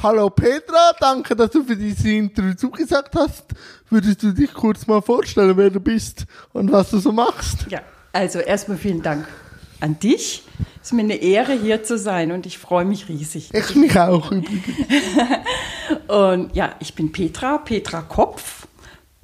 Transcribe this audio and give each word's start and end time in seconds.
Hallo 0.00 0.30
Petra, 0.30 0.92
danke, 1.00 1.34
dass 1.34 1.50
du 1.50 1.64
für 1.64 1.74
dieses 1.74 2.04
Interview 2.04 2.54
zugesagt 2.54 3.16
hast. 3.16 3.46
Würdest 3.90 4.22
du 4.22 4.30
dich 4.30 4.54
kurz 4.54 4.86
mal 4.86 5.02
vorstellen, 5.02 5.56
wer 5.56 5.70
du 5.70 5.80
bist 5.80 6.24
und 6.52 6.70
was 6.70 6.90
du 6.90 6.98
so 7.00 7.10
machst? 7.10 7.66
Ja, 7.68 7.80
also 8.12 8.38
erstmal 8.38 8.78
vielen 8.78 9.02
Dank 9.02 9.26
an 9.80 9.98
dich. 9.98 10.44
Es 10.80 10.88
ist 10.88 10.92
mir 10.92 11.02
eine 11.02 11.16
Ehre, 11.16 11.52
hier 11.52 11.82
zu 11.82 11.98
sein 11.98 12.30
und 12.30 12.46
ich 12.46 12.58
freue 12.58 12.84
mich 12.84 13.08
riesig. 13.08 13.52
Ich 13.52 13.74
mich 13.74 13.98
auch 13.98 14.30
übrigens. 14.30 14.62
und 16.06 16.54
ja, 16.54 16.76
ich 16.78 16.94
bin 16.94 17.10
Petra, 17.10 17.58
Petra 17.58 18.02
Kopf, 18.02 18.68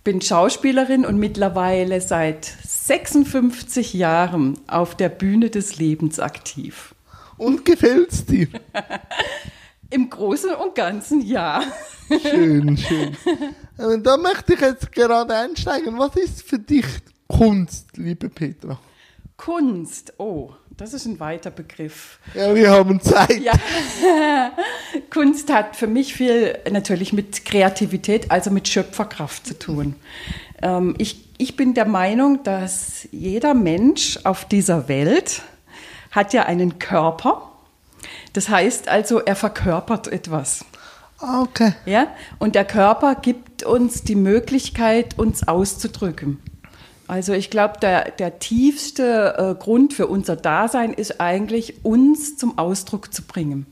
bin 0.03 0.21
Schauspielerin 0.21 1.07
und 1.07 1.19
mittlerweile 1.19 2.01
seit 2.01 2.47
56 2.47 3.95
Jahren 3.95 4.59
auf 4.67 4.97
der 4.97 5.09
Bühne 5.09 5.51
des 5.51 5.79
Lebens 5.79 6.19
aktiv. 6.19 6.97
Und 7.37 7.65
gefällt's 7.65 8.27
dir? 8.27 8.49
Im 9.91 10.11
Großen 10.11 10.55
und 10.55 10.75
Ganzen 10.75 11.21
ja. 11.21 11.63
Schön, 12.09 12.77
schön. 12.77 13.17
Und 13.79 14.07
da 14.07 14.17
möchte 14.17 14.55
ich 14.55 14.61
jetzt 14.61 14.93
gerade 14.93 15.35
einsteigen. 15.35 15.99
Was 15.99 16.17
ist 16.17 16.43
für 16.43 16.59
dich 16.59 16.87
Kunst, 17.29 17.97
liebe 17.97 18.29
Petra? 18.29 18.79
Kunst, 19.37 20.15
oh, 20.19 20.53
das 20.77 20.95
ist 20.95 21.07
ein 21.07 21.21
weiter 21.21 21.51
Begriff. 21.51 22.19
Ja, 22.35 22.55
wir 22.55 22.71
haben 22.71 23.01
Zeit. 23.01 23.41
Ja. 23.41 23.53
Kunst 25.11 25.53
hat 25.53 25.77
für 25.77 25.87
mich 25.87 26.15
viel 26.15 26.59
natürlich 26.71 27.13
mit 27.13 27.45
Kreativität, 27.45 28.31
also 28.31 28.51
mit 28.51 28.69
Schöpferkraft 28.69 29.47
zu 29.47 29.59
tun. 29.59 29.97
Ähm, 30.63 30.95
ich, 30.99 31.29
ich 31.39 31.57
bin 31.57 31.75
der 31.75 31.87
Meinung, 31.87 32.43
dass 32.43 33.09
jeder 33.11 33.55
Mensch 33.55 34.19
auf 34.25 34.47
dieser 34.47 34.89
Welt 34.89 35.43
hat 36.11 36.33
ja 36.33 36.45
einen 36.45 36.79
Körper. 36.79 37.51
Das 38.33 38.49
heißt 38.49 38.89
also, 38.89 39.21
er 39.21 39.37
verkörpert 39.37 40.09
etwas. 40.09 40.65
Ah, 41.19 41.43
okay. 41.43 41.75
Ja? 41.87 42.09
Und 42.39 42.55
der 42.55 42.65
Körper 42.65 43.15
gibt 43.15 43.63
uns 43.63 44.03
die 44.03 44.17
Möglichkeit, 44.17 45.19
uns 45.19 45.47
auszudrücken. 45.47 46.41
Also 47.07 47.33
ich 47.33 47.51
glaube, 47.51 47.75
der, 47.81 48.11
der 48.13 48.39
tiefste 48.39 49.35
äh, 49.37 49.63
Grund 49.63 49.93
für 49.93 50.07
unser 50.07 50.37
Dasein 50.37 50.93
ist 50.93 51.21
eigentlich, 51.21 51.85
uns 51.85 52.37
zum 52.37 52.59
Ausdruck 52.59 53.13
zu 53.13 53.23
bringen. 53.23 53.67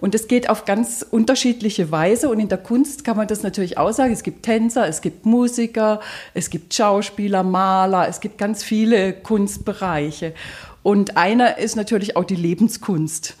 Und 0.00 0.14
es 0.14 0.28
geht 0.28 0.48
auf 0.48 0.64
ganz 0.64 1.04
unterschiedliche 1.08 1.90
Weise. 1.90 2.28
Und 2.28 2.38
in 2.38 2.48
der 2.48 2.58
Kunst 2.58 3.04
kann 3.04 3.16
man 3.16 3.26
das 3.26 3.42
natürlich 3.42 3.78
auch 3.78 3.92
sagen. 3.92 4.12
Es 4.12 4.22
gibt 4.22 4.44
Tänzer, 4.44 4.86
es 4.86 5.00
gibt 5.00 5.26
Musiker, 5.26 6.00
es 6.34 6.50
gibt 6.50 6.72
Schauspieler, 6.72 7.42
Maler, 7.42 8.08
es 8.08 8.20
gibt 8.20 8.38
ganz 8.38 8.62
viele 8.62 9.12
Kunstbereiche. 9.12 10.34
Und 10.88 11.18
einer 11.18 11.58
ist 11.58 11.76
natürlich 11.76 12.16
auch 12.16 12.24
die 12.24 12.34
Lebenskunst. 12.34 13.36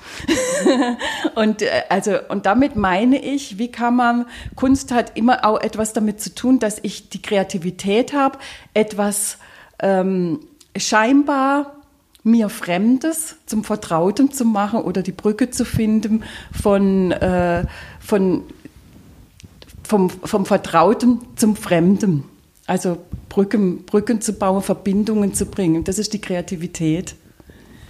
und, 1.34 1.62
äh, 1.62 1.70
also, 1.88 2.18
und 2.28 2.44
damit 2.44 2.76
meine 2.76 3.24
ich, 3.24 3.56
wie 3.56 3.72
kann 3.72 3.96
man, 3.96 4.26
Kunst 4.54 4.92
hat 4.92 5.16
immer 5.16 5.46
auch 5.46 5.58
etwas 5.58 5.94
damit 5.94 6.20
zu 6.20 6.34
tun, 6.34 6.58
dass 6.58 6.78
ich 6.82 7.08
die 7.08 7.22
Kreativität 7.22 8.12
habe, 8.12 8.36
etwas 8.74 9.38
ähm, 9.78 10.40
scheinbar 10.76 11.76
mir 12.22 12.50
Fremdes 12.50 13.36
zum 13.46 13.64
Vertrauten 13.64 14.30
zu 14.30 14.44
machen 14.44 14.80
oder 14.80 15.00
die 15.00 15.12
Brücke 15.12 15.48
zu 15.48 15.64
finden 15.64 16.24
von, 16.52 17.12
äh, 17.12 17.64
von, 17.98 18.42
vom, 19.84 20.10
vom 20.10 20.44
Vertrauten 20.44 21.20
zum 21.36 21.56
Fremden. 21.56 22.24
Also 22.66 22.98
Brücken, 23.30 23.86
Brücken 23.86 24.20
zu 24.20 24.34
bauen, 24.34 24.60
Verbindungen 24.60 25.32
zu 25.32 25.46
bringen. 25.46 25.84
Das 25.84 25.98
ist 25.98 26.12
die 26.12 26.20
Kreativität. 26.20 27.16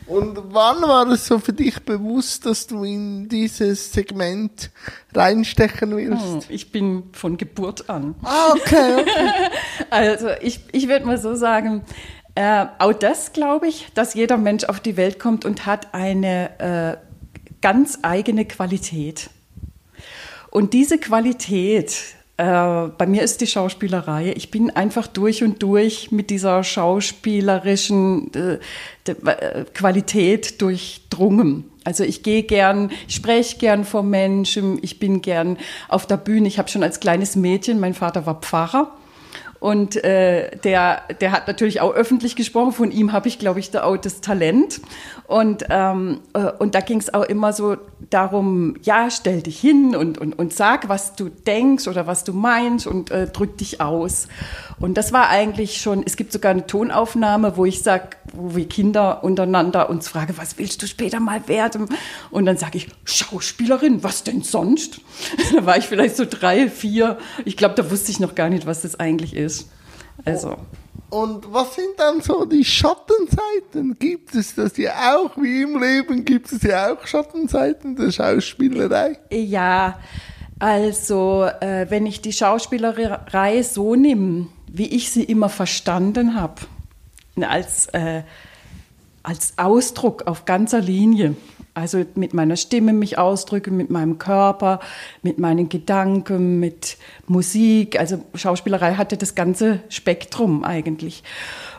Und 0.09 0.39
wann 0.55 0.81
war 0.83 1.07
es 1.09 1.27
so 1.27 1.39
für 1.39 1.53
dich 1.53 1.81
bewusst, 1.85 2.47
dass 2.47 2.67
du 2.67 2.83
in 2.83 3.29
dieses 3.29 3.93
Segment 3.93 4.71
reinstechen 5.15 5.95
willst? 5.95 6.25
Hm, 6.25 6.41
ich 6.49 6.73
bin 6.73 7.05
von 7.13 7.37
Geburt 7.37 7.91
an. 7.91 8.15
Ah, 8.23 8.53
okay. 8.53 9.03
okay. 9.03 9.31
also 9.91 10.29
ich, 10.41 10.61
ich 10.73 10.89
würde 10.89 11.05
mal 11.05 11.19
so 11.19 11.35
sagen, 11.35 11.85
äh, 12.35 12.67
auch 12.79 12.95
das 12.95 13.35
glaube 13.35 13.69
ich, 13.69 13.89
dass 13.93 14.15
jeder 14.15 14.39
Mensch 14.39 14.65
auf 14.65 14.81
die 14.81 14.97
Welt 14.97 15.19
kommt 15.19 15.45
und 15.45 15.67
hat 15.67 15.93
eine 15.93 16.59
äh, 16.59 16.97
ganz 17.61 17.99
eigene 18.01 18.47
Qualität. 18.47 19.29
Und 20.51 20.73
diese 20.73 20.97
Qualität, 20.97 22.15
bei 22.39 23.07
mir 23.07 23.23
ist 23.23 23.41
die 23.41 23.49
Schauspielerei. 23.49 24.33
Ich 24.37 24.53
bin 24.53 24.71
einfach 24.71 25.09
durch 25.09 25.43
und 25.43 25.61
durch 25.61 26.13
mit 26.13 26.31
dieser 26.31 26.63
schauspielerischen 26.63 28.33
äh, 28.33 28.59
äh 29.07 29.65
Qualität 29.75 30.63
durchdrungen. 30.63 31.65
Also 31.83 32.05
ich 32.05 32.23
gehe 32.23 32.45
gern, 32.45 32.93
ich 33.09 33.17
spreche 33.17 33.59
gern 33.59 33.85
vor 33.85 34.05
Menschen, 34.05 34.79
ich 34.83 35.01
bin 35.01 35.21
gern 35.21 35.59
auf 35.89 36.07
der 36.07 36.17
Bühne. 36.17 36.47
Ich 36.47 36.61
habe 36.61 36.69
schon 36.69 36.85
als 36.85 37.01
kleines 37.01 37.35
Mädchen, 37.35 37.81
mein 37.81 37.95
Vater 37.95 38.25
war 38.25 38.37
Pfarrer, 38.37 38.93
und 39.61 40.03
äh, 40.05 40.57
der, 40.59 41.03
der 41.21 41.33
hat 41.33 41.49
natürlich 41.49 41.81
auch 41.81 41.93
öffentlich 41.93 42.37
gesprochen. 42.37 42.73
Von 42.73 42.93
ihm 42.93 43.13
habe 43.13 43.27
ich, 43.29 43.39
glaube 43.39 43.59
ich, 43.59 43.71
da 43.71 43.83
auch 43.83 43.97
das 43.97 44.21
Talent. 44.21 44.81
Und, 45.27 45.65
ähm, 45.69 46.21
äh, 46.33 46.53
und 46.59 46.75
da 46.75 46.81
ging 46.81 46.99
es 46.99 47.13
auch 47.13 47.25
immer 47.25 47.53
so 47.53 47.77
darum, 48.09 48.77
ja, 48.83 49.11
stell 49.11 49.43
dich 49.43 49.61
hin 49.61 49.97
und, 49.97 50.17
und, 50.19 50.39
und 50.39 50.55
sag, 50.55 50.89
was 50.89 51.17
du 51.17 51.29
denkst 51.29 51.89
oder 51.89 52.07
was 52.07 52.25
du 52.25 52.33
meinst 52.33 52.87
und 52.87 53.11
äh, 53.11 53.27
drück 53.27 53.59
dich 53.59 53.81
aus. 53.81 54.29
Und 54.79 54.97
das 54.97 55.13
war 55.13 55.29
eigentlich 55.29 55.81
schon, 55.81 56.05
es 56.07 56.17
gibt 56.17 56.33
sogar 56.33 56.53
eine 56.53 56.67
Tonaufnahme, 56.67 57.57
wo 57.57 57.65
ich 57.65 57.83
sage, 57.83 58.11
wo 58.33 58.55
wir 58.55 58.69
Kinder 58.69 59.25
untereinander 59.25 59.91
uns 59.91 60.07
fragen, 60.09 60.35
was 60.37 60.57
willst 60.59 60.83
du 60.83 60.87
später 60.87 61.19
mal 61.19 61.49
werden? 61.49 61.89
Und 62.31 62.47
dann 62.47 62.57
sage 62.57 62.79
ich, 62.79 62.89
Schauspielerin, 63.05 64.05
was 64.05 64.23
denn 64.23 64.43
sonst? 64.43 65.01
da 65.55 65.67
war 65.67 65.77
ich 65.77 65.87
vielleicht 65.87 66.17
so 66.17 66.25
drei, 66.25 66.69
vier. 66.71 67.19
Ich 67.45 67.57
glaube, 67.57 67.75
da 67.75 67.91
wusste 67.91 68.13
ich 68.13 68.21
noch 68.21 68.37
gar 68.37 68.49
nicht, 68.49 68.67
was 68.67 68.83
das 68.83 69.01
eigentlich 69.01 69.35
ist 69.35 69.48
ist. 69.49 69.69
Also. 70.25 70.57
Und 71.11 71.51
was 71.53 71.75
sind 71.75 71.95
dann 71.97 72.21
so 72.21 72.45
die 72.45 72.65
Schattenseiten? 72.65 73.99
Gibt 73.99 74.35
es 74.35 74.55
das 74.55 74.77
ja 74.77 75.17
auch, 75.17 75.37
wie 75.39 75.63
im 75.63 75.81
Leben 75.81 76.25
gibt 76.25 76.53
es 76.53 76.63
ja 76.63 76.93
auch 76.93 77.07
Schattenseiten 77.07 77.97
der 77.97 78.11
Schauspielerei? 78.11 79.19
Ja, 79.31 79.99
also 80.59 81.49
äh, 81.61 81.87
wenn 81.89 82.05
ich 82.05 82.21
die 82.21 82.33
Schauspielerei 82.33 83.63
so 83.63 83.95
nehme, 83.95 84.49
wie 84.71 84.89
ich 84.89 85.11
sie 85.11 85.25
immer 85.25 85.49
verstanden 85.49 86.35
habe, 86.35 86.63
als, 87.41 87.87
äh, 87.93 88.23
als 89.23 89.55
Ausdruck 89.57 90.27
auf 90.27 90.45
ganzer 90.45 90.81
Linie, 90.81 91.37
also 91.79 92.05
mit 92.15 92.35
meiner 92.35 92.57
Stimme 92.57 92.93
mich 92.93 93.19
ausdrücken, 93.19 93.77
mit 93.77 93.91
meinem 93.91 94.19
Körper, 94.19 94.81
mit 95.23 95.39
meinen 95.39 95.69
Gedanken, 95.69 96.59
mit 96.61 96.99
Musik. 97.27 97.99
Also 97.99 98.23
Schauspielerei 98.35 98.95
hatte 98.95 99.17
das 99.17 99.35
ganze 99.35 99.81
Spektrum 99.89 100.65
eigentlich. 100.65 101.23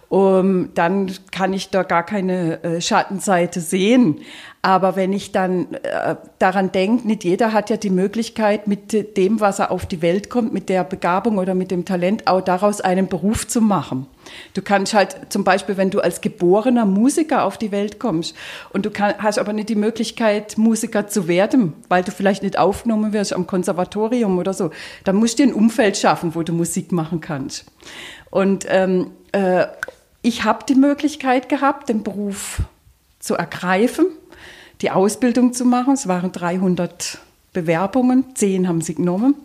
Um, 0.07 0.73
dann 0.73 1.11
kann 1.31 1.53
ich 1.53 1.69
da 1.69 1.83
gar 1.83 2.03
keine 2.03 2.63
äh, 2.63 2.81
Schattenseite 2.81 3.61
sehen. 3.61 4.21
Aber 4.63 4.95
wenn 4.95 5.13
ich 5.13 5.31
dann 5.31 5.75
äh, 5.75 6.15
daran 6.39 6.71
denke, 6.71 7.07
nicht 7.07 7.23
jeder 7.23 7.53
hat 7.53 7.69
ja 7.69 7.77
die 7.77 7.91
Möglichkeit, 7.91 8.67
mit 8.67 9.17
dem, 9.17 9.39
was 9.39 9.59
er 9.59 9.69
auf 9.69 9.85
die 9.85 10.01
Welt 10.01 10.31
kommt, 10.31 10.51
mit 10.51 10.67
der 10.67 10.83
Begabung 10.83 11.37
oder 11.37 11.53
mit 11.53 11.69
dem 11.69 11.85
Talent, 11.85 12.25
auch 12.25 12.41
daraus 12.41 12.81
einen 12.81 13.07
Beruf 13.07 13.47
zu 13.47 13.61
machen. 13.61 14.07
Du 14.53 14.61
kannst 14.61 14.93
halt 14.93 15.15
zum 15.29 15.43
Beispiel, 15.43 15.77
wenn 15.77 15.89
du 15.89 15.99
als 15.99 16.21
geborener 16.21 16.85
Musiker 16.85 17.43
auf 17.43 17.57
die 17.57 17.71
Welt 17.71 17.99
kommst 17.99 18.35
und 18.71 18.85
du 18.85 18.91
kann, 18.91 19.15
hast 19.17 19.39
aber 19.39 19.53
nicht 19.53 19.69
die 19.69 19.75
Möglichkeit, 19.75 20.57
Musiker 20.57 21.07
zu 21.07 21.27
werden, 21.27 21.73
weil 21.87 22.03
du 22.03 22.11
vielleicht 22.11 22.43
nicht 22.43 22.57
aufgenommen 22.57 23.13
wirst 23.13 23.33
am 23.33 23.47
Konservatorium 23.47 24.37
oder 24.37 24.53
so, 24.53 24.71
dann 25.03 25.15
musst 25.15 25.39
du 25.39 25.43
dir 25.43 25.51
ein 25.51 25.55
Umfeld 25.55 25.97
schaffen, 25.97 26.35
wo 26.35 26.43
du 26.43 26.53
Musik 26.53 26.91
machen 26.91 27.21
kannst. 27.21 27.65
Und 28.29 28.65
ähm, 28.69 29.11
äh, 29.31 29.65
ich 30.21 30.43
habe 30.43 30.65
die 30.67 30.75
Möglichkeit 30.75 31.49
gehabt, 31.49 31.89
den 31.89 32.03
Beruf 32.03 32.61
zu 33.19 33.35
ergreifen, 33.35 34.05
die 34.81 34.91
Ausbildung 34.91 35.53
zu 35.53 35.65
machen. 35.65 35.93
Es 35.93 36.07
waren 36.07 36.31
300 36.31 37.19
Bewerbungen, 37.53 38.35
zehn 38.35 38.67
haben 38.67 38.81
sie 38.81 38.95
genommen. 38.95 39.35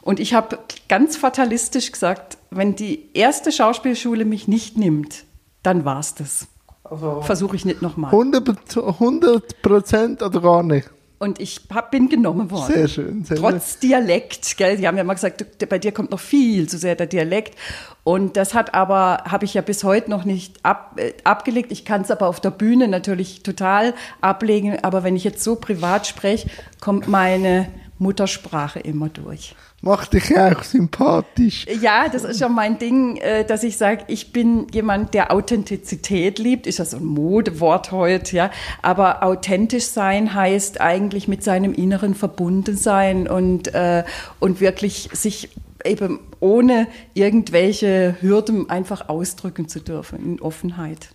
Und 0.00 0.20
ich 0.20 0.34
habe 0.34 0.58
ganz 0.88 1.16
fatalistisch 1.16 1.92
gesagt, 1.92 2.36
wenn 2.56 2.74
die 2.74 3.10
erste 3.14 3.52
Schauspielschule 3.52 4.24
mich 4.24 4.48
nicht 4.48 4.76
nimmt, 4.76 5.24
dann 5.62 5.84
war 5.84 6.00
es 6.00 6.14
das. 6.14 6.48
Also 6.84 7.22
Versuche 7.22 7.56
ich 7.56 7.64
nicht 7.64 7.82
nochmal. 7.82 8.12
100 8.12 9.62
Prozent 9.62 10.22
oder 10.22 10.40
gar 10.40 10.62
nicht? 10.62 10.90
Und 11.18 11.40
ich 11.40 11.60
hab, 11.72 11.92
bin 11.92 12.08
genommen 12.08 12.50
worden. 12.50 12.74
Sehr 12.74 12.88
schön. 12.88 13.24
Sehr 13.24 13.36
Trotz 13.36 13.74
schön. 13.74 13.90
Dialekt. 13.90 14.56
Gell? 14.56 14.76
Sie 14.76 14.88
haben 14.88 14.96
ja 14.96 15.04
mal 15.04 15.14
gesagt, 15.14 15.46
du, 15.56 15.66
bei 15.68 15.78
dir 15.78 15.92
kommt 15.92 16.10
noch 16.10 16.18
viel 16.18 16.68
zu 16.68 16.78
sehr 16.78 16.96
der 16.96 17.06
Dialekt. 17.06 17.56
Und 18.02 18.36
das 18.36 18.54
hat 18.54 18.74
aber, 18.74 19.22
habe 19.28 19.44
ich 19.44 19.54
ja 19.54 19.62
bis 19.62 19.84
heute 19.84 20.10
noch 20.10 20.24
nicht 20.24 20.64
ab, 20.64 20.94
äh, 20.96 21.12
abgelegt. 21.22 21.70
Ich 21.70 21.84
kann 21.84 22.00
es 22.00 22.10
aber 22.10 22.26
auf 22.26 22.40
der 22.40 22.50
Bühne 22.50 22.88
natürlich 22.88 23.44
total 23.44 23.94
ablegen. 24.20 24.82
Aber 24.82 25.04
wenn 25.04 25.14
ich 25.14 25.22
jetzt 25.22 25.44
so 25.44 25.54
privat 25.54 26.08
spreche, 26.08 26.50
kommt 26.80 27.06
meine 27.06 27.68
Muttersprache 28.00 28.80
immer 28.80 29.08
durch. 29.08 29.54
Macht 29.84 30.12
dich 30.12 30.38
auch 30.38 30.62
sympathisch. 30.62 31.66
Ja, 31.80 32.08
das 32.08 32.22
ist 32.22 32.40
ja 32.40 32.48
mein 32.48 32.78
Ding, 32.78 33.16
äh, 33.16 33.44
dass 33.44 33.64
ich 33.64 33.76
sage, 33.76 34.04
ich 34.06 34.32
bin 34.32 34.68
jemand, 34.72 35.12
der 35.12 35.32
Authentizität 35.32 36.38
liebt. 36.38 36.68
Ist 36.68 36.78
ja 36.78 36.84
so 36.84 36.98
ein 36.98 37.04
Modewort 37.04 37.90
heute, 37.90 38.36
ja. 38.36 38.50
Aber 38.80 39.24
authentisch 39.24 39.86
sein 39.86 40.34
heißt 40.34 40.80
eigentlich 40.80 41.26
mit 41.26 41.42
seinem 41.42 41.74
Inneren 41.74 42.14
verbunden 42.14 42.76
sein 42.76 43.26
und, 43.26 43.74
äh, 43.74 44.04
und 44.38 44.60
wirklich 44.60 45.08
sich 45.14 45.48
eben 45.84 46.20
ohne 46.38 46.86
irgendwelche 47.14 48.14
Hürden 48.20 48.70
einfach 48.70 49.08
ausdrücken 49.08 49.66
zu 49.66 49.80
dürfen 49.80 50.24
in 50.24 50.40
Offenheit. 50.40 51.08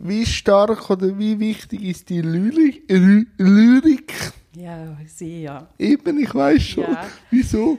Wie 0.00 0.26
stark 0.26 0.90
oder 0.90 1.20
wie 1.20 1.38
wichtig 1.38 1.84
ist 1.84 2.08
die 2.08 2.22
Lyrik? 2.22 2.82
Lyrik? 2.88 4.12
Ja, 4.56 4.96
sehr. 5.06 5.68
Eben, 5.78 6.18
ich 6.18 6.34
weiß 6.34 6.62
schon. 6.62 6.82
Ja. 6.82 7.06
Wieso? 7.30 7.78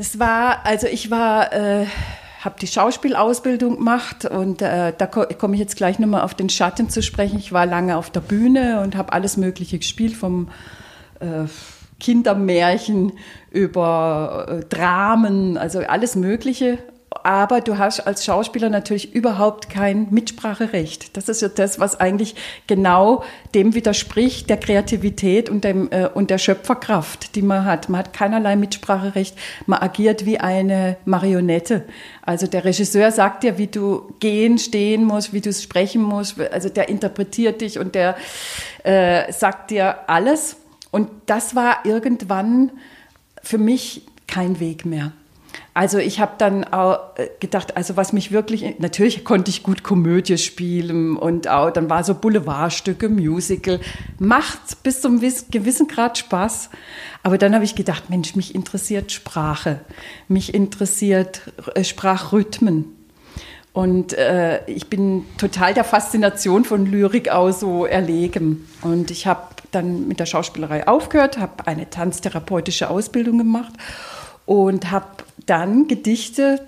Es 0.00 0.18
war, 0.18 0.64
also 0.64 0.86
ich 0.86 1.10
war, 1.10 1.52
äh, 1.52 1.84
habe 2.40 2.58
die 2.58 2.66
Schauspielausbildung 2.66 3.76
gemacht 3.76 4.24
und 4.24 4.62
äh, 4.62 4.94
da 4.96 5.06
ko 5.06 5.26
komme 5.38 5.52
ich 5.52 5.60
jetzt 5.60 5.76
gleich 5.76 5.98
nochmal 5.98 6.22
auf 6.22 6.32
den 6.32 6.48
Schatten 6.48 6.88
zu 6.88 7.02
sprechen. 7.02 7.38
Ich 7.38 7.52
war 7.52 7.66
lange 7.66 7.98
auf 7.98 8.08
der 8.08 8.20
Bühne 8.20 8.80
und 8.80 8.96
habe 8.96 9.12
alles 9.12 9.36
Mögliche 9.36 9.76
gespielt, 9.76 10.16
vom 10.16 10.48
äh, 11.20 11.44
Kindermärchen 11.98 13.12
über 13.50 14.46
äh, 14.48 14.64
Dramen, 14.74 15.58
also 15.58 15.80
alles 15.80 16.16
Mögliche 16.16 16.78
aber 17.24 17.60
du 17.60 17.78
hast 17.78 18.00
als 18.00 18.24
Schauspieler 18.24 18.68
natürlich 18.68 19.14
überhaupt 19.14 19.68
kein 19.68 20.08
Mitspracherecht. 20.10 21.16
Das 21.16 21.28
ist 21.28 21.42
ja 21.42 21.48
das, 21.48 21.78
was 21.78 21.98
eigentlich 21.98 22.34
genau 22.66 23.24
dem 23.54 23.74
widerspricht, 23.74 24.48
der 24.48 24.56
Kreativität 24.56 25.48
und, 25.50 25.64
dem, 25.64 25.90
äh, 25.90 26.08
und 26.08 26.30
der 26.30 26.38
Schöpferkraft, 26.38 27.34
die 27.34 27.42
man 27.42 27.64
hat. 27.64 27.88
Man 27.88 28.00
hat 28.00 28.12
keinerlei 28.12 28.56
Mitspracherecht, 28.56 29.36
man 29.66 29.80
agiert 29.80 30.26
wie 30.26 30.38
eine 30.38 30.96
Marionette. 31.04 31.84
Also 32.22 32.46
der 32.46 32.64
Regisseur 32.64 33.10
sagt 33.12 33.42
dir, 33.42 33.58
wie 33.58 33.66
du 33.66 34.14
gehen, 34.20 34.58
stehen 34.58 35.04
musst, 35.04 35.32
wie 35.32 35.40
du 35.40 35.52
sprechen 35.52 36.02
musst. 36.02 36.40
Also 36.40 36.68
der 36.68 36.88
interpretiert 36.88 37.60
dich 37.60 37.78
und 37.78 37.94
der 37.94 38.16
äh, 38.84 39.32
sagt 39.32 39.70
dir 39.70 40.08
alles. 40.08 40.56
Und 40.90 41.08
das 41.26 41.54
war 41.54 41.84
irgendwann 41.84 42.70
für 43.42 43.58
mich 43.58 44.06
kein 44.26 44.60
Weg 44.60 44.84
mehr. 44.84 45.12
Also 45.72 45.98
ich 45.98 46.18
habe 46.20 46.32
dann 46.38 46.64
auch 46.64 47.16
äh, 47.16 47.28
gedacht, 47.38 47.76
also 47.76 47.96
was 47.96 48.12
mich 48.12 48.32
wirklich, 48.32 48.78
natürlich 48.78 49.24
konnte 49.24 49.50
ich 49.50 49.62
gut 49.62 49.82
Komödie 49.82 50.36
spielen 50.36 51.16
und 51.16 51.48
auch, 51.48 51.70
dann 51.70 51.88
war 51.88 52.02
so 52.02 52.14
Boulevardstücke, 52.14 53.08
Musical, 53.08 53.80
macht 54.18 54.82
bis 54.82 55.00
zum 55.00 55.20
gewissen 55.20 55.86
Grad 55.86 56.18
Spaß. 56.18 56.70
Aber 57.22 57.38
dann 57.38 57.54
habe 57.54 57.64
ich 57.64 57.76
gedacht, 57.76 58.10
Mensch, 58.10 58.34
mich 58.34 58.54
interessiert 58.54 59.12
Sprache, 59.12 59.80
mich 60.26 60.54
interessiert 60.54 61.42
äh, 61.74 61.84
Sprachrhythmen. 61.84 62.96
Und 63.72 64.14
äh, 64.14 64.66
ich 64.66 64.88
bin 64.88 65.24
total 65.38 65.74
der 65.74 65.84
Faszination 65.84 66.64
von 66.64 66.86
Lyrik 66.86 67.30
auch 67.30 67.52
so 67.52 67.86
erlegen. 67.86 68.66
Und 68.82 69.12
ich 69.12 69.28
habe 69.28 69.42
dann 69.70 70.08
mit 70.08 70.18
der 70.18 70.26
Schauspielerei 70.26 70.88
aufgehört, 70.88 71.38
habe 71.38 71.68
eine 71.68 71.88
tanztherapeutische 71.88 72.90
Ausbildung 72.90 73.38
gemacht 73.38 73.72
und 74.44 74.90
habe 74.90 75.06
dann 75.46 75.88
Gedichte, 75.88 76.66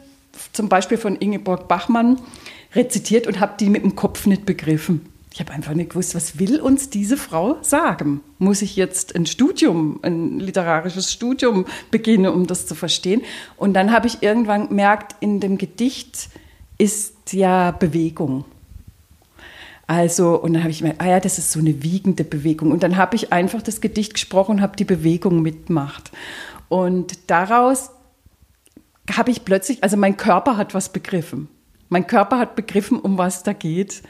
zum 0.52 0.68
Beispiel 0.68 0.98
von 0.98 1.16
Ingeborg 1.16 1.68
Bachmann, 1.68 2.20
rezitiert 2.74 3.26
und 3.26 3.40
habe 3.40 3.54
die 3.58 3.68
mit 3.68 3.82
dem 3.82 3.96
Kopf 3.96 4.26
nicht 4.26 4.46
begriffen. 4.46 5.06
Ich 5.34 5.40
habe 5.40 5.52
einfach 5.52 5.72
nicht 5.72 5.90
gewusst, 5.90 6.14
was 6.14 6.38
will 6.38 6.60
uns 6.60 6.90
diese 6.90 7.16
Frau 7.16 7.56
sagen? 7.62 8.20
Muss 8.38 8.60
ich 8.60 8.76
jetzt 8.76 9.16
ein 9.16 9.24
Studium, 9.24 9.98
ein 10.02 10.38
literarisches 10.38 11.10
Studium 11.10 11.64
beginnen, 11.90 12.30
um 12.30 12.46
das 12.46 12.66
zu 12.66 12.74
verstehen? 12.74 13.22
Und 13.56 13.72
dann 13.72 13.92
habe 13.92 14.06
ich 14.08 14.22
irgendwann 14.22 14.68
gemerkt, 14.68 15.16
in 15.20 15.40
dem 15.40 15.56
Gedicht 15.56 16.28
ist 16.76 17.32
ja 17.32 17.70
Bewegung. 17.70 18.44
Also, 19.86 20.40
und 20.40 20.52
dann 20.52 20.62
habe 20.62 20.70
ich 20.70 20.82
mir, 20.82 20.94
ah 20.98 21.06
ja, 21.06 21.20
das 21.20 21.38
ist 21.38 21.52
so 21.52 21.60
eine 21.60 21.82
wiegende 21.82 22.24
Bewegung. 22.24 22.70
Und 22.70 22.82
dann 22.82 22.96
habe 22.96 23.16
ich 23.16 23.32
einfach 23.32 23.62
das 23.62 23.80
Gedicht 23.80 24.14
gesprochen 24.14 24.56
und 24.56 24.60
habe 24.60 24.76
die 24.76 24.84
Bewegung 24.84 25.40
mitgemacht. 25.40 26.12
Und 26.68 27.30
daraus 27.30 27.90
habe 29.10 29.30
ich 29.30 29.44
plötzlich, 29.44 29.82
also 29.82 29.96
mein 29.96 30.16
Körper 30.16 30.56
hat 30.56 30.74
was 30.74 30.90
begriffen. 30.90 31.48
Mein 31.88 32.06
Körper 32.06 32.38
hat 32.38 32.56
begriffen, 32.56 32.98
um 32.98 33.18
was 33.18 33.42
da 33.42 33.52
geht. 33.52 34.02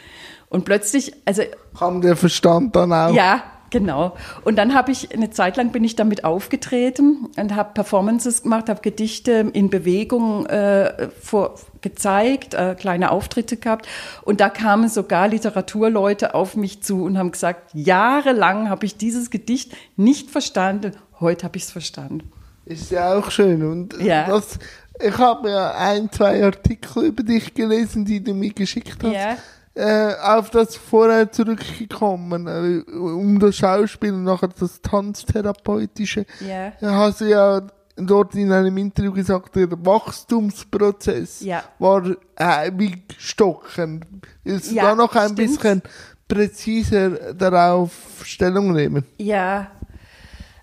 Und 0.49 0.65
plötzlich, 0.65 1.15
also. 1.25 1.43
Haben 1.81 2.01
der 2.01 2.17
Verstand 2.17 2.77
dann 2.77 2.93
auch? 2.93 3.15
Ja, 3.15 3.43
genau. 3.71 4.15
Und 4.45 4.57
dann 4.57 4.75
habe 4.75 4.93
ich, 4.93 5.13
eine 5.13 5.31
Zeit 5.31 5.57
lang 5.57 5.73
bin 5.73 5.83
ich 5.83 5.97
damit 5.97 6.25
aufgetreten 6.25 7.29
und 7.37 7.57
habe 7.57 7.73
Performances 7.75 8.43
gemacht, 8.43 8.69
habe 8.69 8.83
Gedichte 8.83 9.51
in 9.53 9.71
Bewegung 9.71 10.47
äh, 10.47 11.09
vor, 11.21 11.55
gezeigt, 11.81 12.55
äh, 12.55 12.77
kleine 12.79 13.11
Auftritte 13.11 13.57
gehabt. 13.57 13.89
Und 14.23 14.41
da 14.41 14.49
kamen 14.49 14.89
sogar 14.89 15.27
Literaturleute 15.27 16.35
auf 16.35 16.55
mich 16.55 16.83
zu 16.83 17.03
und 17.03 17.19
haben 17.19 17.33
gesagt, 17.33 17.71
jahrelang 17.75 18.69
habe 18.69 18.87
ich 18.87 18.97
dieses 18.97 19.31
Gedicht 19.31 19.73
nicht 19.97 20.31
verstanden, 20.31 20.93
heute 21.19 21.45
habe 21.45 21.57
ich 21.57 21.65
es 21.65 21.73
verstanden. 21.73 22.31
Ist 22.65 22.93
ja 22.93 23.15
auch 23.15 23.31
schön. 23.31 23.63
Und 23.65 24.01
ja. 24.01 24.27
das 24.27 24.59
ich 25.03 25.19
habe 25.19 25.51
ja 25.51 25.73
ein, 25.73 26.11
zwei 26.11 26.45
Artikel 26.45 27.05
über 27.05 27.23
dich 27.23 27.53
gelesen, 27.55 28.05
die 28.05 28.23
du 28.23 28.35
mir 28.35 28.53
geschickt 28.53 29.03
hast. 29.03 29.13
Ja. 29.13 29.37
Äh, 29.75 30.15
auf 30.21 30.51
das 30.51 30.77
vorher 30.77 31.33
zurückgekommen, 31.33 32.47
äh, 32.47 32.91
um 32.93 33.39
das 33.39 33.57
Schauspiel 33.57 34.13
und 34.13 34.25
nachher 34.25 34.49
das 34.49 34.83
Tanztherapeutische. 34.83 36.27
Ja. 36.47 36.73
Da 36.79 36.95
hast 36.95 37.23
du 37.23 37.25
ja 37.25 37.63
dort 37.97 38.35
in 38.35 38.53
einem 38.53 38.77
Interview 38.77 39.13
gesagt, 39.13 39.57
der 39.57 39.71
Wachstumsprozess 39.71 41.41
ja. 41.41 41.63
war 41.79 42.05
äh, 42.37 42.71
wie 42.77 43.03
stockend. 43.17 44.05
Willst 44.45 44.71
du 44.71 44.75
ja, 44.75 44.85
da 44.85 44.95
noch 44.95 45.15
ein 45.15 45.31
stimmt. 45.31 45.37
bisschen 45.37 45.83
präziser 46.29 47.33
darauf 47.33 47.93
Stellung 48.25 48.73
nehmen? 48.73 49.05
Ja, 49.17 49.71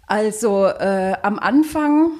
also 0.05 0.67
äh, 0.67 1.15
am 1.21 1.39
Anfang 1.39 2.11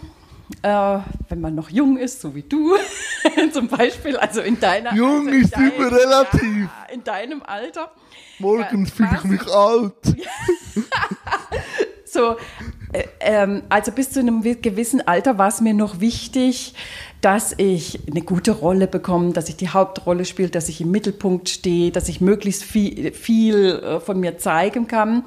äh, 0.62 1.00
wenn 1.30 1.42
man 1.42 1.56
noch 1.56 1.69
jung 1.69 1.98
ist, 1.98 2.22
so 2.22 2.36
wie 2.36 2.44
du 2.44 2.75
zum 3.54 3.68
Beispiel, 3.68 4.18
also 4.18 4.42
in 4.42 4.60
deiner 4.60 4.94
Jung 4.94 5.28
also 5.28 5.40
ist 5.40 5.56
dein, 5.56 5.72
immer 5.72 5.92
relativ. 5.92 6.44
Ja, 6.44 6.94
in 6.94 7.04
deinem 7.04 7.44
Alter. 7.44 7.92
Morgen 8.40 8.86
ja, 8.86 8.92
fühle 8.92 9.10
ich 9.18 9.24
mich 9.25 9.48
alt. 9.48 9.94
so, 12.06 12.38
äh, 12.92 13.04
ähm, 13.19 13.63
also 13.69 13.92
bis 13.92 14.12
zu 14.12 14.19
einem 14.19 14.42
gewissen 14.42 15.07
Alter 15.07 15.38
war 15.38 15.50
es 15.50 15.62
mir 15.62 15.74
noch 15.74 16.00
wichtig, 16.00 16.74
dass 17.22 17.54
ich 17.57 18.00
eine 18.10 18.22
gute 18.22 18.51
Rolle 18.51 18.88
bekomme, 18.88 19.34
dass 19.34 19.50
ich 19.50 19.57
die 19.57 19.69
Hauptrolle 19.69 20.25
spiele, 20.25 20.50
dass 20.50 20.69
ich 20.69 20.81
im 20.81 20.92
Mittelpunkt 20.92 21.50
stehe, 21.50 21.92
dass 21.92 22.10
ich 22.10 22.22
möglichst 22.22 22.63
viel, 22.63 23.12
viel 23.12 23.75
äh, 23.75 24.00
von 24.00 24.19
mir 24.19 24.38
zeigen 24.38 24.88
kann. 24.88 25.24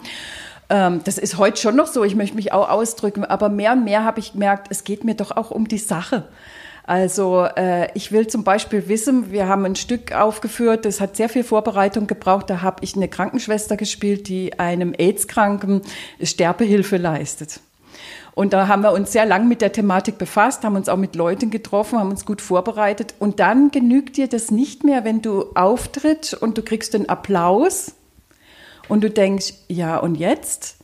Ähm, 0.72 1.02
das 1.04 1.18
ist 1.18 1.36
heute 1.36 1.60
schon 1.60 1.76
noch 1.76 1.86
so, 1.86 2.02
ich 2.02 2.16
möchte 2.16 2.34
mich 2.34 2.52
auch 2.52 2.70
ausdrücken, 2.70 3.26
aber 3.26 3.50
mehr 3.50 3.72
und 3.72 3.84
mehr 3.84 4.04
habe 4.04 4.20
ich 4.20 4.32
gemerkt, 4.32 4.68
es 4.70 4.84
geht 4.84 5.04
mir 5.04 5.14
doch 5.14 5.30
auch 5.36 5.50
um 5.50 5.68
die 5.68 5.76
Sache. 5.76 6.24
Also 6.84 7.44
äh, 7.56 7.88
ich 7.92 8.10
will 8.10 8.26
zum 8.26 8.42
Beispiel 8.42 8.88
wissen, 8.88 9.30
wir 9.30 9.48
haben 9.48 9.66
ein 9.66 9.76
Stück 9.76 10.12
aufgeführt, 10.12 10.86
das 10.86 10.98
hat 10.98 11.14
sehr 11.14 11.28
viel 11.28 11.44
Vorbereitung 11.44 12.06
gebraucht. 12.06 12.48
Da 12.48 12.62
habe 12.62 12.82
ich 12.82 12.96
eine 12.96 13.06
Krankenschwester 13.06 13.76
gespielt, 13.76 14.28
die 14.28 14.58
einem 14.58 14.94
AIDS-Kranken 14.96 15.82
Sterbehilfe 16.22 16.96
leistet. 16.96 17.60
Und 18.34 18.54
da 18.54 18.66
haben 18.66 18.82
wir 18.82 18.92
uns 18.92 19.12
sehr 19.12 19.26
lang 19.26 19.48
mit 19.48 19.60
der 19.60 19.72
Thematik 19.72 20.16
befasst, 20.16 20.64
haben 20.64 20.74
uns 20.74 20.88
auch 20.88 20.96
mit 20.96 21.14
Leuten 21.16 21.50
getroffen, 21.50 21.98
haben 21.98 22.10
uns 22.10 22.24
gut 22.24 22.40
vorbereitet. 22.40 23.14
Und 23.18 23.40
dann 23.40 23.70
genügt 23.70 24.16
dir 24.16 24.26
das 24.26 24.50
nicht 24.50 24.84
mehr, 24.84 25.04
wenn 25.04 25.20
du 25.20 25.52
auftrittst 25.54 26.32
und 26.32 26.56
du 26.56 26.62
kriegst 26.62 26.94
den 26.94 27.10
Applaus 27.10 27.92
und 28.88 29.02
du 29.02 29.10
denkst, 29.10 29.54
ja, 29.68 29.98
und 29.98 30.16
jetzt? 30.16 30.76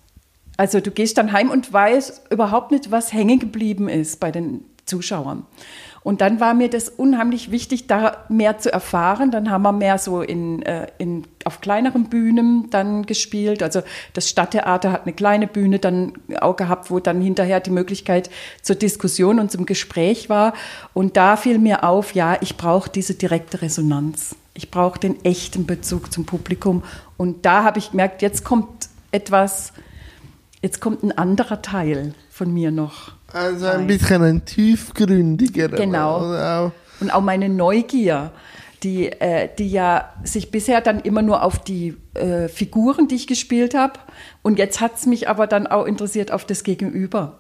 Also 0.56 0.80
du 0.80 0.90
gehst 0.90 1.18
dann 1.18 1.32
heim 1.32 1.50
und 1.50 1.72
weißt 1.72 2.30
überhaupt 2.30 2.72
nicht, 2.72 2.90
was 2.90 3.12
hängen 3.12 3.38
geblieben 3.38 3.88
ist 3.88 4.18
bei 4.18 4.30
den 4.30 4.64
Zuschauern. 4.86 5.46
Und 6.02 6.20
dann 6.20 6.40
war 6.40 6.54
mir 6.54 6.70
das 6.70 6.88
unheimlich 6.88 7.50
wichtig, 7.50 7.86
da 7.86 8.24
mehr 8.28 8.58
zu 8.58 8.72
erfahren. 8.72 9.30
Dann 9.30 9.50
haben 9.50 9.62
wir 9.62 9.72
mehr 9.72 9.98
so 9.98 10.22
in, 10.22 10.62
äh, 10.62 10.86
in, 10.96 11.24
auf 11.44 11.60
kleineren 11.60 12.08
Bühnen 12.08 12.70
dann 12.70 13.04
gespielt. 13.04 13.62
Also 13.62 13.82
das 14.14 14.28
Stadttheater 14.28 14.90
hat 14.90 15.02
eine 15.02 15.12
kleine 15.12 15.46
Bühne 15.46 15.78
dann 15.78 16.14
auch 16.40 16.56
gehabt, 16.56 16.90
wo 16.90 16.98
dann 16.98 17.20
hinterher 17.20 17.60
die 17.60 17.70
Möglichkeit 17.70 18.30
zur 18.62 18.76
Diskussion 18.76 19.38
und 19.38 19.50
zum 19.50 19.66
Gespräch 19.66 20.30
war. 20.30 20.54
Und 20.94 21.16
da 21.16 21.36
fiel 21.36 21.58
mir 21.58 21.84
auf, 21.84 22.14
ja, 22.14 22.38
ich 22.40 22.56
brauche 22.56 22.88
diese 22.88 23.14
direkte 23.14 23.60
Resonanz. 23.60 24.34
Ich 24.58 24.72
brauche 24.72 24.98
den 24.98 25.24
echten 25.24 25.66
Bezug 25.66 26.12
zum 26.12 26.26
Publikum. 26.26 26.82
Und 27.16 27.46
da 27.46 27.62
habe 27.62 27.78
ich 27.78 27.92
gemerkt, 27.92 28.22
jetzt 28.22 28.44
kommt 28.44 28.88
etwas, 29.12 29.72
jetzt 30.62 30.80
kommt 30.80 31.04
ein 31.04 31.16
anderer 31.16 31.62
Teil 31.62 32.12
von 32.28 32.52
mir 32.52 32.72
noch. 32.72 33.12
Also 33.32 33.66
ein 33.66 33.86
bisschen 33.86 34.20
ein 34.24 34.44
tiefgründiger. 34.44 35.68
Genau. 35.68 36.72
Und 36.98 37.10
auch 37.12 37.20
meine 37.20 37.48
Neugier, 37.48 38.32
die, 38.82 39.12
äh, 39.12 39.48
die 39.56 39.70
ja 39.70 40.12
sich 40.24 40.50
bisher 40.50 40.80
dann 40.80 40.98
immer 41.02 41.22
nur 41.22 41.44
auf 41.44 41.60
die 41.60 41.96
äh, 42.14 42.48
Figuren, 42.48 43.06
die 43.06 43.14
ich 43.14 43.28
gespielt 43.28 43.74
habe. 43.74 44.00
Und 44.42 44.58
jetzt 44.58 44.80
hat 44.80 44.96
es 44.96 45.06
mich 45.06 45.28
aber 45.28 45.46
dann 45.46 45.68
auch 45.68 45.84
interessiert 45.84 46.32
auf 46.32 46.44
das 46.44 46.64
Gegenüber. 46.64 47.38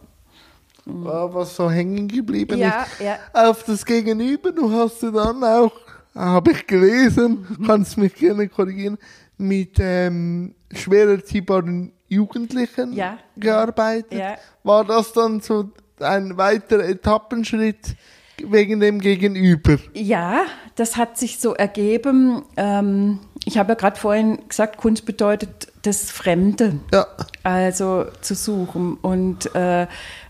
mhm. 0.86 1.04
was 1.04 1.56
so 1.56 1.68
hängen 1.68 2.06
geblieben 2.06 2.58
ja, 2.58 2.82
ist. 2.82 3.00
Ja. 3.00 3.18
Auf 3.32 3.64
das 3.64 3.84
Gegenüber, 3.84 4.52
du 4.52 4.70
hast 4.70 5.02
du 5.02 5.10
dann 5.10 5.42
auch, 5.42 5.72
habe 6.18 6.52
ich 6.52 6.66
gelesen, 6.66 7.46
mhm. 7.48 7.66
kannst 7.66 7.96
mich 7.96 8.14
gerne 8.14 8.48
korrigieren, 8.48 8.98
mit 9.36 9.76
ähm, 9.78 10.54
schwer 10.72 11.08
erziehbaren 11.08 11.92
Jugendlichen 12.08 12.92
ja. 12.92 13.18
gearbeitet. 13.36 14.18
Ja. 14.18 14.36
War 14.64 14.84
das 14.84 15.12
dann 15.12 15.40
so 15.40 15.70
ein 16.00 16.36
weiterer 16.36 16.84
Etappenschritt 16.84 17.96
wegen 18.44 18.80
dem 18.80 19.00
Gegenüber? 19.00 19.76
Ja, 19.94 20.42
das 20.74 20.96
hat 20.96 21.18
sich 21.18 21.38
so 21.38 21.54
ergeben. 21.54 22.42
Ähm, 22.56 23.20
ich 23.44 23.58
habe 23.58 23.70
ja 23.70 23.74
gerade 23.74 23.98
vorhin 23.98 24.48
gesagt, 24.48 24.76
Kunst 24.76 25.06
bedeutet 25.06 25.72
das 25.82 26.10
Fremde, 26.10 26.80
ja. 26.92 27.06
also 27.42 28.06
zu 28.20 28.34
suchen. 28.34 28.94
Und 28.94 29.54
äh, 29.54 29.86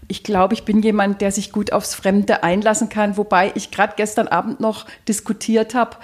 ich 0.09 0.25
glaube, 0.25 0.55
ich 0.55 0.65
bin 0.65 0.83
jemand, 0.83 1.21
der 1.21 1.31
sich 1.31 1.53
gut 1.53 1.73
aufs 1.73 1.95
Fremde 1.95 2.43
einlassen 2.43 2.89
kann, 2.89 3.17
wobei 3.17 3.53
ich 3.55 3.71
gerade 3.71 3.93
gestern 3.97 4.27
Abend 4.27 4.59
noch 4.59 4.87
diskutiert 5.07 5.75
habe, 5.75 5.97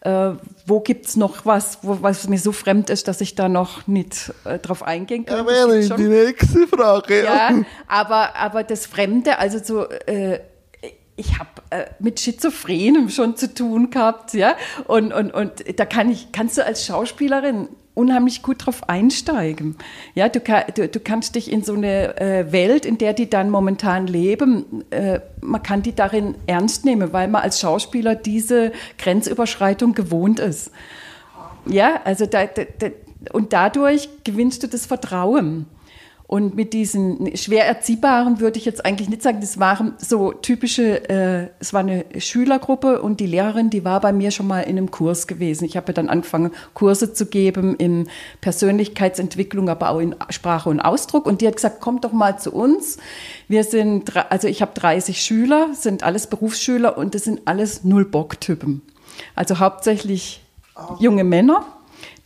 äh, 0.00 0.32
wo 0.64 0.80
gibt 0.80 1.06
es 1.06 1.16
noch 1.16 1.44
was, 1.44 1.78
wo, 1.82 1.98
was 2.00 2.26
mir 2.28 2.38
so 2.38 2.52
fremd 2.52 2.88
ist, 2.88 3.06
dass 3.06 3.20
ich 3.20 3.34
da 3.34 3.50
noch 3.50 3.86
nicht 3.86 4.32
äh, 4.44 4.58
drauf 4.58 4.82
eingehen 4.82 5.26
kann? 5.26 5.38
Ja, 5.38 5.46
wäre 5.46 5.96
die 5.96 6.08
nächste 6.08 6.66
Frage. 6.66 7.24
Ja, 7.24 7.50
aber, 7.86 8.34
aber 8.34 8.64
das 8.64 8.86
Fremde, 8.86 9.38
also 9.38 9.58
so, 9.62 9.88
äh, 10.06 10.40
ich 11.16 11.38
habe 11.38 11.50
äh, 11.68 11.84
mit 11.98 12.18
Schizophrenen 12.18 13.10
schon 13.10 13.36
zu 13.36 13.52
tun 13.52 13.90
gehabt, 13.90 14.32
ja, 14.32 14.56
und, 14.86 15.12
und, 15.12 15.32
und 15.32 15.78
da 15.78 15.84
kann 15.84 16.10
ich, 16.10 16.32
kannst 16.32 16.56
du 16.56 16.64
als 16.64 16.86
Schauspielerin 16.86 17.68
unheimlich 17.94 18.42
gut 18.42 18.66
drauf 18.66 18.88
einsteigen. 18.88 19.76
Ja, 20.14 20.28
du, 20.28 20.40
du, 20.74 20.88
du 20.88 21.00
kannst 21.00 21.34
dich 21.34 21.50
in 21.50 21.62
so 21.62 21.74
eine 21.74 22.18
äh, 22.20 22.52
Welt, 22.52 22.86
in 22.86 22.98
der 22.98 23.12
die 23.12 23.28
dann 23.28 23.50
momentan 23.50 24.06
leben, 24.06 24.84
äh, 24.90 25.20
man 25.40 25.62
kann 25.62 25.82
die 25.82 25.94
darin 25.94 26.34
ernst 26.46 26.84
nehmen, 26.84 27.12
weil 27.12 27.28
man 27.28 27.42
als 27.42 27.60
Schauspieler 27.60 28.14
diese 28.14 28.72
Grenzüberschreitung 28.98 29.94
gewohnt 29.94 30.38
ist. 30.40 30.70
Ja, 31.66 32.00
also 32.04 32.26
da, 32.26 32.46
da, 32.46 32.62
da 32.78 32.88
und 33.32 33.52
dadurch 33.52 34.08
gewinnst 34.24 34.62
du 34.62 34.66
das 34.66 34.86
Vertrauen. 34.86 35.66
Und 36.30 36.54
mit 36.54 36.74
diesen 36.74 37.36
schwer 37.36 37.66
erziehbaren 37.66 38.38
würde 38.38 38.56
ich 38.56 38.64
jetzt 38.64 38.86
eigentlich 38.86 39.08
nicht 39.08 39.20
sagen, 39.20 39.40
das 39.40 39.58
waren 39.58 39.94
so 39.98 40.30
typische, 40.30 41.10
äh, 41.10 41.48
es 41.58 41.72
war 41.72 41.80
eine 41.80 42.04
Schülergruppe 42.18 43.02
und 43.02 43.18
die 43.18 43.26
Lehrerin, 43.26 43.68
die 43.68 43.84
war 43.84 44.00
bei 44.00 44.12
mir 44.12 44.30
schon 44.30 44.46
mal 44.46 44.60
in 44.60 44.78
einem 44.78 44.92
Kurs 44.92 45.26
gewesen. 45.26 45.64
Ich 45.64 45.76
habe 45.76 45.92
dann 45.92 46.08
angefangen, 46.08 46.52
Kurse 46.72 47.12
zu 47.12 47.26
geben 47.26 47.74
in 47.74 48.08
Persönlichkeitsentwicklung, 48.42 49.68
aber 49.68 49.90
auch 49.90 49.98
in 49.98 50.14
Sprache 50.28 50.68
und 50.68 50.78
Ausdruck. 50.78 51.26
Und 51.26 51.40
die 51.40 51.48
hat 51.48 51.56
gesagt, 51.56 51.80
kommt 51.80 52.04
doch 52.04 52.12
mal 52.12 52.38
zu 52.38 52.52
uns. 52.52 52.98
Wir 53.48 53.64
sind, 53.64 54.16
also 54.30 54.46
ich 54.46 54.62
habe 54.62 54.70
30 54.72 55.20
Schüler, 55.20 55.70
sind 55.74 56.04
alles 56.04 56.28
Berufsschüler 56.28 56.96
und 56.96 57.16
das 57.16 57.24
sind 57.24 57.40
alles 57.46 57.82
Null-Bock-Typen. 57.82 58.82
Also 59.34 59.58
hauptsächlich 59.58 60.44
junge 61.00 61.24
Männer. 61.24 61.66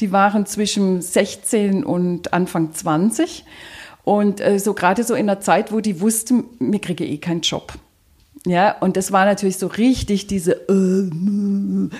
Die 0.01 0.13
waren 0.13 0.45
zwischen 0.45 1.01
16 1.01 1.85
und 1.85 2.35
Anfang 2.35 2.75
20 2.75 3.47
und 4.05 4.41
äh, 4.41 4.59
so 4.59 4.75
gerade 4.75 5.03
so 5.03 5.15
in 5.15 5.27
der 5.27 5.41
Zeit, 5.41 5.73
wo 5.73 5.81
die 5.81 6.01
wussten, 6.01 6.45
mir 6.59 6.81
kriege 6.81 7.05
eh 7.05 7.19
keinen 7.19 7.41
Job. 7.41 7.73
Ja, 8.47 8.77
und 8.81 8.99
das 8.99 9.11
war 9.11 9.25
natürlich 9.25 9.57
so 9.57 9.69
richtig 9.69 10.27
diese, 10.27 10.53
äh, 10.69 11.11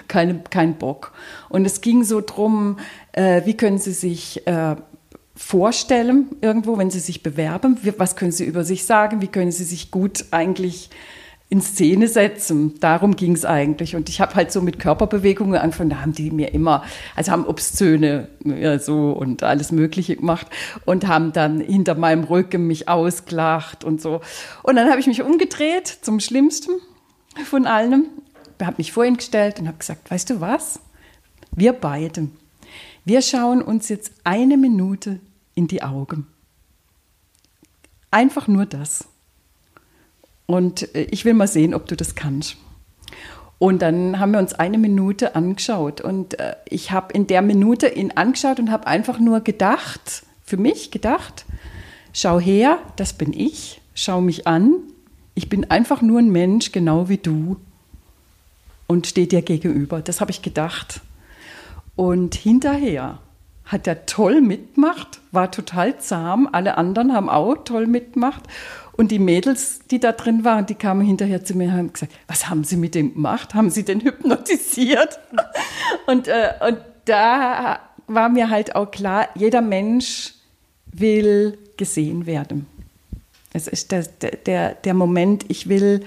keine, 0.09 0.41
kein 0.51 0.77
Bock. 0.77 1.13
Und 1.49 1.65
es 1.65 1.81
ging 1.81 2.05
so 2.05 2.21
drum, 2.21 2.79
äh, 3.13 3.43
wie 3.47 3.57
können 3.57 3.79
sie 3.79 3.93
sich 3.93 4.47
äh, 4.47 4.77
vorstellen 5.35 6.27
irgendwo, 6.43 6.77
wenn 6.77 6.91
sie 6.91 7.01
sich 7.01 7.23
bewerben, 7.23 7.79
was 7.97 8.17
können 8.17 8.33
sie 8.33 8.45
über 8.45 8.63
sich 8.63 8.85
sagen, 8.85 9.23
wie 9.23 9.29
können 9.29 9.53
sie 9.53 9.65
sich 9.65 9.91
gut 9.91 10.27
eigentlich 10.31 10.91
in 11.51 11.61
Szene 11.61 12.09
setzen. 12.09 12.81
Darum 12.81 13.17
ging 13.17 13.33
es 13.33 13.45
eigentlich. 13.45 13.95
Und 13.95 14.09
ich 14.09 14.21
habe 14.21 14.35
halt 14.35 14.51
so 14.51 14.61
mit 14.61 14.79
Körperbewegungen 14.79 15.61
angefangen, 15.61 15.91
da 15.91 16.01
haben 16.01 16.13
die 16.13 16.31
mir 16.31 16.53
immer, 16.55 16.85
also 17.15 17.33
haben 17.33 17.47
Obszöne 17.47 18.29
ja, 18.45 18.79
so 18.79 19.13
und 19.13 19.43
alles 19.43 19.71
Mögliche 19.71 20.17
gemacht 20.17 20.47
und 20.85 21.07
haben 21.07 21.33
dann 21.33 21.61
hinter 21.61 21.95
meinem 21.95 22.25
Rücken 22.25 22.67
mich 22.67 22.89
ausgelacht 22.89 23.85
und 23.85 24.01
so. 24.01 24.21
Und 24.63 24.77
dann 24.77 24.91
habe 24.91 25.01
ich 25.01 25.07
mich 25.07 25.23
umgedreht 25.23 25.87
zum 25.87 26.19
Schlimmsten 26.19 26.73
von 27.45 27.67
allem, 27.67 28.07
habe 28.61 28.77
mich 28.79 28.93
vor 28.93 29.05
ihn 29.05 29.17
gestellt 29.17 29.61
und 29.61 29.69
habe 29.69 29.79
gesagt, 29.79 30.11
weißt 30.11 30.31
du 30.31 30.41
was? 30.41 30.81
Wir 31.53 31.73
beide, 31.73 32.29
wir 33.05 33.23
schauen 33.23 33.61
uns 33.63 33.89
jetzt 33.89 34.13
eine 34.25 34.57
Minute 34.57 35.21
in 35.55 35.69
die 35.69 35.83
Augen. 35.83 36.27
Einfach 38.11 38.49
nur 38.49 38.65
das. 38.65 39.07
Und 40.47 40.95
äh, 40.95 41.07
ich 41.11 41.25
will 41.25 41.35
mal 41.35 41.49
sehen, 41.49 41.75
ob 41.75 41.87
du 41.87 41.97
das 41.97 42.15
kannst. 42.15 42.57
Und 43.59 43.83
dann 43.83 44.19
haben 44.19 44.33
wir 44.33 44.41
uns 44.41 44.53
eine 44.53 44.79
Minute 44.79 45.37
angeschaut. 45.37 46.01
Und 46.01 46.39
äh, 46.39 46.57
ich 46.69 46.91
habe 46.91 47.13
in 47.13 47.27
der 47.27 47.43
Minute 47.43 47.89
ihn 47.89 48.13
angeschaut 48.13 48.59
und 48.59 48.71
habe 48.71 48.87
einfach 48.87 49.19
nur 49.19 49.41
gedacht, 49.41 50.25
für 50.45 50.57
mich 50.57 50.91
gedacht, 50.91 51.47
schau 52.13 52.39
her, 52.39 52.79
das 52.97 53.13
bin 53.15 53.33
ich, 53.33 53.81
schau 53.95 54.21
mich 54.21 54.47
an. 54.47 54.75
Ich 55.35 55.49
bin 55.49 55.71
einfach 55.71 56.03
nur 56.03 56.19
ein 56.19 56.31
Mensch, 56.31 56.73
genau 56.73 57.09
wie 57.09 57.17
du. 57.17 57.57
Und 58.87 59.07
stehe 59.07 59.27
dir 59.27 59.43
gegenüber. 59.43 60.03
Das 60.03 60.21
habe 60.21 60.31
ich 60.31 60.43
gedacht. 60.43 61.01
Und 61.97 62.35
hinterher 62.35 63.19
hat 63.65 63.87
er 63.87 64.07
toll 64.07 64.41
mitgemacht, 64.41 65.21
war 65.33 65.51
total 65.51 65.99
zahm. 65.99 66.49
Alle 66.53 66.77
anderen 66.77 67.13
haben 67.13 67.29
auch 67.29 67.57
toll 67.65 67.87
mitgemacht. 67.87 68.43
Und 68.93 69.11
die 69.11 69.19
Mädels, 69.19 69.81
die 69.91 69.99
da 69.99 70.13
drin 70.13 70.45
waren, 70.45 70.67
die 70.67 70.75
kamen 70.75 71.05
hinterher 71.05 71.45
zu 71.45 71.57
mir 71.57 71.69
und 71.69 71.73
haben 71.73 71.93
gesagt, 71.93 72.13
was 72.29 72.49
haben 72.49 72.63
Sie 72.63 72.77
mit 72.77 72.95
dem 72.95 73.15
gemacht? 73.15 73.55
Haben 73.55 73.71
Sie 73.71 73.85
den 73.85 74.01
hypnotisiert? 74.05 75.19
und, 76.07 76.29
äh, 76.29 76.53
und 76.67 76.79
da 77.07 77.81
war 78.07 78.29
mir 78.29 78.51
halt 78.51 78.77
auch 78.77 78.91
klar, 78.91 79.29
jeder 79.35 79.63
Mensch 79.63 80.35
will 80.93 81.59
gesehen 81.77 82.27
werden. 82.27 82.67
Es 83.53 83.67
ist 83.67 83.93
der, 83.93 84.03
der, 84.03 84.75
der 84.75 84.95
Moment, 84.95 85.45
ich 85.49 85.69
will, 85.69 86.05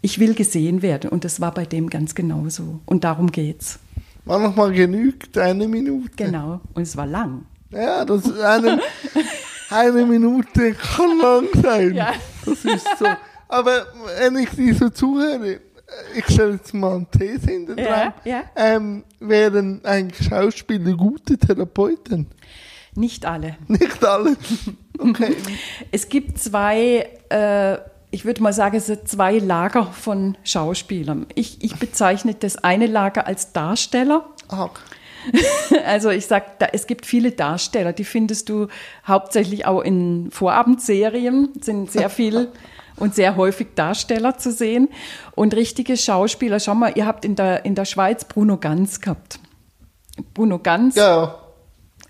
ich 0.00 0.18
will 0.18 0.34
gesehen 0.34 0.82
werden. 0.82 1.10
Und 1.10 1.24
das 1.24 1.40
war 1.40 1.52
bei 1.52 1.64
dem 1.64 1.90
ganz 1.90 2.14
genauso. 2.14 2.80
Und 2.86 3.04
darum 3.04 3.32
geht's. 3.32 3.78
Manchmal 4.24 4.72
genügt 4.72 5.36
eine 5.36 5.66
Minute. 5.66 6.10
Genau. 6.16 6.60
Und 6.74 6.82
es 6.82 6.96
war 6.96 7.06
lang. 7.06 7.46
Ja, 7.70 8.04
das 8.04 8.26
ist 8.26 8.40
eine, 8.40 8.80
eine 9.70 10.06
Minute 10.06 10.74
kann 10.74 11.18
lang 11.18 11.48
sein. 11.62 11.94
Ja. 11.94 12.12
Das 12.44 12.64
ist 12.64 12.86
so. 12.98 13.06
Aber 13.48 13.86
wenn 14.18 14.36
ich 14.36 14.50
dir 14.50 14.74
so 14.74 14.88
zuhöre, 14.88 15.60
ich 16.14 16.24
stelle 16.24 16.52
jetzt 16.54 16.72
mal 16.74 16.96
eine 16.96 17.06
These 17.10 17.50
hinten 17.50 17.76
dran. 17.76 17.86
Ja, 17.86 18.14
ja. 18.24 18.44
Ähm, 18.56 19.04
wären 19.20 19.84
eigentlich 19.84 20.28
Schauspieler 20.28 20.96
gute 20.96 21.36
Therapeuten? 21.36 22.28
Nicht 22.94 23.24
alle. 23.24 23.56
Nicht 23.68 24.04
alle. 24.04 24.36
Okay. 24.98 25.36
es 25.90 26.08
gibt 26.08 26.38
zwei, 26.38 27.08
äh, 27.28 27.78
ich 28.12 28.26
würde 28.26 28.42
mal 28.42 28.52
sagen, 28.52 28.76
es 28.76 28.86
sind 28.86 29.08
zwei 29.08 29.38
Lager 29.38 29.86
von 29.86 30.36
Schauspielern. 30.44 31.26
Ich, 31.34 31.64
ich 31.64 31.76
bezeichne 31.76 32.34
das 32.34 32.56
eine 32.62 32.86
Lager 32.86 33.26
als 33.26 33.52
Darsteller. 33.52 34.26
Ach. 34.48 34.70
Also 35.86 36.10
ich 36.10 36.26
sage, 36.26 36.46
es 36.72 36.88
gibt 36.88 37.06
viele 37.06 37.30
Darsteller, 37.30 37.92
die 37.92 38.04
findest 38.04 38.48
du 38.48 38.66
hauptsächlich 39.06 39.66
auch 39.66 39.80
in 39.80 40.30
Vorabendserien, 40.32 41.50
sind 41.60 41.92
sehr 41.92 42.10
viel 42.10 42.48
und 42.96 43.14
sehr 43.14 43.36
häufig 43.36 43.68
Darsteller 43.76 44.36
zu 44.36 44.50
sehen. 44.50 44.88
Und 45.36 45.54
richtige 45.54 45.96
Schauspieler, 45.96 46.58
schau 46.60 46.74
mal, 46.74 46.92
ihr 46.96 47.06
habt 47.06 47.24
in 47.24 47.36
der, 47.36 47.64
in 47.64 47.76
der 47.76 47.84
Schweiz 47.84 48.24
Bruno 48.24 48.56
Ganz 48.56 49.00
gehabt. 49.00 49.38
Bruno 50.34 50.58
Ganz 50.58 50.96
ja. 50.96 51.41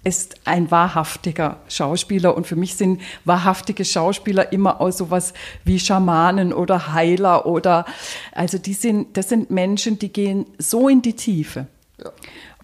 Ist 0.05 0.35
ein 0.45 0.71
wahrhaftiger 0.71 1.59
Schauspieler 1.69 2.37
und 2.37 2.47
für 2.47 2.57
mich 2.57 2.75
sind 2.75 3.01
wahrhaftige 3.25 3.85
Schauspieler 3.85 4.53
immer 4.53 4.81
auch 4.81 4.91
sowas 4.91 5.33
wie 5.65 5.79
Schamanen 5.79 6.53
oder 6.53 6.93
Heiler 6.93 7.47
oder, 7.47 7.85
also 8.33 8.59
die 8.59 8.75
sind, 8.75 9.17
das 9.17 9.29
sind 9.29 9.51
Menschen, 9.51 9.99
die 9.99 10.13
gehen 10.13 10.47
so 10.59 10.89
in 10.89 11.03
die 11.03 11.15
Tiefe. 11.15 11.67
Ja. 11.99 12.11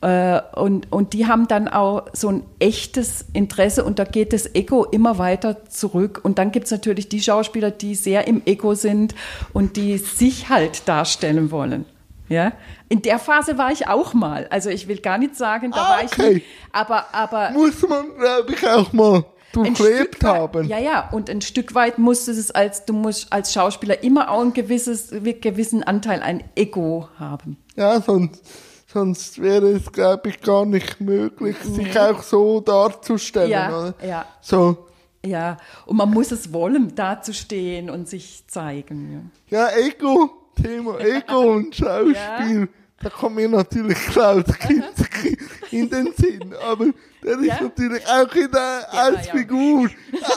Äh, 0.00 0.40
und, 0.54 0.92
und 0.92 1.12
die 1.12 1.26
haben 1.26 1.48
dann 1.48 1.68
auch 1.68 2.06
so 2.12 2.28
ein 2.28 2.42
echtes 2.58 3.24
Interesse 3.32 3.84
und 3.84 3.98
da 3.98 4.04
geht 4.04 4.32
das 4.32 4.54
Ego 4.54 4.84
immer 4.84 5.18
weiter 5.18 5.64
zurück. 5.68 6.20
Und 6.22 6.38
dann 6.38 6.52
gibt 6.52 6.66
es 6.66 6.70
natürlich 6.70 7.08
die 7.08 7.20
Schauspieler, 7.20 7.70
die 7.70 7.94
sehr 7.94 8.26
im 8.26 8.42
Ego 8.46 8.74
sind 8.74 9.14
und 9.52 9.76
die 9.76 9.98
sich 9.98 10.48
halt 10.48 10.88
darstellen 10.88 11.50
wollen. 11.50 11.84
Ja, 12.28 12.52
in 12.88 13.02
der 13.02 13.18
Phase 13.18 13.58
war 13.58 13.72
ich 13.72 13.88
auch 13.88 14.14
mal. 14.14 14.46
Also 14.50 14.70
ich 14.70 14.88
will 14.88 14.98
gar 14.98 15.18
nicht 15.18 15.36
sagen, 15.36 15.70
da 15.70 15.82
ah, 15.82 15.90
war 15.90 16.04
ich 16.04 16.18
nicht, 16.18 16.46
aber 16.72 17.06
aber 17.12 17.50
muss 17.50 17.80
man 17.88 18.16
glaube 18.18 18.52
ich 18.52 18.66
auch 18.68 18.92
mal 18.92 19.24
durchlebt 19.52 20.22
haben. 20.24 20.68
Ja, 20.68 20.78
ja, 20.78 21.08
und 21.10 21.30
ein 21.30 21.40
Stück 21.40 21.74
weit 21.74 21.98
musst 21.98 22.28
es 22.28 22.50
als 22.50 22.84
du 22.84 22.92
musst 22.92 23.32
als 23.32 23.52
Schauspieler 23.52 24.02
immer 24.02 24.30
auch 24.30 24.42
ein 24.42 24.52
gewisses 24.52 25.10
gewissen 25.10 25.82
Anteil 25.82 26.22
ein 26.22 26.44
Ego 26.54 27.08
haben. 27.18 27.56
Ja, 27.76 28.00
sonst 28.00 28.42
Sonst 28.90 29.42
wäre 29.42 29.72
es, 29.72 29.92
glaube 29.92 30.30
ich, 30.30 30.40
gar 30.40 30.64
nicht 30.64 30.98
möglich, 30.98 31.56
nee. 31.66 31.84
sich 31.84 32.00
auch 32.00 32.22
so 32.22 32.60
darzustellen. 32.60 33.50
Ja, 33.50 33.68
oder? 33.68 33.94
ja. 34.02 34.24
So, 34.40 34.86
Ja, 35.24 35.58
und 35.84 35.98
man 35.98 36.08
muss 36.10 36.32
es 36.32 36.54
wollen, 36.54 36.94
dazustehen 36.94 37.90
und 37.90 38.08
sich 38.08 38.44
zeigen. 38.48 39.30
Ja, 39.50 39.68
ja 39.68 39.76
Ego, 39.76 40.30
Thema 40.62 40.98
Ego 41.00 41.54
und 41.54 41.74
Schauspiel. 41.74 42.60
Ja. 42.60 42.68
Da 43.00 43.10
kommt 43.10 43.36
mir 43.36 43.48
natürlich 43.48 43.96
Klaus 44.06 44.44
Kinski 44.58 45.38
in 45.70 45.88
den 45.88 46.12
Sinn, 46.16 46.52
aber 46.68 46.86
der 47.22 47.38
ist 47.38 47.46
ja. 47.46 47.62
natürlich 47.62 48.04
auch 48.08 48.34
in 48.34 48.50
der 48.50 48.86
ja, 48.92 48.98
als 49.02 49.28
Figur. 49.28 49.88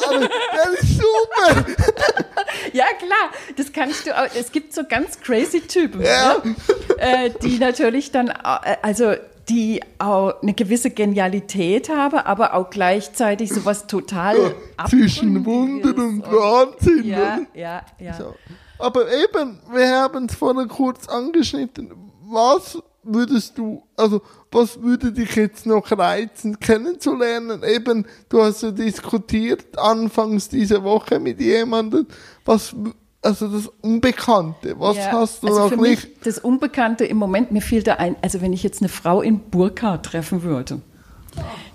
Aber 0.06 0.20
der 0.20 0.80
ist 0.80 0.98
super. 0.98 1.66
ja, 2.74 2.86
klar, 3.00 3.32
das 3.56 3.74
kannst 3.74 4.06
du 4.06 4.16
auch. 4.16 4.28
Es 4.36 4.52
gibt 4.52 4.74
so 4.74 4.84
ganz 4.88 5.20
crazy 5.20 5.62
Typen, 5.62 6.02
ja. 6.04 6.38
ne? 6.44 6.56
äh, 6.98 7.32
die 7.42 7.58
natürlich 7.58 8.12
dann, 8.12 8.28
äh, 8.28 8.78
also 8.84 9.16
die 9.50 9.82
auch 9.98 10.42
eine 10.44 10.54
gewisse 10.54 10.92
Genialität 10.92 11.90
haben, 11.90 12.20
aber 12.20 12.54
auch 12.54 12.70
gleichzeitig 12.70 13.50
sowas 13.50 13.88
total 13.88 14.38
ja, 14.38 14.86
zwischen 14.86 15.44
Wunder 15.46 15.96
und 15.98 16.24
Wahnsinn. 16.24 17.06
Ja, 17.06 17.40
ja, 17.56 17.82
ja. 18.00 18.14
So. 18.14 18.36
Aber 18.82 19.06
eben, 19.12 19.60
wir 19.72 19.90
haben 19.90 20.26
es 20.26 20.36
vorhin 20.36 20.68
kurz 20.68 21.08
angeschnitten 21.08 21.92
was 22.32 22.82
würdest 23.04 23.58
du, 23.58 23.84
also 23.98 24.22
was 24.52 24.82
würde 24.82 25.12
dich 25.12 25.36
jetzt 25.36 25.66
noch 25.66 25.92
reizen, 25.92 26.60
kennenzulernen? 26.60 27.64
Eben, 27.64 28.06
du 28.30 28.42
hast 28.42 28.64
ja 28.64 28.72
diskutiert 28.72 29.78
anfangs 29.78 30.50
diese 30.50 30.84
Woche 30.84 31.20
mit 31.20 31.40
jemandem, 31.40 32.08
was, 32.46 32.76
also 33.22 33.48
das 33.48 33.68
Unbekannte, 33.82 34.80
was 34.80 34.98
ja, 34.98 35.12
hast 35.12 35.44
du 35.44 35.48
also 35.48 35.60
noch 35.62 35.70
für 35.70 35.82
nicht? 35.82 36.04
Mich 36.04 36.20
das 36.24 36.40
Unbekannte 36.40 37.06
im 37.06 37.18
Moment, 37.18 37.52
mir 37.52 37.62
fiel 37.62 37.84
da 37.84 37.96
ein, 37.96 38.16
also 38.22 38.42
wenn 38.42 38.54
ich 38.54 38.64
jetzt 38.64 38.82
eine 38.82 38.90
Frau 38.90 39.22
in 39.22 39.40
Burka 39.40 39.98
treffen 39.98 40.44
würde, 40.44 40.82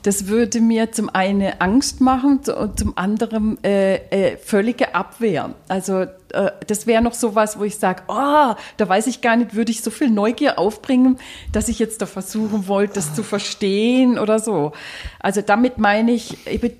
das 0.02 0.28
würde 0.28 0.60
mir 0.60 0.92
zum 0.92 1.08
einen 1.08 1.52
Angst 1.58 2.00
machen 2.00 2.40
und 2.56 2.78
zum 2.78 2.96
anderen 2.96 3.62
äh, 3.64 3.96
äh, 3.96 4.36
völlige 4.36 4.94
Abwehr. 4.94 5.50
Also 5.66 6.02
äh, 6.02 6.50
das 6.66 6.86
wäre 6.86 7.02
noch 7.02 7.14
so 7.14 7.34
was, 7.34 7.58
wo 7.58 7.64
ich 7.64 7.76
sage, 7.76 8.02
oh, 8.06 8.54
da 8.76 8.88
weiß 8.88 9.08
ich 9.08 9.20
gar 9.20 9.36
nicht, 9.36 9.54
würde 9.54 9.72
ich 9.72 9.82
so 9.82 9.90
viel 9.90 10.10
Neugier 10.10 10.58
aufbringen, 10.58 11.18
dass 11.50 11.68
ich 11.68 11.78
jetzt 11.80 12.02
da 12.02 12.06
versuchen 12.06 12.68
wollte, 12.68 12.94
das 12.94 13.14
zu 13.14 13.22
verstehen 13.22 14.18
oder 14.18 14.38
so. 14.38 14.72
Also 15.18 15.40
damit 15.40 15.78
meine 15.78 16.12
ich 16.12 16.46
eben 16.46 16.70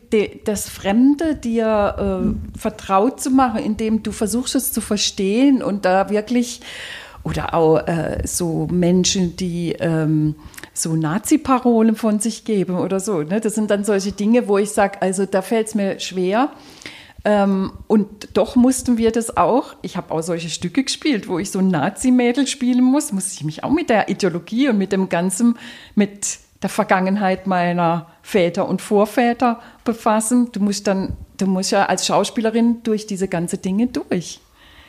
das 0.44 0.68
Fremde 0.68 1.34
dir 1.34 1.96
äh, 2.24 2.58
vertraut 2.58 3.20
zu 3.20 3.30
machen, 3.30 3.60
indem 3.60 4.04
du 4.04 4.12
versuchst 4.12 4.54
es 4.54 4.72
zu 4.72 4.80
verstehen 4.80 5.62
und 5.62 5.84
da 5.84 6.10
wirklich 6.10 6.60
oder 7.26 7.54
auch 7.54 7.78
äh, 7.88 8.22
so 8.24 8.68
Menschen, 8.70 9.34
die 9.34 9.72
ähm, 9.80 10.36
so 10.78 10.94
Nazi-Parolen 10.94 11.96
von 11.96 12.20
sich 12.20 12.44
geben 12.44 12.76
oder 12.76 13.00
so. 13.00 13.22
Ne? 13.22 13.40
Das 13.40 13.54
sind 13.54 13.70
dann 13.70 13.84
solche 13.84 14.12
Dinge, 14.12 14.48
wo 14.48 14.58
ich 14.58 14.70
sage, 14.70 15.00
also 15.02 15.26
da 15.26 15.42
fällt 15.42 15.68
es 15.68 15.74
mir 15.74 15.98
schwer. 16.00 16.50
Ähm, 17.24 17.72
und 17.88 18.36
doch 18.36 18.54
mussten 18.54 18.98
wir 18.98 19.10
das 19.10 19.36
auch. 19.36 19.74
Ich 19.82 19.96
habe 19.96 20.12
auch 20.12 20.22
solche 20.22 20.48
Stücke 20.48 20.84
gespielt, 20.84 21.28
wo 21.28 21.38
ich 21.38 21.50
so 21.50 21.58
ein 21.58 21.68
Nazi-Mädel 21.68 22.46
spielen 22.46 22.84
muss. 22.84 23.12
Muss 23.12 23.32
ich 23.32 23.42
mich 23.42 23.64
auch 23.64 23.70
mit 23.70 23.90
der 23.90 24.08
Ideologie 24.08 24.68
und 24.68 24.78
mit 24.78 24.92
dem 24.92 25.08
Ganzen, 25.08 25.58
mit 25.94 26.38
der 26.62 26.70
Vergangenheit 26.70 27.46
meiner 27.46 28.06
Väter 28.22 28.68
und 28.68 28.80
Vorväter 28.80 29.60
befassen. 29.84 30.52
Du 30.52 30.60
musst 30.60 30.86
dann, 30.86 31.16
du 31.38 31.46
musst 31.46 31.72
ja 31.72 31.86
als 31.86 32.06
Schauspielerin 32.06 32.82
durch 32.82 33.06
diese 33.06 33.28
ganzen 33.28 33.60
Dinge 33.60 33.88
durch, 33.88 34.40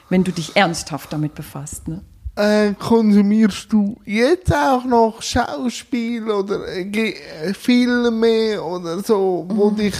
wenn 0.10 0.24
du 0.24 0.32
dich 0.32 0.56
ernsthaft 0.56 1.12
damit 1.12 1.34
befasst. 1.34 1.88
Ne? 1.88 2.02
Äh, 2.38 2.74
konsumierst 2.74 3.72
du 3.72 3.98
jetzt 4.06 4.54
auch 4.54 4.86
noch 4.86 5.22
Schauspiel 5.22 6.30
oder 6.30 6.68
äh, 6.68 7.54
Filme 7.54 8.62
oder 8.62 9.00
so, 9.00 9.46
wo 9.50 9.72
mhm. 9.72 9.76
dich 9.76 9.96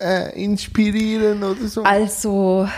äh, 0.00 0.28
äh, 0.28 0.44
inspirieren 0.44 1.42
oder 1.42 1.66
so? 1.66 1.82
Also 1.82 2.68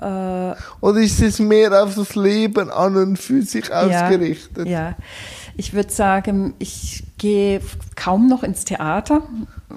äh, 0.00 0.54
oder 0.80 1.00
ist 1.00 1.20
es 1.20 1.38
mehr 1.38 1.82
auf 1.82 1.94
das 1.94 2.14
Leben 2.14 2.70
an 2.70 2.96
und 2.96 3.18
für 3.18 3.42
sich 3.42 3.72
ausgerichtet? 3.72 4.66
Ja, 4.66 4.96
ich 5.56 5.74
würde 5.74 5.92
sagen, 5.92 6.54
ich 6.58 7.04
gehe 7.18 7.60
kaum 7.96 8.28
noch 8.28 8.42
ins 8.42 8.64
Theater. 8.64 9.22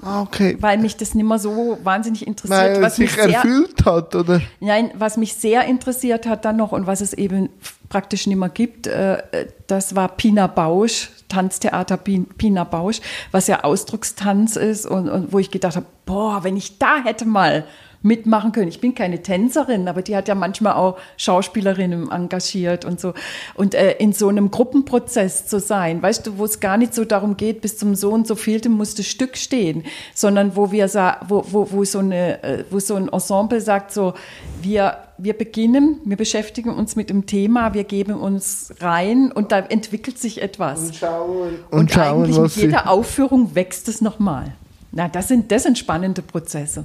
Ah, 0.00 0.22
okay. 0.22 0.56
Weil 0.60 0.78
mich 0.78 0.96
das 0.96 1.14
nicht 1.14 1.26
mehr 1.26 1.38
so 1.38 1.78
wahnsinnig 1.82 2.26
interessiert. 2.26 2.58
Weil 2.58 2.82
was 2.82 2.96
sich 2.96 3.14
mich 3.14 3.34
erfüllt 3.34 3.82
sehr, 3.84 3.92
hat, 3.92 4.14
oder? 4.14 4.40
Nein, 4.60 4.90
was 4.96 5.18
mich 5.18 5.34
sehr 5.34 5.66
interessiert 5.66 6.26
hat 6.26 6.46
dann 6.46 6.56
noch 6.56 6.72
und 6.72 6.86
was 6.86 7.02
es 7.02 7.12
eben 7.12 7.50
praktisch 7.94 8.26
nicht 8.26 8.38
mehr 8.38 8.48
gibt, 8.48 8.88
äh, 8.88 9.22
das 9.68 9.94
war 9.94 10.08
Pina 10.08 10.48
Bausch, 10.48 11.10
Tanztheater 11.28 11.96
Pina 11.96 12.64
Bausch, 12.64 13.00
was 13.30 13.46
ja 13.46 13.62
Ausdruckstanz 13.62 14.56
ist 14.56 14.84
und, 14.84 15.08
und 15.08 15.32
wo 15.32 15.38
ich 15.38 15.52
gedacht 15.52 15.76
habe, 15.76 15.86
boah, 16.04 16.42
wenn 16.42 16.56
ich 16.56 16.78
da 16.78 17.04
hätte 17.04 17.24
mal 17.24 17.64
mitmachen 18.04 18.52
können. 18.52 18.68
Ich 18.68 18.80
bin 18.80 18.94
keine 18.94 19.22
Tänzerin, 19.22 19.88
aber 19.88 20.02
die 20.02 20.14
hat 20.14 20.28
ja 20.28 20.34
manchmal 20.34 20.74
auch 20.74 20.98
Schauspielerinnen 21.16 22.10
engagiert 22.10 22.84
und 22.84 23.00
so. 23.00 23.14
Und 23.54 23.74
äh, 23.74 23.92
in 23.92 24.12
so 24.12 24.28
einem 24.28 24.50
Gruppenprozess 24.50 25.46
zu 25.46 25.58
sein, 25.58 26.02
weißt 26.02 26.26
du, 26.26 26.38
wo 26.38 26.44
es 26.44 26.60
gar 26.60 26.76
nicht 26.76 26.94
so 26.94 27.04
darum 27.04 27.36
geht, 27.36 27.62
bis 27.62 27.78
zum 27.78 27.94
so 27.94 28.10
und 28.10 28.26
so 28.26 28.34
vielte 28.34 28.68
muss 28.68 28.94
das 28.94 29.06
Stück 29.06 29.36
stehen, 29.36 29.84
sondern 30.14 30.54
wo 30.54 30.70
wir 30.70 30.84
wo, 31.28 31.44
wo, 31.50 31.70
wo 31.70 31.84
so 31.84 32.00
eine, 32.00 32.42
äh, 32.42 32.64
wo 32.70 32.78
so 32.78 32.94
ein 32.94 33.08
Ensemble 33.08 33.60
sagt 33.60 33.92
so, 33.92 34.12
wir 34.60 34.98
wir 35.16 35.34
beginnen, 35.34 36.00
wir 36.04 36.16
beschäftigen 36.16 36.70
uns 36.70 36.96
mit 36.96 37.08
dem 37.08 37.26
Thema, 37.26 37.72
wir 37.72 37.84
geben 37.84 38.14
uns 38.14 38.74
rein 38.80 39.30
und 39.30 39.52
da 39.52 39.60
entwickelt 39.60 40.18
sich 40.18 40.42
etwas. 40.42 40.80
Und 40.80 40.96
schauen. 40.96 41.54
Und, 41.70 41.78
und 41.78 41.92
schauen, 41.92 42.24
eigentlich 42.24 42.38
mit 42.38 42.56
jeder 42.56 42.90
Aufführung 42.90 43.54
wächst 43.54 43.88
es 43.88 44.00
nochmal. 44.00 44.52
Na, 44.90 45.08
das 45.08 45.28
sind, 45.28 45.50
das 45.52 45.64
sind 45.64 45.78
spannende 45.78 46.22
Prozesse. 46.22 46.84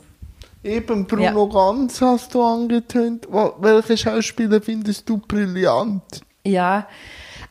Eben 0.64 1.06
Bruno 1.06 1.50
ja. 1.54 1.72
Ganz 1.72 2.02
hast 2.02 2.34
du 2.34 2.44
angetönt. 2.44 3.28
Welche 3.30 3.98
Schauspieler 3.98 4.62
findest 4.62 5.08
du 5.08 5.18
brillant? 5.18 6.22
Ja, 6.44 6.88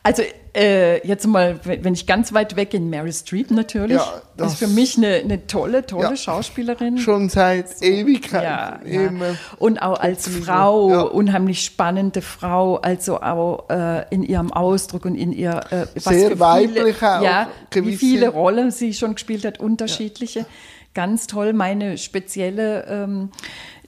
also 0.03 0.23
äh, 0.55 1.05
jetzt 1.05 1.27
mal, 1.27 1.59
wenn 1.63 1.93
ich 1.93 2.07
ganz 2.07 2.33
weit 2.33 2.55
weg 2.55 2.73
in 2.73 2.89
Mary 2.89 3.11
Streep 3.11 3.51
natürlich, 3.51 3.97
ja, 3.97 4.21
das 4.37 4.53
ist 4.53 4.59
für 4.59 4.67
mich 4.67 4.97
eine, 4.97 5.15
eine 5.15 5.45
tolle, 5.45 5.85
tolle 5.85 6.09
ja, 6.09 6.15
Schauspielerin. 6.15 6.97
Schon 6.97 7.29
seit 7.29 7.69
so, 7.69 7.85
Ewigkeit. 7.85 8.43
Ja, 8.43 8.79
ja. 8.85 9.11
Und 9.57 9.81
auch 9.81 9.99
als 9.99 10.27
Frau, 10.27 11.07
unheimlich 11.09 11.63
spannende 11.63 12.21
Frau, 12.21 12.77
also 12.77 13.21
auch 13.21 13.69
äh, 13.69 14.05
in 14.09 14.23
ihrem 14.23 14.51
Ausdruck 14.51 15.05
und 15.05 15.15
in 15.15 15.31
ihr 15.31 15.61
äh, 15.69 15.85
was 15.95 16.03
sehr 16.05 16.39
weiblich 16.39 16.95
viele, 16.95 17.19
auch. 17.19 17.23
Ja, 17.23 17.49
wie 17.73 17.97
viele 17.97 18.29
Rollen 18.29 18.71
sie 18.71 18.93
schon 18.93 19.15
gespielt 19.15 19.45
hat, 19.45 19.59
unterschiedliche 19.59 20.45
ganz 20.99 21.27
toll. 21.27 21.53
Meine 21.53 21.97
spezielle, 21.97 22.85
ähm, 22.89 23.29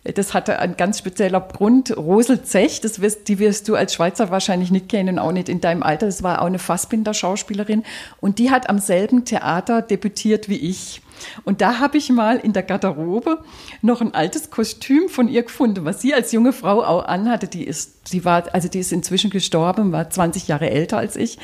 das 0.06 0.34
hatte 0.34 0.60
ein 0.60 0.78
ganz 0.78 1.00
spezieller 1.00 1.42
Grund. 1.42 1.98
Rosel 1.98 2.42
Zech, 2.44 2.80
das 2.80 3.02
wirst, 3.02 3.28
die 3.28 3.38
wirst 3.38 3.68
du 3.68 3.76
als 3.76 3.94
Schweizer 3.94 4.32
wahrscheinlich 4.32 4.72
nicht 4.72 4.88
kennen, 4.88 5.20
auch 5.20 5.34
nicht 5.34 5.50
in 5.50 5.60
deinem 5.60 5.84
Alter. 5.84 6.06
Das 6.06 6.24
war 6.24 6.42
auch 6.42 6.46
eine 6.46 6.58
Fassbinder-Schauspielerin. 6.58 7.84
Und 8.22 8.40
die 8.40 8.50
hat 8.50 8.70
am 8.70 8.80
selben 8.80 9.26
Theater 9.26 9.82
debütiert 9.82 10.48
wie 10.48 10.56
ich. 10.56 11.02
Und 11.44 11.62
da 11.62 11.80
habe 11.80 11.98
ich 11.98 12.10
mal 12.10 12.38
in 12.38 12.54
der 12.54 12.64
Garderobe 12.64 13.40
noch 13.82 14.02
ein 14.02 14.14
altes 14.14 14.50
Kostüm 14.50 15.10
von 15.10 15.28
ihr 15.28 15.44
gefunden, 15.44 15.86
was 15.86 16.02
sie 16.02 16.14
als 16.14 16.32
junge 16.32 16.54
Frau 16.54 16.84
auch 16.84 17.06
anhatte. 17.06 17.48
Die 17.48 17.64
ist, 17.64 18.14
die 18.14 18.26
war, 18.26 18.54
also 18.54 18.68
die 18.68 18.80
ist 18.80 18.92
inzwischen 18.92 19.30
gestorben, 19.30 19.92
war 19.92 20.10
20 20.10 20.48
Jahre 20.48 20.70
älter 20.70 20.98
als 20.98 21.16
ich 21.16 21.38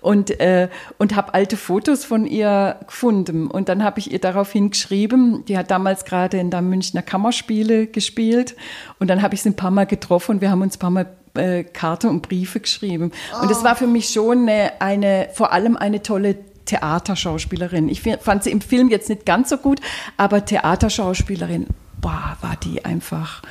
und 0.00 0.40
äh, 0.40 0.68
und 0.98 1.16
habe 1.16 1.34
alte 1.34 1.56
Fotos 1.56 2.04
von 2.04 2.26
ihr 2.26 2.76
gefunden. 2.86 3.46
Und 3.46 3.68
dann 3.68 3.82
habe 3.82 3.98
ich 3.98 4.12
ihr 4.12 4.20
daraufhin 4.20 4.70
geschrieben. 4.70 5.44
Die 5.46 5.58
hat 5.58 5.70
damals 5.70 6.04
gerade 6.04 6.38
in 6.38 6.50
der 6.50 6.62
Münchner 6.62 7.02
Kammerspiele 7.02 7.86
gespielt 7.86 8.56
und 8.98 9.08
dann 9.08 9.22
habe 9.22 9.34
ich 9.34 9.42
sie 9.42 9.50
ein 9.50 9.56
paar 9.56 9.70
Mal 9.70 9.86
getroffen 9.86 10.36
und 10.36 10.40
wir 10.40 10.50
haben 10.50 10.62
uns 10.62 10.76
ein 10.76 10.80
paar 10.80 10.90
Mal 10.90 11.06
äh, 11.34 11.64
Karten 11.64 12.08
und 12.08 12.22
Briefe 12.22 12.60
geschrieben. 12.60 13.12
Und 13.40 13.50
das 13.50 13.64
war 13.64 13.76
für 13.76 13.86
mich 13.86 14.08
schon 14.08 14.48
eine, 14.48 14.80
eine 14.80 15.28
vor 15.32 15.52
allem 15.52 15.76
eine 15.76 16.02
tolle 16.02 16.36
Theaterschauspielerin. 16.66 17.88
Ich 17.88 18.02
fand 18.02 18.44
sie 18.44 18.50
im 18.50 18.60
Film 18.60 18.88
jetzt 18.88 19.08
nicht 19.08 19.26
ganz 19.26 19.50
so 19.50 19.58
gut, 19.58 19.80
aber 20.16 20.44
Theaterschauspielerin, 20.44 21.66
boah, 22.00 22.36
war 22.40 22.56
die 22.62 22.84
einfach 22.84 23.42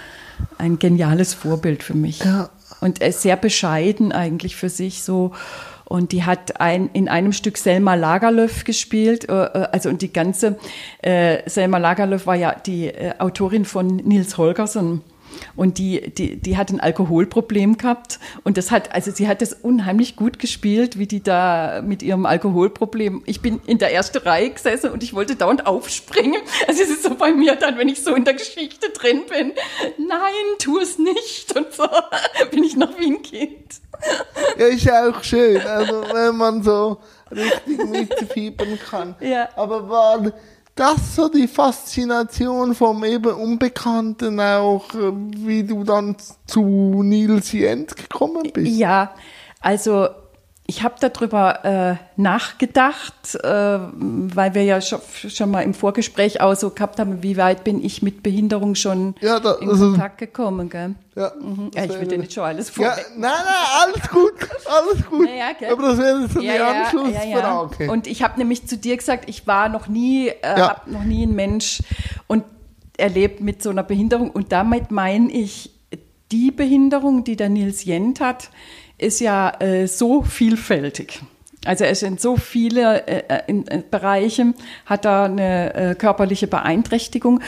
ein 0.58 0.80
geniales 0.80 1.34
Vorbild 1.34 1.84
für 1.84 1.93
mich. 1.93 2.19
Ja. 2.23 2.49
Und 2.82 2.99
sehr 3.13 3.38
bescheiden 3.38 4.12
eigentlich 4.12 4.56
für 4.56 4.69
sich 4.69 5.04
so. 5.04 5.32
Und 5.86 6.12
die 6.12 6.23
hat 6.23 6.60
ein, 6.60 6.89
in 6.93 7.08
einem 7.08 7.34
Stück 7.34 7.58
Selma 7.58 7.95
Lagerlöf 7.95 8.63
gespielt. 8.63 9.30
Äh, 9.30 9.43
äh, 9.43 9.67
also 9.71 9.89
und 9.89 10.02
die 10.02 10.12
ganze 10.12 10.58
äh, 11.02 11.47
Selma 11.49 11.78
Lagerlöf 11.78 12.26
war 12.26 12.36
ja 12.36 12.56
die 12.56 12.88
äh, 12.88 13.13
Autorin 13.19 13.65
von 13.65 13.97
Nils 13.97 14.38
Holgersson. 14.38 15.02
Und 15.55 15.77
die, 15.77 16.11
die, 16.11 16.37
die 16.37 16.57
hat 16.57 16.71
ein 16.71 16.79
Alkoholproblem 16.79 17.77
gehabt. 17.77 18.19
Und 18.43 18.57
das 18.57 18.71
hat, 18.71 18.93
also 18.93 19.11
sie 19.11 19.27
hat 19.27 19.41
das 19.41 19.53
unheimlich 19.53 20.15
gut 20.15 20.39
gespielt, 20.39 20.97
wie 20.97 21.07
die 21.07 21.21
da 21.21 21.81
mit 21.83 22.03
ihrem 22.03 22.25
Alkoholproblem. 22.25 23.23
Ich 23.25 23.41
bin 23.41 23.61
in 23.65 23.77
der 23.77 23.93
ersten 23.93 24.19
Reihe 24.19 24.49
gesessen 24.49 24.91
und 24.91 25.03
ich 25.03 25.13
wollte 25.13 25.35
dauernd 25.35 25.65
aufspringen. 25.65 26.41
Also 26.67 26.83
es 26.83 26.89
ist 26.89 27.03
so 27.03 27.15
bei 27.15 27.33
mir 27.33 27.55
dann, 27.55 27.77
wenn 27.77 27.89
ich 27.89 28.03
so 28.03 28.15
in 28.15 28.25
der 28.25 28.33
Geschichte 28.33 28.89
drin 28.89 29.23
bin. 29.29 29.53
Nein, 29.97 30.57
tu 30.59 30.79
es 30.79 30.97
nicht. 30.99 31.55
Und 31.55 31.73
so 31.73 31.87
bin 32.51 32.63
ich 32.63 32.75
noch 32.75 32.97
wie 32.99 33.07
ein 33.07 33.21
Kind. 33.21 33.81
Ja, 34.57 34.65
ist 34.67 34.83
ja 34.83 35.09
auch 35.09 35.23
schön. 35.23 35.61
Also 35.61 36.03
wenn 36.11 36.35
man 36.35 36.63
so 36.63 36.97
richtig 37.31 37.85
mitfiebern 37.89 38.79
kann. 38.89 39.15
Ja. 39.19 39.49
Aber 39.55 39.89
war 39.89 40.31
das 40.75 41.15
so 41.15 41.29
die 41.29 41.47
Faszination 41.47 42.73
vom 42.73 43.03
eben 43.03 43.33
Unbekannten 43.33 44.39
auch, 44.39 44.93
äh, 44.95 45.12
wie 45.13 45.63
du 45.63 45.83
dann 45.83 46.15
zu 46.47 46.62
Nils 47.03 47.51
Jens 47.51 47.95
gekommen 47.95 48.51
bist? 48.51 48.75
Ja, 48.75 49.13
also 49.62 50.09
ich 50.65 50.82
habe 50.82 50.95
darüber 50.99 51.65
äh, 51.65 51.95
nachgedacht, 52.15 53.36
äh, 53.36 53.47
weil 53.49 54.54
wir 54.56 54.63
ja 54.63 54.80
schon, 54.80 55.02
schon, 55.28 55.52
mal 55.52 55.62
im 55.62 55.73
Vorgespräch 55.73 56.39
auch 56.39 56.56
so 56.56 56.69
gehabt 56.69 56.99
haben, 56.99 57.21
wie 57.21 57.36
weit 57.36 57.65
bin 57.65 57.84
ich 57.84 58.02
mit 58.02 58.23
Behinderung 58.23 58.76
schon 58.76 59.15
ja, 59.19 59.41
da, 59.41 59.56
in 59.56 59.67
also, 59.67 59.89
Kontakt 59.89 60.19
gekommen. 60.19 60.69
Gell? 60.69 60.95
Ja, 61.15 61.34
mhm. 61.38 61.69
ja, 61.76 61.84
ich 61.84 61.99
will 61.99 62.08
dir 62.08 62.17
nicht 62.17 62.32
schon 62.32 62.45
alles 62.45 62.69
vor. 62.69 62.86
Ja, 62.86 62.95
nein, 63.17 63.32
nein, 63.43 63.65
alles 63.84 64.10
gut, 64.10 64.34
alles 64.65 65.06
gut. 65.06 65.28
Ja, 65.30 65.71
Aber 65.71 65.89
das 65.89 65.97
wäre 65.97 66.21
jetzt 66.21 66.38
eine 66.38 66.65
Anschlussfrage. 66.65 67.91
Und 67.91 68.08
ich 68.08 68.23
habe 68.23 68.39
nämlich 68.39 68.65
zu 68.65 68.78
dir 68.78 68.95
gesagt, 68.95 69.26
ich 69.28 69.45
war 69.45 69.67
noch 69.67 69.89
nie, 69.89 70.30
äh, 70.30 70.62
habe 70.62 70.89
noch 70.89 71.04
nie 71.04 71.26
ein 71.26 71.36
Mensch 71.36 71.82
und 72.28 72.45
erlebt 72.97 73.41
mit 73.41 73.62
so 73.62 73.69
einer 73.69 73.84
Behinderung. 73.84 74.32
Und 74.32 74.54
damit 74.54 74.91
meine 74.91 75.30
ich 75.30 75.71
die 76.32 76.52
Behinderung, 76.52 77.26
die 77.26 77.36
der 77.36 77.49
Nils 77.49 77.84
Jent 77.84 78.21
hat, 78.21 78.49
ist 79.03 79.19
ja 79.19 79.49
äh, 79.59 79.87
so 79.87 80.23
vielfältig. 80.23 81.21
Also 81.65 81.85
er 81.85 81.91
ist 81.91 82.03
in 82.03 82.17
so 82.17 82.35
viele 82.37 83.07
äh, 83.07 83.23
äh 83.27 83.41
in, 83.47 83.63
in 83.63 83.79
äh, 83.79 83.83
Bereiche, 83.89 84.53
hat 84.85 85.05
er 85.05 85.23
eine 85.23 85.73
äh, 85.73 85.95
körperliche 85.95 86.47
Beeinträchtigung. 86.47 87.41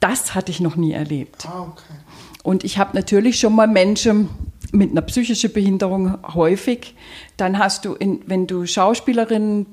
Das 0.00 0.34
hatte 0.34 0.50
ich 0.50 0.60
noch 0.60 0.76
nie 0.76 0.92
erlebt. 0.92 1.46
Ah, 1.46 1.62
okay. 1.62 1.94
Und 2.42 2.64
ich 2.64 2.78
habe 2.78 2.96
natürlich 2.96 3.38
schon 3.38 3.54
mal 3.54 3.66
Menschen 3.66 4.28
mit 4.72 4.90
einer 4.90 5.02
psychischen 5.02 5.52
Behinderung 5.52 6.18
häufig. 6.34 6.94
Dann 7.36 7.58
hast 7.58 7.84
du, 7.84 7.94
in, 7.94 8.22
wenn 8.26 8.46
du 8.46 8.66
Schauspielerin 8.66 9.66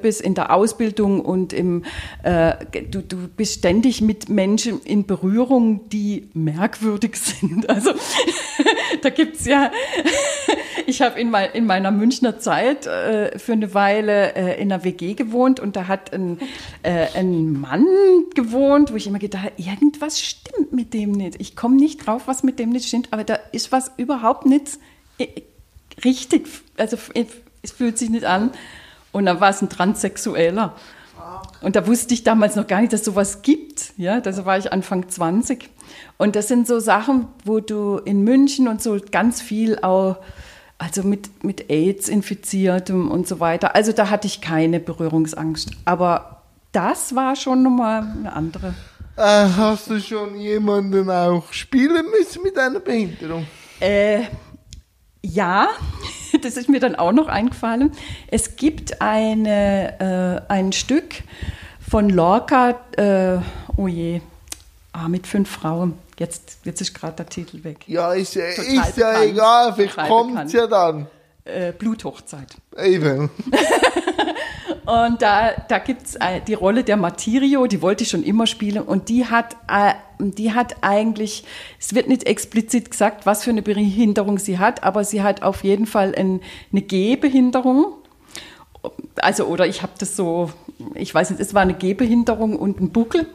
bist 0.00 0.20
in 0.20 0.34
der 0.34 0.52
Ausbildung 0.54 1.20
und 1.20 1.52
im, 1.52 1.84
äh, 2.22 2.54
du, 2.90 3.02
du 3.02 3.28
bist 3.28 3.58
ständig 3.58 4.00
mit 4.00 4.28
Menschen 4.28 4.80
in 4.82 5.06
Berührung, 5.06 5.88
die 5.88 6.28
merkwürdig 6.34 7.16
sind. 7.16 7.68
Also 7.68 7.92
da 9.02 9.10
gibt's 9.10 9.46
ja, 9.46 9.70
ich 10.86 11.02
habe 11.02 11.20
in, 11.20 11.30
mein, 11.30 11.50
in 11.52 11.66
meiner 11.66 11.90
Münchner 11.90 12.38
Zeit 12.38 12.86
äh, 12.86 13.38
für 13.38 13.52
eine 13.52 13.74
Weile 13.74 14.34
äh, 14.34 14.60
in 14.60 14.72
einer 14.72 14.84
WG 14.84 15.14
gewohnt 15.14 15.60
und 15.60 15.76
da 15.76 15.88
hat 15.88 16.12
ein, 16.12 16.38
äh, 16.82 17.06
ein 17.14 17.52
Mann 17.52 17.86
gewohnt, 18.34 18.92
wo 18.92 18.96
ich 18.96 19.06
immer 19.06 19.18
gedacht 19.18 19.44
habe, 19.44 19.54
irgendwas 19.56 20.20
stimmt 20.20 20.72
mit 20.72 20.94
dem 20.94 21.12
nicht. 21.12 21.40
Ich 21.40 21.56
komme 21.56 21.76
nicht 21.76 22.06
drauf, 22.06 22.22
was 22.26 22.42
mit 22.42 22.58
dem 22.58 22.70
nicht 22.70 22.88
stimmt, 22.88 23.08
aber 23.12 23.24
da 23.24 23.38
ist 23.52 23.72
was 23.72 23.90
überhaupt 23.96 24.46
nicht 24.46 24.78
äh, 25.18 25.26
richtig. 26.04 26.48
Also 26.76 26.96
es 27.62 27.72
fühlt 27.72 27.98
sich 27.98 28.10
nicht 28.10 28.24
an. 28.24 28.50
Und 29.12 29.26
dann 29.26 29.40
war 29.40 29.50
es 29.50 29.62
ein 29.62 29.68
Transsexueller. 29.68 30.74
Und 31.60 31.76
da 31.76 31.86
wusste 31.86 32.14
ich 32.14 32.24
damals 32.24 32.56
noch 32.56 32.66
gar 32.66 32.80
nicht, 32.80 32.92
dass 32.92 33.04
sowas 33.04 33.42
gibt. 33.42 33.92
Ja, 33.96 34.20
da 34.20 34.44
war 34.44 34.56
ich 34.58 34.72
Anfang 34.72 35.08
20. 35.08 35.68
Und 36.16 36.36
das 36.36 36.48
sind 36.48 36.66
so 36.66 36.78
Sachen, 36.80 37.26
wo 37.44 37.60
du 37.60 37.98
in 37.98 38.24
München 38.24 38.68
und 38.68 38.82
so 38.82 38.98
ganz 39.10 39.42
viel 39.42 39.78
auch, 39.80 40.16
also 40.78 41.02
mit, 41.02 41.44
mit 41.44 41.70
AIDS 41.70 42.08
infiziertem 42.08 43.10
und 43.10 43.28
so 43.28 43.40
weiter. 43.40 43.74
Also 43.74 43.92
da 43.92 44.08
hatte 44.08 44.26
ich 44.26 44.40
keine 44.40 44.80
Berührungsangst. 44.80 45.70
Aber 45.84 46.42
das 46.72 47.14
war 47.14 47.36
schon 47.36 47.62
nochmal 47.62 48.02
eine 48.02 48.32
andere. 48.32 48.74
Äh, 49.16 49.48
hast 49.56 49.90
du 49.90 50.00
schon 50.00 50.36
jemanden 50.36 51.10
auch 51.10 51.52
spielen 51.52 52.06
müssen 52.18 52.42
mit 52.42 52.56
einer 52.58 52.80
Behinderung? 52.80 53.46
Äh, 53.80 54.22
ja, 55.22 55.68
das 56.42 56.56
ist 56.56 56.68
mir 56.68 56.80
dann 56.80 56.94
auch 56.94 57.12
noch 57.12 57.28
eingefallen. 57.28 57.92
Es 58.28 58.56
gibt 58.56 59.00
eine, 59.00 60.44
äh, 60.48 60.52
ein 60.52 60.72
Stück 60.72 61.22
von 61.88 62.08
Lorca, 62.08 62.80
äh, 62.96 63.38
oh 63.76 63.88
je, 63.88 64.20
ah, 64.92 65.08
mit 65.08 65.26
fünf 65.26 65.50
Frauen. 65.50 65.98
Jetzt, 66.18 66.58
jetzt 66.64 66.80
ist 66.80 66.94
gerade 66.94 67.16
der 67.16 67.26
Titel 67.26 67.64
weg. 67.64 67.78
Ja, 67.86 68.12
ist, 68.12 68.36
ist 68.36 68.96
ja 68.96 69.22
egal, 69.22 69.72
vielleicht 69.72 69.96
kommt 69.96 70.46
es 70.46 70.52
ja 70.52 70.66
dann. 70.66 71.06
Äh, 71.44 71.72
Bluthochzeit. 71.72 72.56
Eben. 72.76 73.30
und 74.90 75.22
da, 75.22 75.52
da 75.68 75.78
gibt 75.78 76.02
es 76.04 76.14
äh, 76.16 76.40
die 76.44 76.54
Rolle 76.54 76.82
der 76.82 76.96
Martirio, 76.96 77.66
die 77.68 77.80
wollte 77.80 78.02
ich 78.02 78.10
schon 78.10 78.24
immer 78.24 78.48
spielen. 78.48 78.82
Und 78.82 79.08
die 79.08 79.24
hat, 79.24 79.56
äh, 79.68 79.94
die 80.18 80.52
hat 80.52 80.78
eigentlich, 80.80 81.44
es 81.78 81.94
wird 81.94 82.08
nicht 82.08 82.24
explizit 82.24 82.90
gesagt, 82.90 83.24
was 83.24 83.44
für 83.44 83.50
eine 83.50 83.62
Behinderung 83.62 84.38
sie 84.38 84.58
hat, 84.58 84.82
aber 84.82 85.04
sie 85.04 85.22
hat 85.22 85.44
auf 85.44 85.62
jeden 85.62 85.86
Fall 85.86 86.12
ein, 86.16 86.40
eine 86.72 86.82
Gehbehinderung. 86.82 87.94
Also, 89.16 89.44
oder 89.44 89.64
ich 89.68 89.82
habe 89.82 89.92
das 89.96 90.16
so, 90.16 90.50
ich 90.94 91.14
weiß 91.14 91.30
nicht, 91.30 91.40
es 91.40 91.54
war 91.54 91.62
eine 91.62 91.74
Gehbehinderung 91.74 92.56
und 92.56 92.80
ein 92.80 92.90
Buckel. 92.90 93.28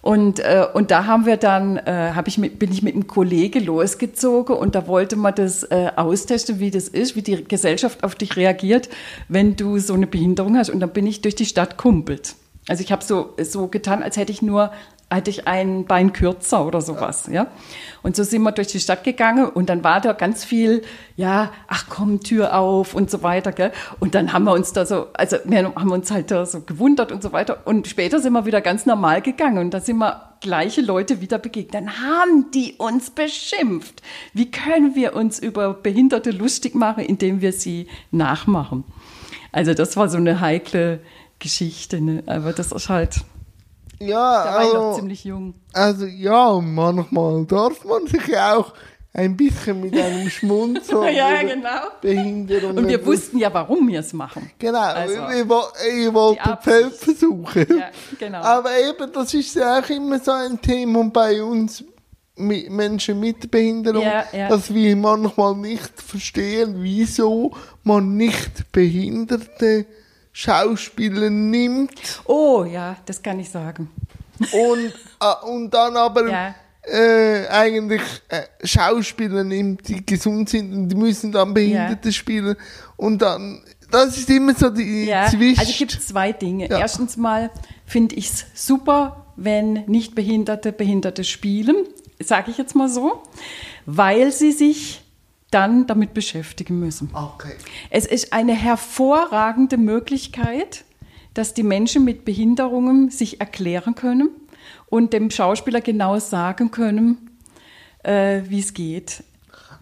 Und, 0.00 0.38
äh, 0.38 0.64
und 0.72 0.90
da 0.90 1.06
haben 1.06 1.26
wir 1.26 1.36
dann, 1.36 1.76
äh, 1.76 2.12
hab 2.14 2.28
ich 2.28 2.38
mit, 2.38 2.58
bin 2.58 2.70
ich 2.72 2.82
mit 2.82 2.94
einem 2.94 3.06
Kollege 3.06 3.58
losgezogen 3.58 4.56
und 4.56 4.74
da 4.74 4.86
wollte 4.86 5.16
man 5.16 5.34
das 5.34 5.64
äh, 5.64 5.90
austesten, 5.96 6.60
wie 6.60 6.70
das 6.70 6.88
ist, 6.88 7.16
wie 7.16 7.22
die 7.22 7.44
Gesellschaft 7.44 8.04
auf 8.04 8.14
dich 8.14 8.36
reagiert, 8.36 8.88
wenn 9.28 9.56
du 9.56 9.78
so 9.78 9.94
eine 9.94 10.06
Behinderung 10.06 10.56
hast. 10.56 10.70
Und 10.70 10.80
dann 10.80 10.90
bin 10.90 11.06
ich 11.06 11.20
durch 11.20 11.34
die 11.34 11.46
Stadt 11.46 11.76
kumpelt. 11.76 12.36
Also 12.68 12.82
ich 12.82 12.92
habe 12.92 13.02
so, 13.02 13.34
so 13.42 13.66
getan, 13.68 14.02
als 14.02 14.16
hätte 14.16 14.30
ich 14.30 14.42
nur 14.42 14.70
hatte 15.10 15.30
ich 15.30 15.48
ein 15.48 15.86
Bein 15.86 16.12
kürzer 16.12 16.66
oder 16.66 16.82
sowas, 16.82 17.28
ja. 17.32 17.46
Und 18.02 18.14
so 18.14 18.24
sind 18.24 18.42
wir 18.42 18.52
durch 18.52 18.68
die 18.68 18.80
Stadt 18.80 19.04
gegangen 19.04 19.48
und 19.48 19.70
dann 19.70 19.82
war 19.82 20.00
da 20.00 20.12
ganz 20.12 20.44
viel, 20.44 20.82
ja, 21.16 21.50
ach 21.66 21.86
komm, 21.88 22.20
Tür 22.20 22.54
auf 22.54 22.94
und 22.94 23.10
so 23.10 23.22
weiter, 23.22 23.52
gell. 23.52 23.72
Und 24.00 24.14
dann 24.14 24.32
haben 24.32 24.44
wir 24.44 24.52
uns 24.52 24.72
da 24.72 24.84
so, 24.84 25.06
also 25.14 25.38
wir 25.44 25.74
haben 25.74 25.90
uns 25.90 26.10
halt 26.10 26.30
da 26.30 26.44
so 26.44 26.60
gewundert 26.60 27.10
und 27.10 27.22
so 27.22 27.32
weiter. 27.32 27.66
Und 27.66 27.88
später 27.88 28.20
sind 28.20 28.34
wir 28.34 28.44
wieder 28.44 28.60
ganz 28.60 28.84
normal 28.84 29.22
gegangen 29.22 29.58
und 29.58 29.72
da 29.72 29.80
sind 29.80 29.96
wir 29.96 30.34
gleiche 30.40 30.82
Leute 30.82 31.20
wieder 31.22 31.38
begegnet. 31.38 31.74
Dann 31.74 32.00
haben 32.00 32.50
die 32.52 32.74
uns 32.76 33.10
beschimpft. 33.10 34.02
Wie 34.34 34.50
können 34.50 34.94
wir 34.94 35.16
uns 35.16 35.38
über 35.38 35.72
Behinderte 35.72 36.30
lustig 36.30 36.74
machen, 36.74 37.02
indem 37.02 37.40
wir 37.40 37.52
sie 37.52 37.88
nachmachen? 38.10 38.84
Also 39.52 39.72
das 39.72 39.96
war 39.96 40.08
so 40.08 40.18
eine 40.18 40.40
heikle 40.40 41.00
Geschichte, 41.38 42.00
ne? 42.00 42.22
aber 42.26 42.52
das 42.52 42.72
ist 42.72 42.88
halt 42.88 43.22
ja, 44.00 44.44
da 44.44 44.50
war 44.50 44.58
also, 44.58 44.68
ich 44.68 44.74
noch 44.74 44.94
ziemlich 44.96 45.24
jung. 45.24 45.54
Also 45.72 46.06
ja, 46.06 46.60
manchmal 46.60 47.44
darf 47.46 47.84
man 47.84 48.06
sich 48.06 48.38
auch 48.38 48.72
ein 49.12 49.36
bisschen 49.36 49.80
mit 49.80 49.96
einem 49.96 50.28
Schmunzeln 50.30 51.14
ja, 51.14 51.42
genau. 51.42 51.88
Behinderung. 52.00 52.76
Und 52.76 52.88
wir 52.88 53.04
wussten 53.04 53.38
ja, 53.38 53.52
warum 53.52 53.88
wir 53.88 54.00
es 54.00 54.12
machen. 54.12 54.50
Genau, 54.58 54.78
also, 54.78 55.14
ich, 55.14 55.48
wollte 55.48 56.58
Feldversuche. 56.62 57.66
Ja, 57.68 57.90
genau. 58.18 58.38
Aber 58.38 58.70
eben, 58.78 59.12
das 59.12 59.34
ist 59.34 59.56
ja 59.56 59.80
auch 59.80 59.90
immer 59.90 60.18
so 60.18 60.32
ein 60.32 60.60
Thema 60.60 61.04
bei 61.10 61.42
uns 61.42 61.84
Menschen 62.36 63.18
mit 63.18 63.50
Behinderung, 63.50 64.02
ja, 64.02 64.24
ja. 64.32 64.48
dass 64.48 64.72
wir 64.72 64.94
manchmal 64.94 65.56
nicht 65.56 66.00
verstehen, 66.00 66.76
wieso 66.78 67.52
man 67.82 68.16
nicht 68.16 68.70
Behinderte 68.70 69.86
Schauspieler 70.38 71.30
nimmt. 71.30 72.22
Oh 72.24 72.64
ja, 72.64 72.96
das 73.06 73.20
kann 73.20 73.40
ich 73.40 73.50
sagen. 73.50 73.90
Und, 74.38 74.92
äh, 75.20 75.46
und 75.46 75.74
dann 75.74 75.96
aber 75.96 76.30
ja. 76.30 76.54
äh, 76.82 77.48
eigentlich 77.48 78.02
äh, 78.28 78.42
Schauspieler 78.62 79.42
nimmt, 79.42 79.88
die 79.88 80.06
gesund 80.06 80.48
sind 80.48 80.72
und 80.72 80.88
die 80.90 80.94
müssen 80.94 81.32
dann 81.32 81.52
Behinderte 81.52 82.10
ja. 82.10 82.12
spielen. 82.12 82.54
Und 82.96 83.20
dann, 83.20 83.64
das 83.90 84.16
ist 84.16 84.30
immer 84.30 84.54
so 84.54 84.70
die 84.70 85.06
ja. 85.06 85.26
Zwischen. 85.26 85.58
Also 85.58 85.72
es 85.72 85.78
gibt 85.78 85.90
zwei 85.90 86.30
Dinge. 86.30 86.68
Ja. 86.68 86.78
Erstens 86.78 87.16
mal 87.16 87.50
finde 87.84 88.14
ich 88.14 88.30
es 88.30 88.46
super, 88.54 89.26
wenn 89.34 89.72
Nichtbehinderte 89.86 90.70
Behinderte 90.70 91.24
spielen, 91.24 91.74
sage 92.22 92.52
ich 92.52 92.58
jetzt 92.58 92.76
mal 92.76 92.88
so, 92.88 93.24
weil 93.86 94.30
sie 94.30 94.52
sich 94.52 95.02
dann 95.50 95.86
damit 95.86 96.14
beschäftigen 96.14 96.78
müssen. 96.78 97.10
Okay. 97.12 97.54
Es 97.90 98.06
ist 98.06 98.32
eine 98.32 98.54
hervorragende 98.54 99.76
Möglichkeit, 99.78 100.84
dass 101.34 101.54
die 101.54 101.62
Menschen 101.62 102.04
mit 102.04 102.24
Behinderungen 102.24 103.10
sich 103.10 103.40
erklären 103.40 103.94
können 103.94 104.30
und 104.86 105.12
dem 105.12 105.30
Schauspieler 105.30 105.80
genau 105.80 106.18
sagen 106.18 106.70
können, 106.70 107.30
äh, 108.02 108.42
wie 108.48 108.60
es 108.60 108.74
geht. 108.74 109.22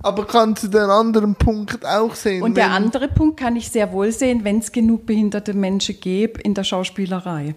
Aber 0.02 0.26
kannst 0.26 0.62
du 0.62 0.68
den 0.68 0.82
anderen 0.82 1.34
Punkt 1.34 1.84
auch 1.84 2.14
sehen? 2.14 2.42
Und 2.42 2.56
der 2.56 2.70
andere 2.70 3.08
Punkt 3.08 3.38
kann 3.40 3.56
ich 3.56 3.70
sehr 3.70 3.90
wohl 3.92 4.12
sehen, 4.12 4.44
wenn 4.44 4.58
es 4.58 4.70
genug 4.70 5.06
behinderte 5.06 5.54
Menschen 5.54 5.98
gäbe 6.00 6.40
in 6.42 6.54
der 6.54 6.64
Schauspielerei. 6.64 7.54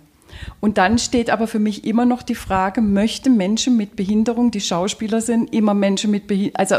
Und 0.59 0.77
dann 0.77 0.97
steht 0.97 1.29
aber 1.29 1.47
für 1.47 1.59
mich 1.59 1.85
immer 1.85 2.05
noch 2.05 2.21
die 2.21 2.35
Frage, 2.35 2.81
möchten 2.81 3.37
Menschen 3.37 3.77
mit 3.77 3.95
Behinderung, 3.95 4.51
die 4.51 4.61
Schauspieler 4.61 5.21
sind, 5.21 5.53
immer 5.53 5.73
Menschen 5.73 6.11
mit 6.11 6.27
Behinderung, 6.27 6.55
also 6.55 6.75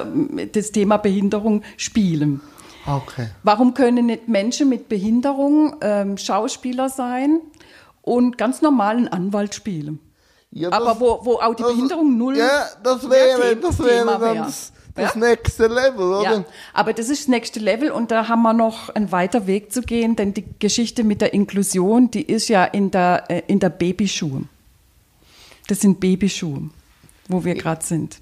das 0.52 0.72
Thema 0.72 0.96
Behinderung 0.98 1.62
spielen? 1.76 2.40
Okay. 2.86 3.28
Warum 3.42 3.74
können 3.74 4.06
nicht 4.06 4.28
Menschen 4.28 4.68
mit 4.68 4.88
Behinderung 4.88 5.76
ähm, 5.80 6.16
Schauspieler 6.16 6.88
sein 6.88 7.40
und 8.02 8.38
ganz 8.38 8.62
normalen 8.62 9.08
Anwalt 9.08 9.54
spielen? 9.54 10.00
Ja, 10.52 10.70
das, 10.70 10.80
aber 10.80 11.00
wo, 11.00 11.20
wo 11.24 11.34
auch 11.34 11.54
die 11.54 11.62
Behinderung 11.62 12.16
null. 12.16 12.36
Ja, 12.36 12.66
das 12.82 13.08
wäre, 13.08 13.56
das 13.56 13.78
wäre 13.78 14.18
dann 14.18 14.36
das, 14.38 14.72
das 14.94 15.14
ja? 15.14 15.20
nächste 15.20 15.66
Level, 15.66 16.14
oder? 16.14 16.22
Ja, 16.22 16.44
aber 16.72 16.92
das 16.92 17.08
ist 17.08 17.22
das 17.22 17.28
nächste 17.28 17.60
Level 17.60 17.90
und 17.90 18.10
da 18.10 18.28
haben 18.28 18.42
wir 18.42 18.52
noch 18.52 18.88
einen 18.90 19.12
weiter 19.12 19.46
Weg 19.46 19.72
zu 19.72 19.82
gehen, 19.82 20.16
denn 20.16 20.34
die 20.34 20.44
Geschichte 20.58 21.04
mit 21.04 21.20
der 21.20 21.32
Inklusion, 21.32 22.10
die 22.10 22.22
ist 22.22 22.48
ja 22.48 22.64
in 22.64 22.90
der, 22.90 23.24
äh, 23.28 23.42
in 23.46 23.60
der 23.60 23.70
Babyschuhe. 23.70 24.44
Das 25.68 25.80
sind 25.80 26.00
Babyschuhe, 26.00 26.70
wo 27.28 27.44
wir 27.44 27.54
gerade 27.54 27.84
sind. 27.84 28.18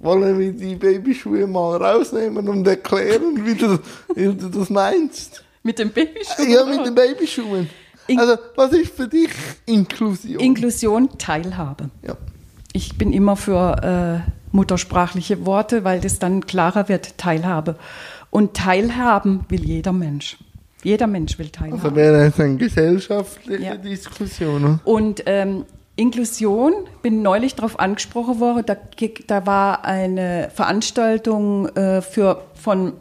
Wollen 0.00 0.38
wir 0.38 0.52
die 0.52 0.74
Babyschuhe 0.74 1.46
mal 1.46 1.76
rausnehmen 1.76 2.48
und 2.48 2.66
erklären, 2.66 3.46
wie 3.46 3.54
du, 3.54 3.78
wie 4.14 4.34
du 4.34 4.48
das 4.48 4.68
meinst? 4.68 5.44
Mit 5.62 5.78
den 5.78 5.92
Babyschuhen? 5.92 6.50
Ja, 6.50 6.64
mit 6.66 6.84
den 6.84 6.94
Babyschuhen. 6.94 7.70
In 8.08 8.18
also, 8.18 8.36
was 8.56 8.72
ist 8.72 8.94
für 8.94 9.06
dich 9.06 9.30
Inklusion? 9.64 10.40
Inklusion, 10.40 11.08
Teilhabe. 11.18 11.90
Ja. 12.06 12.16
Ich 12.72 12.98
bin 12.98 13.12
immer 13.12 13.36
für 13.36 14.24
äh, 14.26 14.30
muttersprachliche 14.52 15.44
Worte, 15.44 15.84
weil 15.84 16.00
das 16.00 16.18
dann 16.18 16.46
klarer 16.46 16.88
wird, 16.88 17.18
Teilhabe. 17.18 17.76
Und 18.30 18.54
Teilhaben 18.54 19.44
will 19.48 19.64
jeder 19.64 19.92
Mensch. 19.92 20.38
Jeder 20.82 21.06
Mensch 21.06 21.38
will 21.38 21.50
teilhaben. 21.50 21.82
Also 21.82 21.96
wäre 21.96 22.26
es 22.26 22.40
eine 22.40 22.56
gesellschaftliche 22.56 23.62
ja. 23.62 23.76
Diskussion. 23.76 24.80
Und 24.84 25.22
ähm, 25.26 25.64
Inklusion, 25.96 26.72
bin 27.02 27.22
neulich 27.22 27.54
darauf 27.54 27.78
angesprochen 27.78 28.40
worden, 28.40 28.64
da, 28.66 28.76
da 29.26 29.46
war 29.46 29.84
eine 29.84 30.50
Veranstaltung 30.52 31.68
äh, 31.76 32.00
für, 32.00 32.42
von 32.54 32.94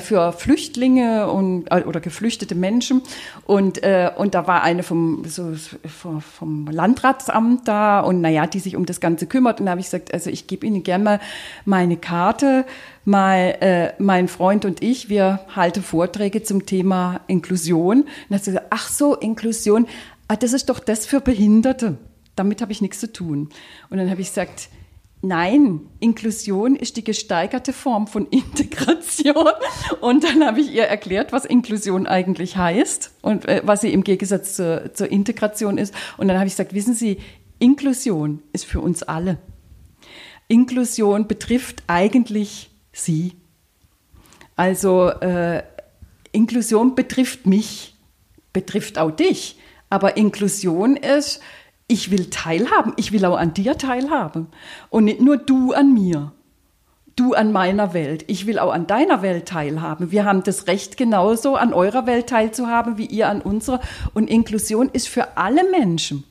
für 0.00 0.32
Flüchtlinge 0.32 1.30
und, 1.30 1.70
äh, 1.70 1.84
oder 1.84 2.00
geflüchtete 2.00 2.54
Menschen. 2.54 3.02
Und, 3.44 3.82
äh, 3.82 4.10
und 4.16 4.34
da 4.34 4.46
war 4.46 4.62
eine 4.62 4.82
vom, 4.82 5.24
so, 5.26 5.54
vom 5.86 6.66
Landratsamt 6.66 7.66
da 7.68 8.00
und 8.00 8.20
naja, 8.20 8.46
die 8.46 8.60
sich 8.60 8.76
um 8.76 8.86
das 8.86 9.00
Ganze 9.00 9.26
kümmert. 9.26 9.60
Und 9.60 9.66
da 9.66 9.72
habe 9.72 9.80
ich 9.80 9.86
gesagt, 9.86 10.12
also 10.12 10.30
ich 10.30 10.46
gebe 10.46 10.66
Ihnen 10.66 10.82
gerne 10.82 11.04
mal 11.04 11.20
meine 11.64 11.96
Karte. 11.96 12.64
Mal, 13.04 13.56
äh, 13.60 13.92
mein 13.98 14.28
Freund 14.28 14.64
und 14.64 14.80
ich, 14.80 15.08
wir 15.08 15.40
halten 15.56 15.82
Vorträge 15.82 16.44
zum 16.44 16.66
Thema 16.66 17.20
Inklusion. 17.26 18.02
Und 18.02 18.06
dann 18.28 18.38
hat 18.38 18.44
sie 18.44 18.52
gesagt, 18.52 18.68
ach 18.70 18.88
so, 18.88 19.16
Inklusion, 19.16 19.88
ah, 20.28 20.36
das 20.36 20.52
ist 20.52 20.68
doch 20.68 20.78
das 20.78 21.04
für 21.04 21.20
Behinderte. 21.20 21.98
Damit 22.36 22.62
habe 22.62 22.70
ich 22.70 22.80
nichts 22.80 23.00
zu 23.00 23.12
tun. 23.12 23.48
Und 23.90 23.98
dann 23.98 24.08
habe 24.08 24.20
ich 24.20 24.28
gesagt, 24.28 24.68
Nein, 25.24 25.88
Inklusion 26.00 26.74
ist 26.74 26.96
die 26.96 27.04
gesteigerte 27.04 27.72
Form 27.72 28.08
von 28.08 28.26
Integration. 28.26 29.46
Und 30.00 30.24
dann 30.24 30.44
habe 30.44 30.60
ich 30.60 30.74
ihr 30.74 30.82
erklärt, 30.82 31.30
was 31.30 31.44
Inklusion 31.44 32.08
eigentlich 32.08 32.56
heißt 32.56 33.12
und 33.22 33.46
äh, 33.46 33.62
was 33.64 33.82
sie 33.82 33.92
im 33.92 34.02
Gegensatz 34.02 34.56
zur, 34.56 34.92
zur 34.94 35.12
Integration 35.12 35.78
ist. 35.78 35.94
Und 36.16 36.26
dann 36.26 36.38
habe 36.38 36.48
ich 36.48 36.54
gesagt, 36.54 36.74
wissen 36.74 36.94
Sie, 36.94 37.18
Inklusion 37.60 38.42
ist 38.52 38.64
für 38.64 38.80
uns 38.80 39.04
alle. 39.04 39.38
Inklusion 40.48 41.28
betrifft 41.28 41.84
eigentlich 41.86 42.72
Sie. 42.90 43.34
Also 44.56 45.08
äh, 45.08 45.62
Inklusion 46.32 46.96
betrifft 46.96 47.46
mich, 47.46 47.94
betrifft 48.52 48.98
auch 48.98 49.12
dich. 49.12 49.56
Aber 49.88 50.16
Inklusion 50.16 50.96
ist, 50.96 51.40
ich 51.88 52.10
will 52.10 52.30
teilhaben, 52.30 52.94
ich 52.96 53.12
will 53.12 53.24
auch 53.24 53.36
an 53.36 53.54
dir 53.54 53.76
teilhaben. 53.76 54.48
Und 54.90 55.04
nicht 55.04 55.20
nur 55.20 55.36
du 55.36 55.72
an 55.72 55.92
mir, 55.92 56.32
du 57.16 57.34
an 57.34 57.52
meiner 57.52 57.94
Welt. 57.94 58.24
Ich 58.28 58.46
will 58.46 58.58
auch 58.58 58.72
an 58.72 58.86
deiner 58.86 59.22
Welt 59.22 59.46
teilhaben. 59.46 60.10
Wir 60.10 60.24
haben 60.24 60.42
das 60.42 60.66
Recht 60.66 60.96
genauso 60.96 61.56
an 61.56 61.72
eurer 61.72 62.06
Welt 62.06 62.28
teilzuhaben, 62.28 62.98
wie 62.98 63.06
ihr 63.06 63.28
an 63.28 63.42
unserer. 63.42 63.80
Und 64.14 64.30
Inklusion 64.30 64.88
ist 64.92 65.08
für 65.08 65.36
alle 65.36 65.68
Menschen. 65.70 66.24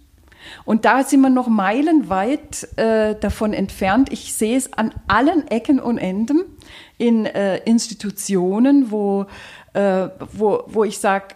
Und 0.66 0.86
da 0.86 1.04
sind 1.04 1.22
wir 1.22 1.30
noch 1.30 1.48
meilenweit 1.48 2.68
äh, 2.78 3.16
davon 3.16 3.54
entfernt. 3.54 4.12
Ich 4.12 4.34
sehe 4.34 4.58
es 4.58 4.74
an 4.74 4.94
allen 5.08 5.48
Ecken 5.48 5.80
und 5.80 6.00
Enden 6.00 6.42
in 6.98 7.26
äh, 7.26 7.58
Institutionen, 7.60 8.92
wo, 8.92 9.28
äh, 9.74 10.10
wo, 10.34 10.64
wo 10.68 10.84
ich 10.84 10.98
sage, 10.98 11.36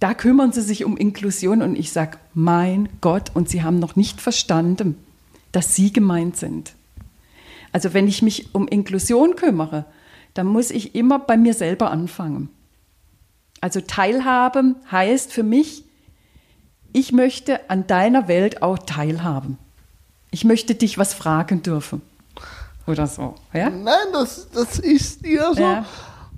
da 0.00 0.14
kümmern 0.14 0.52
sie 0.52 0.62
sich 0.62 0.84
um 0.84 0.96
Inklusion 0.96 1.62
und 1.62 1.76
ich 1.76 1.92
sage, 1.92 2.18
mein 2.34 2.88
Gott, 3.00 3.30
und 3.34 3.48
sie 3.48 3.62
haben 3.62 3.78
noch 3.78 3.96
nicht 3.96 4.20
verstanden, 4.20 4.96
dass 5.52 5.74
sie 5.74 5.92
gemeint 5.92 6.36
sind. 6.36 6.74
Also 7.72 7.94
wenn 7.94 8.08
ich 8.08 8.22
mich 8.22 8.54
um 8.54 8.68
Inklusion 8.68 9.36
kümmere, 9.36 9.84
dann 10.34 10.46
muss 10.46 10.70
ich 10.70 10.94
immer 10.94 11.18
bei 11.18 11.36
mir 11.36 11.54
selber 11.54 11.90
anfangen. 11.90 12.50
Also 13.60 13.80
teilhaben 13.80 14.76
heißt 14.90 15.32
für 15.32 15.42
mich, 15.42 15.84
ich 16.92 17.12
möchte 17.12 17.68
an 17.70 17.86
deiner 17.86 18.28
Welt 18.28 18.62
auch 18.62 18.78
teilhaben. 18.78 19.58
Ich 20.30 20.44
möchte 20.44 20.74
dich 20.74 20.98
was 20.98 21.14
fragen 21.14 21.62
dürfen. 21.62 22.02
Oder 22.86 23.06
so. 23.06 23.34
Ja? 23.52 23.70
Nein, 23.70 24.06
das, 24.12 24.48
das 24.50 24.78
ist 24.78 25.26
ja 25.26 25.52
so. 25.54 25.60
Ja. 25.60 25.86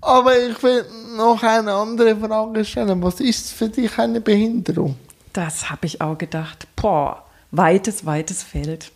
Aber 0.00 0.38
ich 0.38 0.62
will 0.62 0.84
noch 1.16 1.42
eine 1.42 1.72
andere 1.72 2.16
Frage 2.16 2.64
stellen. 2.64 3.02
Was 3.02 3.20
ist 3.20 3.52
für 3.52 3.68
dich 3.68 3.98
eine 3.98 4.20
Behinderung? 4.20 4.96
Das 5.32 5.70
habe 5.70 5.86
ich 5.86 6.00
auch 6.00 6.16
gedacht. 6.16 6.66
Boah, 6.76 7.24
weites, 7.50 8.06
weites 8.06 8.42
Feld. 8.42 8.92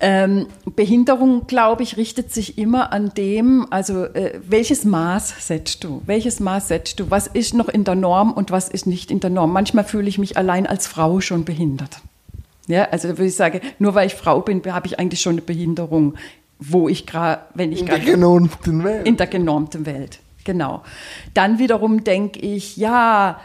Ähm, 0.00 0.46
Behinderung, 0.64 1.48
glaube 1.48 1.82
ich, 1.82 1.96
richtet 1.96 2.32
sich 2.32 2.56
immer 2.56 2.92
an 2.92 3.12
dem, 3.16 3.66
also 3.70 4.04
äh, 4.04 4.38
welches 4.46 4.84
Maß 4.84 5.46
setzt 5.46 5.82
du? 5.82 6.02
Welches 6.06 6.38
Maß 6.38 6.68
setzt 6.68 7.00
du? 7.00 7.10
Was 7.10 7.26
ist 7.26 7.54
noch 7.54 7.68
in 7.68 7.82
der 7.82 7.96
Norm 7.96 8.32
und 8.32 8.52
was 8.52 8.68
ist 8.68 8.86
nicht 8.86 9.10
in 9.10 9.18
der 9.18 9.30
Norm? 9.30 9.52
Manchmal 9.52 9.84
fühle 9.84 10.08
ich 10.08 10.18
mich 10.18 10.36
allein 10.36 10.68
als 10.68 10.86
Frau 10.86 11.20
schon 11.20 11.44
behindert. 11.44 12.00
Ja, 12.68 12.84
also 12.90 13.08
würde 13.08 13.26
ich 13.26 13.34
sagen, 13.34 13.60
nur 13.78 13.94
weil 13.94 14.06
ich 14.06 14.14
Frau 14.14 14.40
bin, 14.40 14.62
habe 14.72 14.86
ich 14.86 15.00
eigentlich 15.00 15.20
schon 15.20 15.32
eine 15.32 15.42
Behinderung 15.42 16.14
wo 16.58 16.88
ich 16.88 17.06
gerade, 17.06 17.42
wenn 17.54 17.72
ich 17.72 17.86
gerade. 17.86 18.00
In 18.00 18.06
der 18.06 18.14
genormten 18.14 18.84
Welt. 18.84 19.06
In 19.06 19.16
der 19.16 19.26
genormten 19.26 19.86
Welt, 19.86 20.20
genau. 20.44 20.82
Dann 21.34 21.58
wiederum 21.58 22.04
denke 22.04 22.40
ich, 22.40 22.76
ja, 22.76 23.40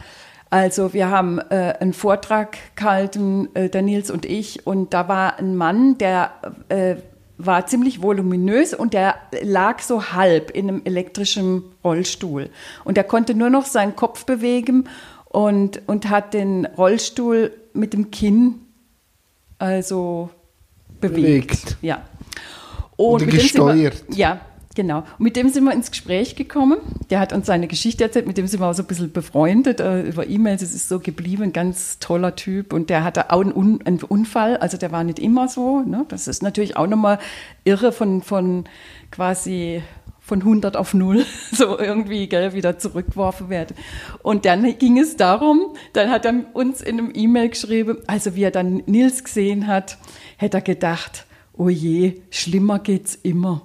also 0.50 0.94
wir 0.94 1.10
haben 1.10 1.40
äh, 1.40 1.74
einen 1.80 1.94
Vortrag 1.94 2.58
gehalten, 2.76 3.50
äh, 3.56 3.70
der 3.70 3.82
Nils 3.82 4.12
und 4.12 4.26
ich, 4.26 4.68
und 4.68 4.94
da 4.94 5.08
war 5.08 5.40
ein 5.40 5.56
Mann, 5.56 5.98
der 5.98 6.32
äh, 6.70 6.96
war 7.38 7.66
ziemlich 7.66 8.02
voluminös 8.02 8.74
und 8.74 8.94
der 8.94 9.16
lag 9.42 9.80
so 9.80 10.12
halb 10.12 10.52
in 10.52 10.70
einem 10.70 10.82
elektrischen 10.86 11.64
Rollstuhl. 11.84 12.50
Und 12.84 12.98
er 12.98 13.04
konnte 13.04 13.34
nur 13.34 13.50
noch 13.50 13.66
seinen 13.66 13.96
Kopf 13.96 14.26
bewegen 14.26 14.88
und, 15.26 15.82
und 15.88 16.10
hat 16.10 16.34
den 16.34 16.66
Rollstuhl 16.66 17.52
mit 17.74 17.94
dem 17.94 18.12
Kinn 18.12 18.62
also 19.58 20.30
bewegt. 21.02 21.50
bewegt. 21.50 21.78
Ja. 21.82 22.04
Und 23.04 23.28
gesteuert. 23.30 24.04
Wir, 24.08 24.18
ja, 24.18 24.42
genau. 24.76 25.00
Und 25.00 25.20
mit 25.20 25.36
dem 25.36 25.50
sind 25.50 25.64
wir 25.64 25.74
ins 25.74 25.92
Gespräch 25.92 26.36
gekommen. 26.36 26.78
Der 27.10 27.20
hat 27.20 27.34
uns 27.34 27.48
seine 27.48 27.68
Geschichte 27.68 28.04
erzählt, 28.04 28.28
mit 28.28 28.38
dem 28.38 28.48
sind 28.48 28.60
wir 28.60 28.68
auch 28.68 28.74
so 28.74 28.84
ein 28.84 28.88
bisschen 28.88 29.12
befreundet 29.12 29.80
äh, 29.80 30.02
über 30.02 30.28
E-Mails. 30.28 30.62
Es 30.62 30.74
ist 30.74 30.90
so 30.90 31.00
geblieben, 31.00 31.44
ein 31.44 31.54
ganz 31.54 32.00
toller 32.00 32.36
Typ. 32.36 32.74
Und 32.74 32.90
der 32.90 33.04
hatte 33.04 33.32
auch 33.32 33.42
einen, 33.42 33.54
Un 33.54 33.80
einen 33.86 34.02
Unfall, 34.04 34.58
also 34.58 34.78
der 34.78 34.92
war 34.92 35.04
nicht 35.04 35.20
immer 35.20 35.48
so. 35.48 35.82
Ne? 35.82 36.06
Das 36.08 36.28
ist 36.28 36.44
natürlich 36.44 36.78
auch 36.78 36.88
nochmal 36.88 37.20
irre 37.64 37.92
von, 37.92 38.22
von 38.22 38.66
quasi 39.12 39.84
von 40.24 40.40
100 40.40 40.78
auf 40.78 40.94
0 40.94 41.26
so 41.52 41.78
irgendwie 41.78 42.28
gell, 42.28 42.54
wieder 42.54 42.80
zurückgeworfen 42.80 43.50
werden. 43.50 43.76
Und 44.22 44.46
dann 44.46 44.78
ging 44.78 44.98
es 44.98 45.18
darum, 45.18 45.76
dann 45.92 46.10
hat 46.10 46.26
er 46.26 46.34
uns 46.54 46.82
in 46.82 47.00
einem 47.00 47.12
E-Mail 47.14 47.50
geschrieben, 47.50 47.98
also 48.08 48.36
wie 48.36 48.44
er 48.44 48.52
dann 48.52 48.82
Nils 48.86 49.24
gesehen 49.24 49.68
hat, 49.68 49.98
hätte 50.38 50.58
er 50.58 50.62
gedacht, 50.62 51.26
oh 51.58 51.70
je, 51.70 52.22
schlimmer 52.30 52.80
geht's 52.80 53.16
immer. 53.22 53.62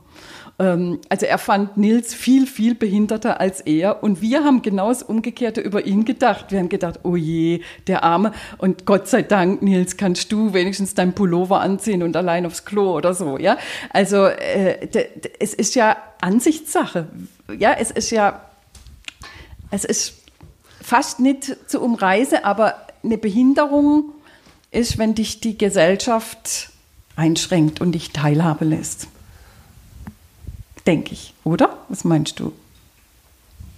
Ähm, 0.59 0.99
also 1.09 1.27
er 1.27 1.39
fand 1.39 1.77
Nils 1.77 2.15
viel, 2.15 2.47
viel 2.47 2.75
behinderter 2.75 3.41
als 3.41 3.61
er. 3.61 4.03
Und 4.03 4.21
wir 4.21 4.45
haben 4.45 4.63
genau 4.63 4.89
das 4.89 5.03
Umgekehrte 5.03 5.61
über 5.61 5.87
ihn 5.87 6.05
gedacht. 6.05 6.47
Wir 6.51 6.59
haben 6.59 6.69
gedacht, 6.69 7.01
oh 7.05 7.17
je, 7.17 7.63
der 7.87 8.03
Arme. 8.05 8.33
Und 8.59 8.85
Gott 8.85 9.09
sei 9.09 9.23
Dank, 9.23 9.63
Nils, 9.63 9.97
kannst 9.97 10.33
du 10.33 10.53
wenigstens 10.53 10.95
deinen 10.95 11.13
Pullover 11.13 11.61
anziehen 11.61 12.03
und 12.03 12.17
allein 12.17 12.45
aufs 12.47 12.65
Klo 12.65 12.97
oder 12.97 13.15
so. 13.15 13.39
Ja, 13.39 13.57
also 13.91 14.27
äh, 14.27 14.89
es 15.39 15.55
ist 15.55 15.75
ja 15.75 15.97
Ansichtssache. 16.21 17.09
Ja, 17.57 17.75
es 17.79 17.91
ist 17.91 18.11
ja, 18.11 18.43
es 19.71 19.85
ist 19.85 20.15
fast 20.83 21.21
nicht 21.21 21.57
zu 21.69 21.81
umreißen, 21.81 22.39
aber 22.43 22.75
eine 23.05 23.19
Behinderung 23.19 24.13
ist, 24.71 24.99
wenn 24.99 25.15
dich 25.15 25.41
die 25.41 25.57
Gesellschaft 25.57 26.71
einschränkt 27.19 27.81
und 27.81 27.93
dich 27.93 28.13
teilhabe 28.13 28.65
lässt. 28.65 29.09
Denke 30.87 31.13
ich, 31.13 31.35
oder? 31.45 31.77
Was 31.89 32.05
meinst 32.05 32.39
du? 32.41 32.53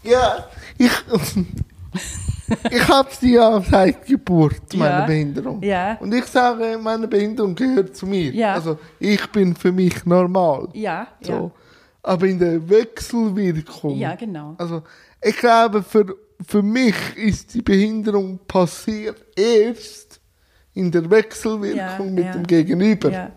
Ja, 0.03 0.46
ich, 0.79 0.90
ich 2.70 2.88
habe 2.88 3.09
sie 3.18 3.35
ja 3.35 3.61
seit 3.62 4.07
Geburt, 4.07 4.74
meine 4.74 4.90
ja, 4.90 5.07
Behinderung. 5.07 5.62
Ja. 5.62 5.94
Und 6.00 6.14
ich 6.14 6.24
sage, 6.26 6.79
meine 6.81 7.09
Behinderung 7.09 7.55
gehört 7.55 7.96
zu 7.96 8.07
mir. 8.07 8.33
Ja. 8.33 8.55
Also 8.55 8.79
ich 8.98 9.26
bin 9.31 9.57
für 9.57 9.72
mich 9.72 10.05
normal. 10.05 10.68
Ja, 10.74 11.09
so. 11.20 11.33
ja. 11.33 11.50
Aber 12.03 12.26
in 12.26 12.38
der 12.38 12.68
Wechselwirkung. 12.68 13.96
Ja, 13.96 14.14
genau. 14.14 14.55
Also 14.59 14.83
ich 15.22 15.37
glaube, 15.37 15.83
für, 15.83 16.16
für 16.46 16.62
mich 16.62 16.94
ist 17.16 17.53
die 17.55 17.62
Behinderung 17.62 18.38
passiert 18.46 19.20
erst, 19.37 20.10
in 20.74 20.90
der 20.90 21.11
Wechselwirkung 21.11 22.06
ja, 22.06 22.12
mit 22.12 22.24
ja. 22.24 22.33
dem 22.33 22.46
Gegenüber. 22.46 23.11
Ja. 23.11 23.30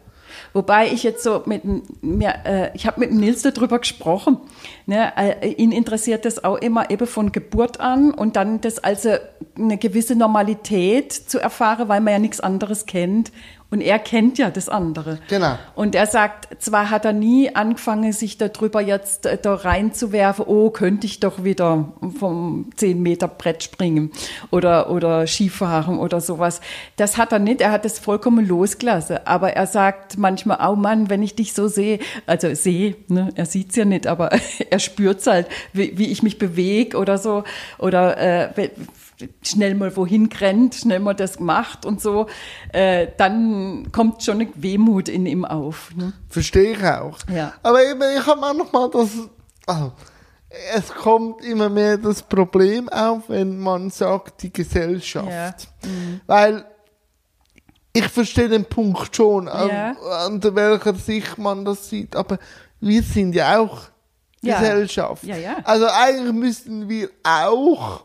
Wobei 0.54 0.88
ich 0.88 1.04
jetzt 1.04 1.24
so 1.24 1.42
mit 1.46 1.64
mir, 2.04 2.34
äh, 2.46 2.76
ich 2.76 2.86
habe 2.86 3.00
mit 3.00 3.12
Nils 3.12 3.42
darüber 3.42 3.80
gesprochen. 3.80 4.38
Ne? 4.86 5.12
Äh, 5.18 5.54
ihn 5.54 5.72
interessiert 5.72 6.26
das 6.26 6.44
auch 6.44 6.58
immer 6.58 6.92
eben 6.92 7.08
von 7.08 7.32
Geburt 7.32 7.80
an 7.80 8.12
und 8.12 8.36
dann 8.36 8.62
das 8.62 8.80
also 8.80 9.16
eine 9.58 9.78
gewisse 9.78 10.16
Normalität 10.16 11.12
zu 11.12 11.40
erfahren, 11.40 11.88
weil 11.90 12.02
man 12.02 12.14
ja 12.14 12.20
nichts 12.20 12.40
anderes 12.40 12.86
kennt 12.86 13.32
und 13.74 13.82
er 13.82 13.98
kennt 13.98 14.38
ja 14.38 14.52
das 14.52 14.70
andere. 14.70 15.18
Genau. 15.30 15.58
Und 15.74 15.96
er 15.96 16.06
sagt, 16.06 16.62
zwar 16.62 16.92
hat 16.92 17.06
er 17.06 17.14
nie 17.14 17.56
angefangen, 17.56 18.14
sich 18.14 18.38
darüber 18.38 18.82
jetzt 18.82 19.26
äh, 19.26 19.36
da 19.36 19.56
reinzuwerfen, 19.56 20.46
oh, 20.48 20.70
könnte 20.70 21.08
ich 21.08 21.20
doch 21.20 21.44
wieder 21.44 21.92
vom 22.20 22.70
10 22.76 23.02
Meter 23.02 23.28
Brett 23.28 23.64
springen 23.64 24.12
oder, 24.52 24.92
oder 24.92 25.26
Skifahren 25.26 25.98
oder 25.98 26.22
sowas. 26.22 26.62
Das 26.98 27.18
hat 27.18 27.32
er 27.32 27.40
nicht, 27.40 27.62
er 27.62 27.72
hat 27.72 27.84
es 27.84 27.98
vollkommen 27.98 28.48
losgelassen. 28.48 29.18
Aber 29.26 29.54
er 29.54 29.66
sagt 29.66 30.20
manchmal, 30.20 30.60
oh 30.70 30.76
Mann, 30.76 31.10
wenn 31.10 31.24
ich 31.24 31.34
dich 31.34 31.54
so 31.54 31.68
sehe, 31.68 31.98
also 32.28 32.54
sehe, 32.54 32.96
ne, 33.08 33.30
er 33.34 33.48
sieht's 33.48 33.76
ja 33.76 33.86
nicht, 33.86 34.06
aber 34.06 34.30
er 34.70 34.78
spürt's 34.78 35.26
halt, 35.26 35.48
wie, 35.74 35.98
wie 35.98 36.12
ich 36.12 36.22
mich 36.22 36.38
bewege 36.38 36.96
oder 36.96 37.18
so. 37.18 37.44
Oder 37.80 38.20
äh, 38.20 38.70
schnell 39.42 39.76
mal 39.76 39.96
wohin 39.96 40.28
rennt, 40.28 40.76
schnell 40.76 41.00
mal 41.00 41.14
das 41.14 41.40
macht 41.40 41.86
und 41.86 42.02
so, 42.02 42.28
äh, 42.72 43.08
dann 43.18 43.92
kommt 43.92 44.24
schon 44.24 44.42
eine 44.42 44.50
Wehmut 44.56 45.10
in 45.10 45.26
ihm 45.26 45.46
auf. 45.46 45.94
Ne? 45.96 46.14
Verstehe 46.30 46.72
ich 46.72 46.84
auch. 46.84 47.20
Ja. 47.34 47.54
Aber 47.64 47.84
eben, 47.84 48.02
ich 48.18 48.26
habe 48.26 48.42
auch 48.42 48.54
noch 48.54 48.72
mal 48.72 48.90
das, 48.90 49.10
also, 49.66 49.94
es 50.76 50.94
kommt 50.94 51.44
immer 51.44 51.70
mehr 51.70 51.98
das 51.98 52.22
Problem 52.22 52.88
auf, 52.90 53.24
wenn 53.28 53.58
man 53.58 53.90
sagt, 53.90 54.44
die 54.44 54.54
Gesellschaft. 54.54 55.28
Ja. 55.28 55.90
Mhm. 55.90 56.22
Weil 56.28 56.66
ich 57.94 58.08
verstehe 58.08 58.50
den 58.50 58.66
Punkt 58.66 59.16
schon, 59.16 59.46
ja. 59.46 59.96
an, 60.26 60.42
an 60.42 60.56
welcher 60.56 60.96
Sicht 60.96 61.38
man 61.38 61.64
das 61.64 61.90
sieht, 61.90 62.16
aber 62.16 62.40
wir 62.80 63.04
sind 63.04 63.34
ja 63.34 63.60
auch 63.60 63.84
ja. 64.42 64.60
Gesellschaft. 64.60 65.24
Ja, 65.24 65.38
ja. 65.38 65.58
Also 65.64 65.88
eigentlich 65.88 66.34
müssten 66.34 66.90
wir 66.90 67.10
auch 67.24 68.04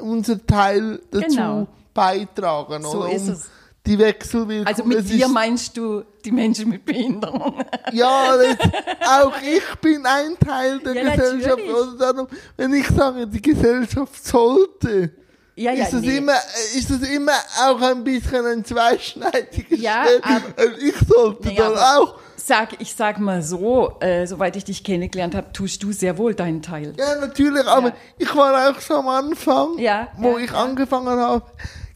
unser 0.00 0.44
Teil 0.44 1.00
dazu 1.10 1.26
genau. 1.26 1.66
beitragen. 1.92 2.82
So 2.82 3.04
oder? 3.04 3.12
ist 3.12 3.28
es. 3.28 3.50
Die 3.84 3.98
Wechselwirkung. 3.98 4.66
Also 4.68 4.84
mit 4.84 5.08
dir 5.08 5.26
meinst 5.26 5.76
du 5.76 6.04
die 6.24 6.30
Menschen 6.30 6.68
mit 6.68 6.84
Behinderung? 6.84 7.64
ja, 7.92 8.36
das, 8.36 8.70
auch 9.10 9.32
ich 9.42 9.80
bin 9.80 10.06
ein 10.06 10.38
Teil 10.38 10.78
der 10.78 10.94
ja, 10.94 11.10
Gesellschaft. 11.10 11.62
Also 11.68 11.98
darum, 11.98 12.28
wenn 12.56 12.72
ich 12.74 12.86
sage, 12.86 13.26
die 13.26 13.42
Gesellschaft 13.42 14.24
sollte, 14.24 15.10
ja, 15.54 15.72
ja, 15.72 15.84
ist, 15.84 15.92
das 15.92 16.00
nee. 16.00 16.16
immer, 16.16 16.36
ist 16.74 16.90
das 16.90 17.02
immer 17.02 17.32
auch 17.66 17.80
ein 17.80 18.02
bisschen 18.04 18.46
ein 18.46 18.64
zweischneidiges 18.64 19.80
ja. 19.80 20.04
Aber, 20.22 20.78
ich 20.78 20.94
sollte 21.06 21.48
nee, 21.48 21.56
dann 21.56 21.76
auch 21.76 22.18
sag, 22.36 22.80
ich 22.80 22.94
sag 22.94 23.18
mal 23.18 23.42
so, 23.42 23.98
äh, 24.00 24.26
soweit 24.26 24.56
ich 24.56 24.64
dich 24.64 24.82
kennengelernt 24.82 25.34
habe, 25.34 25.52
tust 25.52 25.82
du 25.82 25.92
sehr 25.92 26.18
wohl 26.18 26.34
deinen 26.34 26.62
Teil. 26.62 26.94
Ja, 26.96 27.20
natürlich, 27.20 27.66
aber 27.66 27.88
ja. 27.88 27.94
ich 28.18 28.34
war 28.34 28.70
auch 28.70 28.80
so 28.80 28.94
am 28.94 29.08
Anfang, 29.08 29.78
ja, 29.78 30.08
wo 30.16 30.38
ich 30.38 30.52
angefangen 30.52 31.18
habe, 31.18 31.44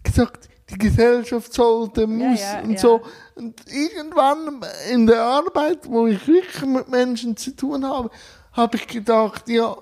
gesagt, 0.02 0.48
die 0.70 0.78
Gesellschaft 0.78 1.52
sollte, 1.52 2.06
muss 2.06 2.40
und 2.62 2.78
so. 2.78 3.02
Und 3.34 3.60
irgendwann 3.70 4.64
in 4.90 5.06
der 5.06 5.22
Arbeit, 5.22 5.80
wo 5.88 6.06
ich 6.06 6.26
wirklich 6.26 6.64
mit 6.64 6.88
Menschen 6.88 7.36
zu 7.36 7.54
tun 7.54 7.84
habe, 7.86 8.10
habe 8.52 8.76
ich 8.76 8.86
gedacht, 8.86 9.48
ja, 9.48 9.76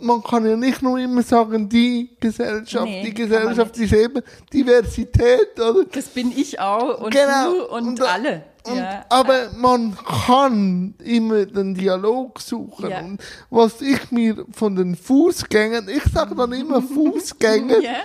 man 0.00 0.22
kann 0.22 0.46
ja 0.46 0.56
nicht 0.56 0.82
nur 0.82 0.98
immer 0.98 1.22
sagen, 1.22 1.68
die 1.68 2.10
Gesellschaft, 2.18 2.84
nee, 2.84 3.04
die 3.04 3.14
Gesellschaft 3.14 3.76
ist 3.78 3.92
eben 3.92 4.22
Diversität, 4.52 5.58
oder? 5.58 5.84
Das 5.92 6.06
bin 6.08 6.32
ich 6.36 6.58
auch 6.58 7.00
und 7.00 7.10
genau. 7.10 7.52
du 7.52 7.74
und, 7.74 7.88
und 7.88 8.02
alle. 8.02 8.44
Und, 8.64 8.76
ja. 8.76 9.04
Aber 9.08 9.50
man 9.56 9.96
kann 9.96 10.94
immer 11.02 11.46
den 11.46 11.74
Dialog 11.74 12.40
suchen. 12.40 12.90
Ja. 12.90 13.00
Und 13.00 13.22
was 13.48 13.80
ich 13.80 14.10
mir 14.10 14.44
von 14.52 14.76
den 14.76 14.96
Fußgängern, 14.96 15.88
ich 15.88 16.02
sage 16.12 16.34
dann 16.34 16.52
immer 16.52 16.82
Fußgänger, 16.94 17.80
ja. 17.80 18.00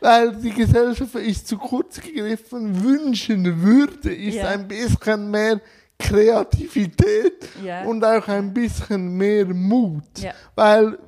weil 0.00 0.34
die 0.34 0.50
Gesellschaft 0.50 1.14
ist 1.14 1.46
zu 1.46 1.58
kurz 1.58 2.00
gegriffen, 2.00 2.82
wünschen 2.82 3.62
würde, 3.62 4.12
ist 4.12 4.40
ein 4.40 4.66
bisschen 4.66 5.30
mehr 5.30 5.60
Kreativität 6.00 7.48
und 7.86 8.04
auch 8.04 8.26
ein 8.26 8.52
bisschen 8.52 9.16
mehr 9.16 9.46
Mut. 9.46 10.02
Weil 10.54 10.98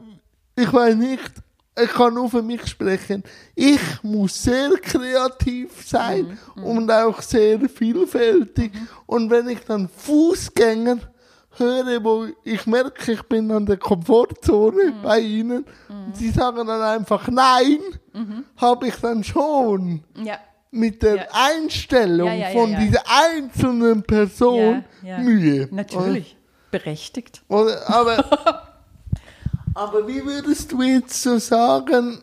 ich 0.57 0.73
weiß 0.73 0.97
nicht, 0.97 1.33
ich 1.81 1.91
kann 1.91 2.15
nur 2.15 2.29
für 2.29 2.43
mich 2.43 2.67
sprechen. 2.67 3.23
Ich 3.55 3.81
muss 4.03 4.43
sehr 4.43 4.71
kreativ 4.83 5.87
sein 5.87 6.39
mhm, 6.55 6.63
mhm. 6.63 6.65
und 6.65 6.91
auch 6.91 7.23
sehr 7.23 7.61
vielfältig. 7.69 8.75
Mhm. 8.75 8.89
Und 9.07 9.31
wenn 9.31 9.49
ich 9.49 9.61
dann 9.61 9.89
Fußgänger 9.89 10.99
höre, 11.57 12.05
wo 12.05 12.27
ich 12.45 12.67
merke, 12.67 13.13
ich 13.13 13.23
bin 13.23 13.51
an 13.51 13.65
der 13.65 13.79
Komfortzone 13.79 14.93
mhm. 14.93 15.03
bei 15.03 15.21
ihnen, 15.21 15.65
und 15.89 16.17
sie 16.17 16.31
sagen 16.31 16.67
dann 16.67 16.83
einfach 16.83 17.29
Nein, 17.29 17.79
mhm. 18.13 18.45
habe 18.57 18.89
ich 18.89 18.97
dann 18.97 19.25
schon 19.25 20.03
ja. 20.23 20.39
mit 20.71 21.03
der 21.03 21.17
ja. 21.17 21.27
Einstellung 21.33 22.33
ja, 22.39 22.51
von 22.51 22.77
dieser 22.77 23.03
einzelnen 23.07 24.03
Person 24.03 24.85
Mühe. 25.03 25.69
Natürlich, 25.71 26.37
berechtigt. 26.71 27.43
aber 27.49 28.69
Aber 29.75 30.07
wie 30.07 30.25
würdest 30.25 30.73
du 30.73 30.83
jetzt 30.83 31.23
so 31.23 31.39
sagen, 31.39 32.23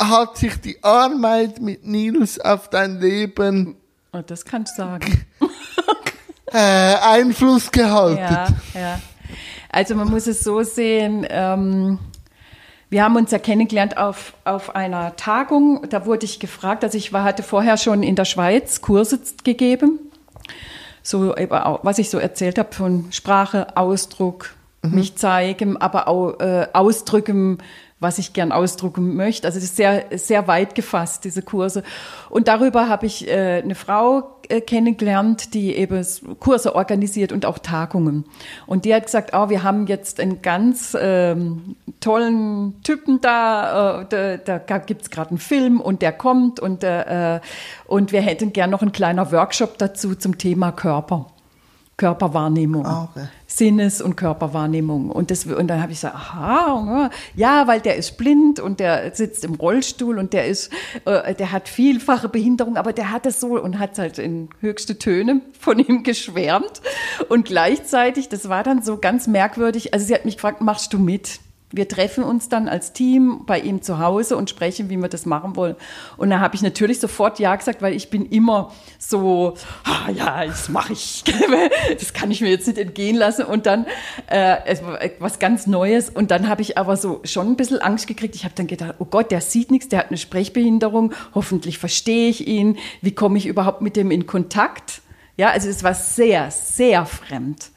hat 0.00 0.38
sich 0.38 0.60
die 0.60 0.82
Arbeit 0.82 1.60
mit 1.60 1.86
Nils 1.86 2.40
auf 2.40 2.68
dein 2.68 3.00
Leben 3.00 3.76
oh, 4.14 4.22
das 4.24 4.44
kannst 4.44 4.78
du 4.78 4.82
sagen. 4.82 5.26
äh, 6.46 6.58
Einfluss 6.58 7.70
gehalten? 7.70 8.18
Ja, 8.18 8.48
ja. 8.74 9.00
Also 9.68 9.96
man 9.96 10.08
muss 10.08 10.26
es 10.26 10.44
so 10.44 10.62
sehen, 10.62 11.26
ähm, 11.28 11.98
wir 12.90 13.02
haben 13.02 13.16
uns 13.16 13.32
ja 13.32 13.40
kennengelernt 13.40 13.96
auf, 13.96 14.34
auf 14.44 14.76
einer 14.76 15.16
Tagung, 15.16 15.88
da 15.88 16.06
wurde 16.06 16.26
ich 16.26 16.38
gefragt, 16.38 16.84
also 16.84 16.96
ich 16.96 17.12
war, 17.12 17.24
hatte 17.24 17.42
vorher 17.42 17.76
schon 17.76 18.04
in 18.04 18.14
der 18.14 18.24
Schweiz 18.24 18.82
Kurse 18.82 19.18
gegeben, 19.42 19.98
so 21.02 21.30
was 21.30 21.98
ich 21.98 22.08
so 22.08 22.18
erzählt 22.18 22.56
habe 22.56 22.72
von 22.72 23.10
Sprache, 23.10 23.76
Ausdruck, 23.76 24.54
mhm. 24.90 24.94
mich 24.94 25.16
zeigen, 25.16 25.76
aber 25.76 26.08
auch 26.08 26.38
äh, 26.40 26.68
ausdrücken, 26.72 27.58
was 28.04 28.18
ich 28.18 28.32
gern 28.32 28.52
ausdrücken 28.52 29.16
möchte. 29.16 29.46
Also 29.48 29.58
das 29.58 29.64
ist 29.64 29.76
sehr, 29.76 30.04
sehr 30.12 30.46
weit 30.46 30.74
gefasst, 30.74 31.24
diese 31.24 31.42
Kurse. 31.42 31.82
Und 32.28 32.48
darüber 32.48 32.88
habe 32.88 33.06
ich 33.06 33.26
äh, 33.26 33.62
eine 33.62 33.74
Frau 33.74 34.40
äh, 34.48 34.60
kennengelernt, 34.60 35.54
die 35.54 35.74
eben 35.74 36.04
Kurse 36.38 36.74
organisiert 36.74 37.32
und 37.32 37.46
auch 37.46 37.58
Tagungen. 37.58 38.26
Und 38.66 38.84
die 38.84 38.94
hat 38.94 39.06
gesagt, 39.06 39.30
oh, 39.32 39.48
wir 39.48 39.62
haben 39.62 39.86
jetzt 39.86 40.20
einen 40.20 40.42
ganz 40.42 40.96
ähm, 41.00 41.76
tollen 42.00 42.82
Typen 42.82 43.20
da, 43.20 44.02
äh, 44.02 44.38
da, 44.44 44.58
da 44.58 44.78
gibt 44.78 45.02
es 45.02 45.10
gerade 45.10 45.30
einen 45.30 45.38
Film 45.38 45.80
und 45.80 46.02
der 46.02 46.12
kommt 46.12 46.60
und, 46.60 46.84
äh, 46.84 47.40
und 47.86 48.12
wir 48.12 48.20
hätten 48.20 48.52
gern 48.52 48.70
noch 48.70 48.82
einen 48.82 48.92
kleinen 48.92 49.32
Workshop 49.32 49.78
dazu 49.78 50.14
zum 50.14 50.36
Thema 50.36 50.72
Körper. 50.72 51.33
Körperwahrnehmung. 51.96 52.86
Ah, 52.86 53.08
okay. 53.10 53.26
Sinnes- 53.46 54.02
und 54.02 54.16
Körperwahrnehmung. 54.16 55.10
Und, 55.10 55.30
das, 55.30 55.46
und 55.46 55.68
dann 55.68 55.80
habe 55.80 55.92
ich 55.92 55.98
gesagt, 55.98 56.16
aha, 56.16 57.10
ja, 57.36 57.68
weil 57.68 57.80
der 57.80 57.96
ist 57.96 58.16
blind 58.18 58.58
und 58.58 58.80
der 58.80 59.14
sitzt 59.14 59.44
im 59.44 59.54
Rollstuhl 59.54 60.18
und 60.18 60.32
der 60.32 60.46
ist, 60.46 60.72
äh, 61.04 61.34
der 61.34 61.52
hat 61.52 61.68
vielfache 61.68 62.28
Behinderung, 62.28 62.76
aber 62.76 62.92
der 62.92 63.10
hat 63.12 63.26
es 63.26 63.38
so 63.38 63.60
und 63.60 63.78
hat 63.78 63.98
halt 63.98 64.18
in 64.18 64.48
höchste 64.60 64.98
Töne 64.98 65.40
von 65.58 65.78
ihm 65.78 66.02
geschwärmt. 66.02 66.82
Und 67.28 67.44
gleichzeitig, 67.44 68.28
das 68.28 68.48
war 68.48 68.64
dann 68.64 68.82
so 68.82 68.98
ganz 68.98 69.28
merkwürdig, 69.28 69.94
also 69.94 70.04
sie 70.04 70.14
hat 70.14 70.24
mich 70.24 70.36
gefragt, 70.36 70.60
machst 70.60 70.92
du 70.92 70.98
mit? 70.98 71.38
Wir 71.76 71.88
treffen 71.88 72.24
uns 72.24 72.48
dann 72.48 72.68
als 72.68 72.92
Team 72.92 73.42
bei 73.46 73.58
ihm 73.58 73.82
zu 73.82 73.98
Hause 73.98 74.36
und 74.36 74.50
sprechen, 74.50 74.90
wie 74.90 74.96
wir 74.96 75.08
das 75.08 75.26
machen 75.26 75.56
wollen. 75.56 75.76
Und 76.16 76.30
da 76.30 76.40
habe 76.40 76.54
ich 76.54 76.62
natürlich 76.62 77.00
sofort 77.00 77.38
Ja 77.38 77.56
gesagt, 77.56 77.82
weil 77.82 77.94
ich 77.94 78.10
bin 78.10 78.26
immer 78.26 78.72
so, 78.98 79.54
ah, 79.84 80.10
ja, 80.10 80.44
das 80.44 80.68
mache 80.68 80.92
ich, 80.92 81.24
das 81.98 82.12
kann 82.12 82.30
ich 82.30 82.40
mir 82.40 82.50
jetzt 82.50 82.66
nicht 82.66 82.78
entgehen 82.78 83.16
lassen. 83.16 83.44
Und 83.44 83.66
dann 83.66 83.86
äh, 84.26 84.76
was 85.18 85.38
ganz 85.38 85.66
Neues. 85.66 86.10
Und 86.10 86.30
dann 86.30 86.48
habe 86.48 86.62
ich 86.62 86.78
aber 86.78 86.96
so 86.96 87.20
schon 87.24 87.48
ein 87.48 87.56
bisschen 87.56 87.80
Angst 87.80 88.06
gekriegt. 88.06 88.34
Ich 88.34 88.44
habe 88.44 88.54
dann 88.54 88.66
gedacht, 88.66 88.94
oh 88.98 89.04
Gott, 89.04 89.30
der 89.30 89.40
sieht 89.40 89.70
nichts, 89.70 89.88
der 89.88 90.00
hat 90.00 90.08
eine 90.08 90.18
Sprechbehinderung. 90.18 91.12
Hoffentlich 91.34 91.78
verstehe 91.78 92.28
ich 92.28 92.46
ihn. 92.46 92.78
Wie 93.00 93.14
komme 93.14 93.38
ich 93.38 93.46
überhaupt 93.46 93.82
mit 93.82 93.96
dem 93.96 94.10
in 94.10 94.26
Kontakt? 94.26 95.02
Ja, 95.36 95.50
also 95.50 95.68
es 95.68 95.82
war 95.82 95.94
sehr, 95.94 96.50
sehr 96.50 97.06
fremd. 97.06 97.70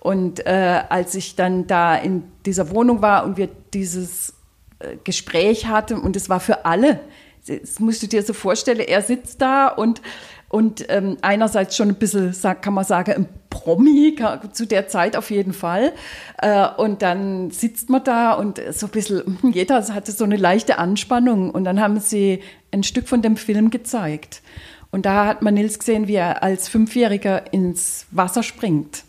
Und 0.00 0.46
äh, 0.46 0.82
als 0.88 1.14
ich 1.14 1.36
dann 1.36 1.66
da 1.66 1.96
in 1.96 2.24
dieser 2.46 2.70
Wohnung 2.70 3.02
war 3.02 3.24
und 3.24 3.36
wir 3.36 3.48
dieses 3.74 4.34
äh, 4.78 4.96
Gespräch 5.02 5.66
hatten, 5.66 6.00
und 6.00 6.16
es 6.16 6.28
war 6.28 6.40
für 6.40 6.64
alle, 6.64 7.00
das 7.46 7.80
musst 7.80 8.02
du 8.02 8.06
dir 8.06 8.22
so 8.22 8.32
vorstellen, 8.32 8.80
er 8.80 9.02
sitzt 9.02 9.40
da 9.40 9.68
und, 9.68 10.02
und 10.48 10.84
ähm, 10.88 11.16
einerseits 11.22 11.76
schon 11.76 11.88
ein 11.88 11.94
bisschen, 11.96 12.34
kann 12.60 12.74
man 12.74 12.84
sagen, 12.84 13.12
ein 13.12 13.28
Promi, 13.50 14.16
zu 14.52 14.66
der 14.66 14.88
Zeit 14.88 15.16
auf 15.16 15.30
jeden 15.30 15.52
Fall. 15.52 15.92
Äh, 16.40 16.68
und 16.76 17.02
dann 17.02 17.50
sitzt 17.50 17.90
man 17.90 18.04
da 18.04 18.34
und 18.34 18.60
so 18.70 18.86
ein 18.86 18.92
bisschen, 18.92 19.38
jeder 19.52 19.82
hatte 19.94 20.12
so 20.12 20.24
eine 20.24 20.36
leichte 20.36 20.78
Anspannung. 20.78 21.50
Und 21.50 21.64
dann 21.64 21.80
haben 21.80 22.00
sie 22.00 22.42
ein 22.70 22.82
Stück 22.82 23.08
von 23.08 23.22
dem 23.22 23.36
Film 23.36 23.70
gezeigt. 23.70 24.42
Und 24.90 25.06
da 25.06 25.26
hat 25.26 25.42
man 25.42 25.54
Nils 25.54 25.78
gesehen, 25.78 26.08
wie 26.08 26.14
er 26.14 26.42
als 26.42 26.68
Fünfjähriger 26.68 27.52
ins 27.52 28.06
Wasser 28.10 28.42
springt, 28.42 29.04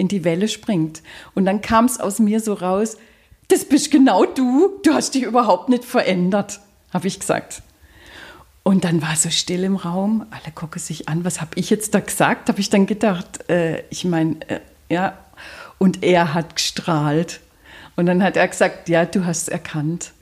in 0.00 0.08
die 0.08 0.24
Welle 0.24 0.48
springt. 0.48 1.02
Und 1.34 1.44
dann 1.44 1.60
kam 1.60 1.84
es 1.84 2.00
aus 2.00 2.18
mir 2.18 2.40
so 2.40 2.54
raus, 2.54 2.96
das 3.48 3.64
bist 3.64 3.90
genau 3.90 4.24
du, 4.24 4.80
du 4.82 4.94
hast 4.94 5.14
dich 5.14 5.22
überhaupt 5.22 5.68
nicht 5.68 5.84
verändert, 5.84 6.60
habe 6.92 7.06
ich 7.06 7.20
gesagt. 7.20 7.62
Und 8.62 8.84
dann 8.84 9.02
war 9.02 9.16
so 9.16 9.30
still 9.30 9.64
im 9.64 9.76
Raum, 9.76 10.26
alle 10.30 10.52
gucken 10.54 10.80
sich 10.80 11.08
an, 11.08 11.24
was 11.24 11.40
habe 11.40 11.52
ich 11.56 11.70
jetzt 11.70 11.94
da 11.94 12.00
gesagt? 12.00 12.48
Habe 12.48 12.60
ich 12.60 12.70
dann 12.70 12.86
gedacht, 12.86 13.48
äh, 13.50 13.84
ich 13.90 14.04
meine, 14.04 14.36
äh, 14.48 14.60
ja. 14.88 15.18
Und 15.78 16.02
er 16.02 16.34
hat 16.34 16.56
gestrahlt. 16.56 17.40
Und 17.96 18.06
dann 18.06 18.22
hat 18.22 18.36
er 18.36 18.48
gesagt, 18.48 18.88
ja, 18.88 19.04
du 19.04 19.24
hast 19.24 19.42
es 19.42 19.48
erkannt. 19.48 20.12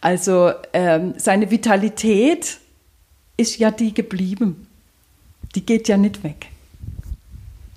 Also 0.00 0.52
ähm, 0.72 1.14
seine 1.16 1.50
Vitalität 1.50 2.58
ist 3.36 3.58
ja 3.58 3.70
die 3.70 3.92
geblieben. 3.92 4.66
Die 5.54 5.66
geht 5.66 5.88
ja 5.88 5.96
nicht 5.96 6.22
weg. 6.22 6.49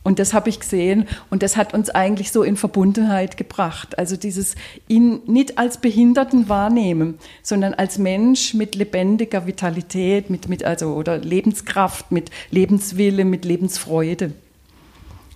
Und 0.03 0.19
das 0.19 0.33
habe 0.33 0.49
ich 0.49 0.59
gesehen 0.59 1.07
und 1.29 1.43
das 1.43 1.55
hat 1.55 1.73
uns 1.73 1.89
eigentlich 1.89 2.31
so 2.31 2.43
in 2.43 2.57
Verbundenheit 2.57 3.37
gebracht. 3.37 3.97
Also 3.97 4.17
dieses 4.17 4.55
ihn 4.89 5.21
nicht 5.27 5.57
als 5.57 5.77
Behinderten 5.77 6.49
wahrnehmen, 6.49 7.17
sondern 7.41 7.73
als 7.73 7.97
Mensch 7.97 8.53
mit 8.53 8.75
lebendiger 8.75 9.47
Vitalität, 9.47 10.29
mit, 10.29 10.49
mit 10.49 10.65
also 10.65 10.93
oder 10.93 11.17
Lebenskraft, 11.17 12.11
mit 12.11 12.31
Lebenswille, 12.51 13.23
mit 13.23 13.45
Lebensfreude. 13.45 14.33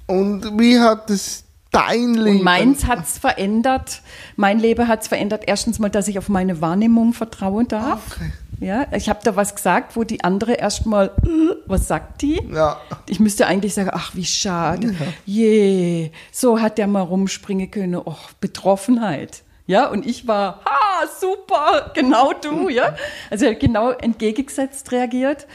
Und 0.05 0.59
wie 0.59 0.80
hat 0.80 1.09
es 1.09 1.43
dein 1.72 2.13
Leben? 2.13 2.38
Und 2.38 2.43
meins 2.43 2.86
hat 2.86 3.03
es 3.03 3.18
verändert. 3.18 4.01
Mein 4.36 4.59
Leben 4.59 4.88
hat 4.88 5.01
es 5.01 5.07
verändert. 5.07 5.43
Erstens 5.47 5.80
mal, 5.80 5.89
dass 5.89 6.07
ich 6.07 6.18
auf 6.18 6.30
meine 6.30 6.61
Wahrnehmung 6.61 7.13
vertrauen 7.13 7.68
darf. 7.68 8.01
Okay. 8.11 8.32
Ja, 8.59 8.88
ich 8.91 9.07
habe 9.07 9.20
da 9.24 9.36
was 9.36 9.55
gesagt, 9.55 9.95
wo 9.95 10.03
die 10.03 10.24
andere 10.24 10.53
erstmal, 10.53 11.07
äh, 11.24 11.55
was 11.68 11.88
sagt 11.88 12.24
die? 12.24 12.41
Ja. 12.51 12.82
Ich 13.07 13.20
müsste 13.20 13.45
eigentlich 13.45 13.76
sagen, 13.76 13.91
ach, 13.93 14.15
wie 14.15 14.26
schade. 14.26 14.88
Ja. 14.88 15.05
Je, 15.26 16.11
so 16.32 16.59
hat 16.59 16.80
der 16.80 16.88
mal 16.88 17.01
rumspringen 17.01 17.70
können. 17.70 17.95
Och, 17.95 18.32
Betroffenheit. 18.39 19.43
Ja, 19.68 19.88
und 19.88 20.05
ich 20.07 20.28
war, 20.28 20.61
ha, 20.65 21.07
super, 21.20 21.91
genau 21.93 22.34
du, 22.34 22.70
ja. 22.70 22.95
Also 23.30 23.45
genau 23.59 23.91
entgegengesetzt 23.91 24.91
reagiert. 24.91 25.45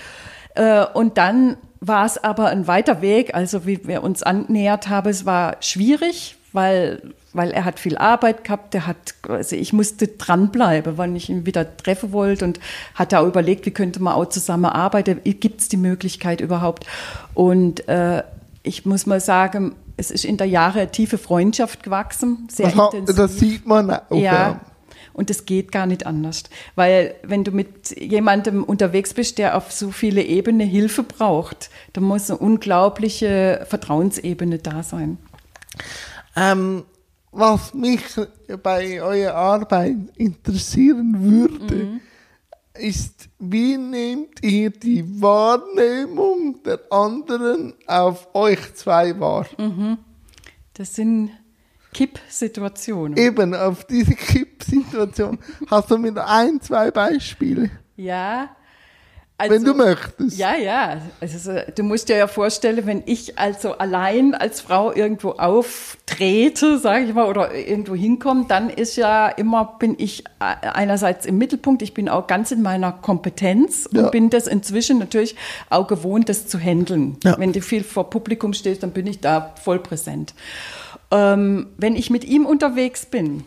Äh, 0.54 0.84
und 0.94 1.18
dann 1.18 1.56
war 1.82 2.06
es 2.06 2.22
aber 2.22 2.46
ein 2.46 2.68
weiter 2.68 3.02
Weg, 3.02 3.34
also 3.34 3.66
wie 3.66 3.86
wir 3.86 4.04
uns 4.04 4.22
annähert 4.22 4.88
haben, 4.88 5.10
es 5.10 5.26
war 5.26 5.56
schwierig, 5.60 6.36
weil 6.52 7.02
weil 7.34 7.50
er 7.50 7.64
hat 7.64 7.80
viel 7.80 7.96
Arbeit 7.96 8.44
gehabt, 8.44 8.74
der 8.74 8.86
hat, 8.86 9.14
also 9.26 9.56
ich 9.56 9.72
musste 9.72 10.06
dranbleiben, 10.06 10.98
weil 10.98 11.16
ich 11.16 11.30
ihn 11.30 11.46
wieder 11.46 11.78
treffen 11.78 12.12
wollte 12.12 12.44
und 12.44 12.60
hatte 12.94 13.18
auch 13.18 13.26
überlegt, 13.26 13.64
wie 13.64 13.70
könnte 13.70 14.02
man 14.02 14.12
auch 14.12 14.28
zusammenarbeiten, 14.28 15.18
gibt 15.24 15.62
es 15.62 15.68
die 15.68 15.78
Möglichkeit 15.78 16.42
überhaupt? 16.42 16.86
Und 17.32 17.88
äh, 17.88 18.22
ich 18.62 18.84
muss 18.84 19.06
mal 19.06 19.20
sagen, 19.20 19.74
es 19.96 20.10
ist 20.10 20.26
in 20.26 20.36
der 20.36 20.46
Jahre 20.46 20.80
eine 20.80 20.90
tiefe 20.90 21.16
Freundschaft 21.16 21.82
gewachsen, 21.82 22.48
sehr 22.50 22.66
Aha, 22.66 22.90
intensiv. 22.92 23.16
Das 23.16 23.38
sieht 23.38 23.66
man 23.66 23.90
auch. 23.90 24.02
Ja, 24.10 24.60
und 25.12 25.30
es 25.30 25.46
geht 25.46 25.72
gar 25.72 25.86
nicht 25.86 26.06
anders. 26.06 26.44
Weil 26.74 27.14
wenn 27.22 27.44
du 27.44 27.50
mit 27.50 27.98
jemandem 28.00 28.64
unterwegs 28.64 29.14
bist, 29.14 29.38
der 29.38 29.56
auf 29.56 29.72
so 29.72 29.90
viele 29.90 30.22
Ebenen 30.22 30.68
Hilfe 30.68 31.02
braucht, 31.02 31.70
dann 31.92 32.04
muss 32.04 32.30
eine 32.30 32.38
unglaubliche 32.38 33.66
Vertrauensebene 33.68 34.58
da 34.58 34.82
sein. 34.82 35.18
Ähm, 36.36 36.84
was 37.30 37.72
mich 37.72 38.02
bei 38.62 39.02
eurer 39.02 39.34
Arbeit 39.34 39.96
interessieren 40.16 41.22
würde, 41.22 41.74
mhm. 41.74 42.00
ist, 42.74 43.28
wie 43.38 43.78
nehmt 43.78 44.42
ihr 44.42 44.70
die 44.70 45.20
Wahrnehmung 45.20 46.62
der 46.62 46.80
anderen 46.90 47.74
auf 47.86 48.34
euch 48.34 48.74
zwei 48.74 49.18
wahr? 49.18 49.46
Mhm. 49.58 49.98
Das 50.74 50.94
sind 50.94 51.30
Kippsituationen. 51.92 53.16
Eben, 53.16 53.54
auf 53.54 53.84
diese 53.84 54.14
Kippsituation. 54.14 55.38
Hast 55.70 55.90
du 55.90 55.98
mir 55.98 56.26
ein, 56.26 56.60
zwei 56.60 56.90
Beispiele? 56.90 57.70
Ja, 57.96 58.50
also, 59.42 59.54
wenn 59.56 59.64
du 59.64 59.74
möchtest. 59.74 60.38
Ja, 60.38 60.54
ja. 60.54 61.02
Also, 61.20 61.52
du 61.74 61.82
musst 61.82 62.08
dir 62.08 62.16
ja 62.16 62.28
vorstellen, 62.28 62.86
wenn 62.86 63.02
ich 63.06 63.40
also 63.40 63.72
allein 63.72 64.34
als 64.34 64.60
Frau 64.60 64.92
irgendwo 64.94 65.30
auftrete, 65.30 66.78
sage 66.78 67.06
ich 67.06 67.14
mal, 67.14 67.26
oder 67.26 67.52
irgendwo 67.52 67.96
hinkomme, 67.96 68.44
dann 68.46 68.70
ist 68.70 68.94
ja 68.94 69.28
immer, 69.28 69.76
bin 69.80 69.96
ich 69.98 70.22
einerseits 70.38 71.26
im 71.26 71.38
Mittelpunkt, 71.38 71.82
ich 71.82 71.92
bin 71.92 72.08
auch 72.08 72.28
ganz 72.28 72.52
in 72.52 72.62
meiner 72.62 72.92
Kompetenz 72.92 73.88
ja. 73.90 74.04
und 74.04 74.12
bin 74.12 74.30
das 74.30 74.46
inzwischen 74.46 74.98
natürlich 74.98 75.34
auch 75.70 75.88
gewohnt, 75.88 76.28
das 76.28 76.46
zu 76.46 76.58
handeln. 76.60 77.16
Ja. 77.24 77.36
Wenn 77.36 77.52
du 77.52 77.60
viel 77.62 77.82
vor 77.82 78.10
Publikum 78.10 78.52
stehst, 78.52 78.84
dann 78.84 78.92
bin 78.92 79.08
ich 79.08 79.20
da 79.20 79.54
voll 79.60 79.80
präsent. 79.80 80.34
Ähm, 81.12 81.68
wenn 81.76 81.94
ich 81.94 82.10
mit 82.10 82.24
ihm 82.24 82.46
unterwegs 82.46 83.06
bin, 83.06 83.44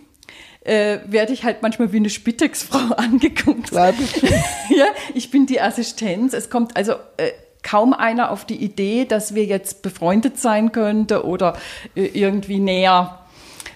äh, 0.61 0.99
werde 1.05 1.34
ich 1.34 1.43
halt 1.43 1.61
manchmal 1.61 1.91
wie 1.91 1.97
eine 1.97 2.09
Spitex-Frau 2.09 2.93
angeguckt. 2.97 3.72
ja, 3.72 4.86
ich 5.13 5.32
bin 5.32 5.45
die 5.45 5.59
Assistenz. 5.59 6.34
Es 6.34 6.49
kommt 6.49 6.78
also 6.78 6.93
äh, 7.18 7.32
kaum 7.63 7.93
einer 7.93 8.32
auf 8.32 8.45
die 8.45 8.63
Idee, 8.63 9.05
dass 9.05 9.36
wir 9.36 9.45
jetzt 9.45 9.82
befreundet 9.82 10.39
sein 10.39 10.72
könnte 10.72 11.26
oder 11.26 11.57
äh, 11.95 12.05
irgendwie 12.05 12.59
näher 12.59 13.20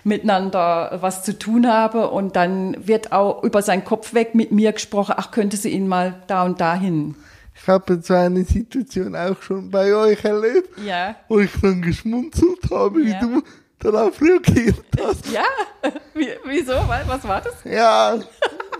miteinander 0.04 0.98
was 1.02 1.24
zu 1.24 1.38
tun 1.38 1.68
habe 1.68 2.10
und 2.10 2.36
dann 2.36 2.88
wird 2.88 3.12
auch 3.12 3.44
über 3.44 3.62
seinen 3.62 3.84
Kopf 3.84 4.14
weg 4.14 4.34
mit 4.34 4.52
mir 4.52 4.72
gesprochen, 4.72 5.16
ach, 5.18 5.32
könnte 5.32 5.58
sie 5.58 5.70
ihn 5.70 5.88
mal 5.88 6.24
da 6.28 6.44
und 6.46 6.62
dahin. 6.62 7.16
Ich 7.54 7.68
habe 7.68 8.00
so 8.02 8.14
eine 8.14 8.46
Situation 8.46 9.16
auch 9.16 9.42
schon 9.42 9.70
bei 9.70 9.94
euch 9.94 10.24
erlebt, 10.24 10.70
ja. 10.86 11.16
wo 11.28 11.40
ich 11.40 11.52
dann 11.62 11.82
geschmunzelt 11.82 12.72
habe, 12.72 13.02
ja. 13.02 13.08
wie 13.08 13.20
du 13.20 13.44
darauf 13.80 14.22
reagiert 14.22 14.84
hast. 15.00 15.32
Ja, 15.32 15.46
Wie, 16.14 16.30
wieso? 16.46 16.74
Was 16.74 17.28
war 17.28 17.42
das? 17.42 17.56
Ja, 17.64 18.20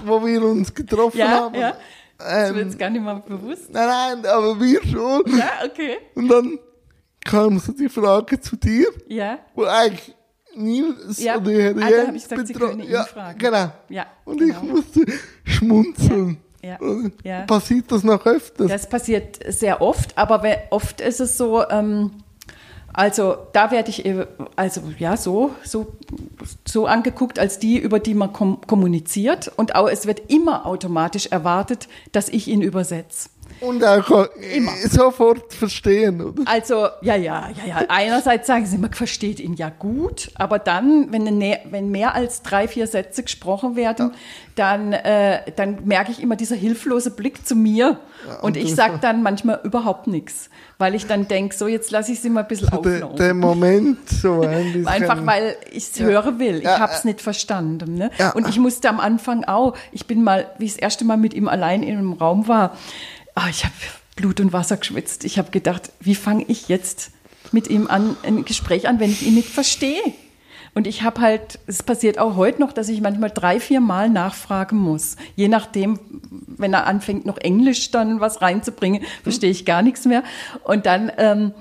wo 0.04 0.26
wir 0.26 0.44
uns 0.44 0.74
getroffen 0.74 1.18
ja, 1.18 1.28
haben. 1.30 1.56
Ja. 1.56 1.76
Das 2.18 2.50
ähm, 2.50 2.56
wird 2.56 2.66
jetzt 2.68 2.80
gar 2.80 2.90
nicht 2.90 3.02
mal 3.02 3.22
bewusst. 3.26 3.72
Nein, 3.72 3.88
nein, 3.88 4.26
aber 4.26 4.60
wir 4.60 4.84
schon. 4.84 5.24
Ja, 5.38 5.66
okay. 5.66 5.98
Und 6.16 6.28
dann 6.28 6.60
kam 7.24 7.60
so 7.60 7.72
die 7.72 7.88
Frage 7.88 8.40
zu 8.40 8.58
dir. 8.58 8.88
Ja. 9.08 9.40
Wo 9.56 9.64
eigentlich 9.64 10.14
Nils 10.56 11.22
ja. 11.22 11.38
oder 11.38 11.52
Herr 11.52 11.72
ah, 11.72 11.90
da 11.90 12.08
habe 12.08 12.18
ich 12.18 12.24
gesagt, 12.24 12.48
Sie 12.48 12.54
können 12.54 12.82
ihn 12.82 12.90
ja, 12.90 13.04
fragen. 13.06 13.38
Genau. 13.38 13.72
Ja, 13.88 14.08
Und 14.26 14.40
genau. 14.40 14.54
ich 14.54 14.70
musste 14.70 15.06
schmunzeln. 15.46 16.38
Ja. 16.62 16.78
Ja. 17.24 17.42
Passiert 17.46 17.90
das 17.90 18.04
noch 18.04 18.26
öfter? 18.26 18.68
Das 18.68 18.90
passiert 18.90 19.40
sehr 19.48 19.82
oft, 19.82 20.18
aber 20.18 20.44
oft 20.72 21.00
ist 21.00 21.22
es 21.22 21.38
so, 21.38 21.66
ähm, 21.70 22.12
also 23.00 23.38
da 23.54 23.72
werde 23.72 23.90
ich 23.92 24.04
also 24.58 24.82
ja 24.98 25.16
so 25.16 25.52
so 25.64 25.94
so 26.68 26.86
angeguckt 26.86 27.40
als 27.40 27.58
die, 27.58 27.78
über 27.78 27.98
die 27.98 28.14
man 28.14 28.34
kommuniziert 28.34 29.50
und 29.56 29.74
auch 29.76 29.88
es 29.88 30.06
wird 30.06 30.30
immer 30.30 30.66
automatisch 30.66 31.28
erwartet, 31.28 31.88
dass 32.12 32.28
ich 32.28 32.50
ihn 32.50 32.62
übersetze. 32.62 33.30
Und 33.62 33.84
auch 33.84 34.28
Immer. 34.56 34.72
sofort 34.90 35.54
verstehen, 35.54 36.22
oder? 36.22 36.44
Also, 36.46 36.88
ja, 37.02 37.16
ja, 37.16 37.50
ja, 37.50 37.66
ja. 37.66 37.86
Einerseits 37.90 38.48
sagen 38.48 38.66
sie, 38.66 38.78
man 38.78 38.94
versteht 38.94 39.40
ihn 39.40 39.54
ja 39.56 39.70
gut, 39.70 40.32
aber 40.36 40.60
dann, 40.60 41.12
wenn, 41.12 41.28
eine, 41.28 41.60
wenn 41.70 41.90
mehr 41.90 42.16
als 42.16 42.42
drei, 42.42 42.68
vier 42.68 42.88
Sätze 42.88 43.24
gesprochen 43.24 43.76
werden, 43.76 44.12
ja. 44.12 44.18
dann, 44.56 44.94
äh, 44.94 45.52
dann 45.56 45.80
merke 45.86 46.12
ich 46.12 46.22
immer 46.22 46.36
dieser 46.36 46.56
hilflose 46.56 47.12
Blick 47.12 47.46
zu 47.46 47.56
mir. 47.56 48.00
Ja, 48.28 48.36
und, 48.36 48.44
und 48.44 48.58
ich 48.58 48.76
sage 48.76 49.00
dann 49.02 49.24
manchmal 49.24 49.60
überhaupt 49.64 50.08
nichts, 50.08 50.50
weil 50.78 50.96
ich 50.96 51.06
dann 51.06 51.28
denke, 51.28 51.56
so, 51.56 51.68
jetzt 51.68 51.92
lasse 51.92 52.12
ich 52.14 52.22
sie 52.22 52.30
mal 52.30 52.42
ein 52.42 52.48
bisschen 52.48 52.70
so 52.70 52.78
auflaufen. 52.78 53.18
Der, 53.18 53.28
der 53.28 53.34
Moment 53.34 54.10
so 54.10 54.42
ein 54.42 54.88
Einfach, 54.88 55.26
weil 55.26 55.56
ich 55.72 55.90
es 55.90 56.00
ja. 56.00 56.06
hören 56.06 56.40
will. 56.40 56.58
Ich 56.58 56.64
ja, 56.64 56.80
habe 56.80 56.94
es 56.94 57.04
nicht 57.04 57.22
verstanden. 57.22 57.96
Ne? 57.96 58.12
Und 58.34 58.48
ich 58.48 58.58
musste 58.60 58.90
am 58.90 59.00
Anfang 59.00 59.44
auch, 59.46 59.76
ich 59.92 60.06
bin 60.06 60.24
mal, 60.24 60.48
wie 60.58 60.66
ich 60.66 60.74
das 60.74 60.82
erste 60.82 61.06
Mal 61.06 61.18
mit 61.18 61.34
ihm 61.34 61.48
allein 61.48 61.84
in 61.84 61.98
einem 61.98 62.14
Raum 62.14 62.48
war, 62.48 62.78
oh, 63.36 63.48
ich 63.50 63.66
habe 63.66 63.74
Blut 64.16 64.40
und 64.40 64.54
Wasser 64.54 64.78
geschwitzt. 64.78 65.24
Ich 65.24 65.38
habe 65.38 65.52
gedacht, 65.52 65.92
wie 66.00 66.16
fange 66.16 66.46
ich 66.48 66.68
jetzt 66.68 67.12
mit 67.52 67.70
ihm 67.70 67.88
an, 67.88 68.18
ein 68.24 68.46
Gespräch 68.46 68.88
an, 68.88 69.00
wenn 69.00 69.12
ich 69.12 69.26
ihn 69.26 69.36
nicht 69.36 69.50
verstehe? 69.50 70.02
Und 70.76 70.88
ich 70.88 71.02
habe 71.02 71.22
halt, 71.22 71.60
es 71.66 71.82
passiert 71.84 72.20
auch 72.20 72.36
heute 72.36 72.62
noch, 72.62 72.72
dass 72.72 72.90
ich 72.90 73.02
manchmal 73.02 73.32
drei, 73.32 73.60
vier 73.60 73.82
Mal 73.82 74.10
nachfragen 74.10 74.78
muss. 74.78 75.16
Je 75.36 75.48
nachdem, 75.48 76.00
wenn 76.30 76.74
er 76.74 76.86
anfängt, 76.86 77.26
noch 77.26 77.38
Englisch 77.38 77.92
dann 77.92 78.20
was 78.20 78.42
reinzubringen, 78.42 79.04
verstehe 79.24 79.50
ich 79.50 79.66
gar 79.66 79.82
nichts 79.82 80.06
mehr. 80.06 80.24
Und 80.64 80.86
dann 80.86 81.12
ähm, 81.18 81.54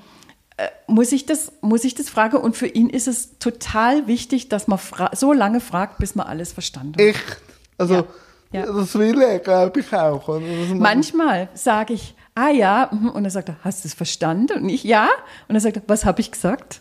äh, 0.56 0.68
muss, 0.86 1.12
ich 1.12 1.24
das, 1.24 1.52
muss 1.62 1.84
ich 1.84 1.94
das 1.94 2.10
fragen. 2.10 2.36
Und 2.36 2.56
für 2.56 2.66
ihn 2.66 2.90
ist 2.90 3.08
es 3.08 3.38
total 3.38 4.06
wichtig, 4.06 4.48
dass 4.50 4.68
man 4.68 4.78
so 5.12 5.32
lange 5.32 5.60
fragt, 5.60 5.98
bis 5.98 6.14
man 6.14 6.26
alles 6.26 6.52
verstanden 6.52 6.94
hat. 6.94 7.00
Echt? 7.00 7.36
Also, 7.78 7.94
ja. 7.94 8.04
Ja. 8.52 8.66
Das 8.66 8.98
will 8.98 9.20
er, 9.20 9.38
glaube 9.38 9.80
ich, 9.80 9.92
auch. 9.92 10.40
Manchmal 10.74 11.48
sage 11.54 11.94
ich, 11.94 12.14
ah 12.34 12.48
ja, 12.48 12.84
und 12.84 13.24
er 13.24 13.30
sagt, 13.30 13.52
hast 13.62 13.84
du 13.84 13.88
es 13.88 13.94
verstanden? 13.94 14.62
Und 14.62 14.68
ich, 14.68 14.84
ja. 14.84 15.08
Und 15.48 15.54
er 15.54 15.60
sagt, 15.60 15.82
was 15.86 16.04
habe 16.04 16.20
ich 16.20 16.30
gesagt? 16.30 16.80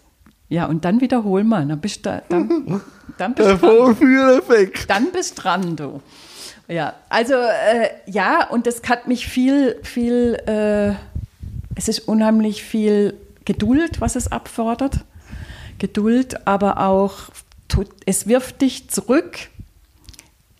Ja, 0.49 0.65
und 0.67 0.85
dann 0.85 1.01
wiederhol 1.01 1.43
mal. 1.43 1.65
Dann 1.65 1.81
bist 1.81 2.05
du, 2.05 2.23
dann, 2.29 2.81
dann 3.17 3.33
bist 3.33 3.49
Der 3.49 3.57
Vorführeffekt. 3.57 4.89
Dann 4.89 5.11
bist 5.11 5.43
dran, 5.43 5.75
du. 5.75 6.01
Ja, 6.69 6.95
also 7.09 7.33
äh, 7.33 7.89
ja, 8.05 8.47
und 8.49 8.67
das 8.67 8.81
hat 8.87 9.07
mich 9.07 9.27
viel, 9.27 9.77
viel, 9.83 10.35
äh, 10.47 10.95
es 11.75 11.87
ist 11.87 12.07
unheimlich 12.07 12.63
viel 12.63 13.13
Geduld, 13.45 14.01
was 14.01 14.15
es 14.15 14.31
abfordert. 14.31 14.99
Geduld, 15.79 16.45
aber 16.47 16.79
auch, 16.79 17.29
es 18.05 18.27
wirft 18.27 18.61
dich 18.61 18.89
zurück. 18.89 19.37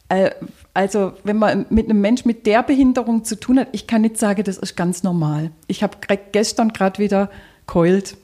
Äh, 0.10 0.32
also 0.78 1.14
wenn 1.24 1.38
man 1.38 1.66
mit 1.72 1.90
einem 1.90 2.02
Mensch 2.02 2.24
mit 2.24 2.46
der 2.46 2.62
Behinderung 2.62 3.24
zu 3.24 3.36
tun 3.40 3.60
hat, 3.60 3.70
ich 3.72 3.88
kann 3.88 4.04
nicht 4.04 4.18
sagen, 4.18 4.44
das 4.44 4.60
ist 4.60 4.76
ganz 4.76 5.02
normal. 5.02 5.50
Ich 5.66 5.82
habe 5.82 5.98
gestern 6.32 6.72
gerade 6.72 7.00
wieder 7.00 7.32
keult. 7.66 8.16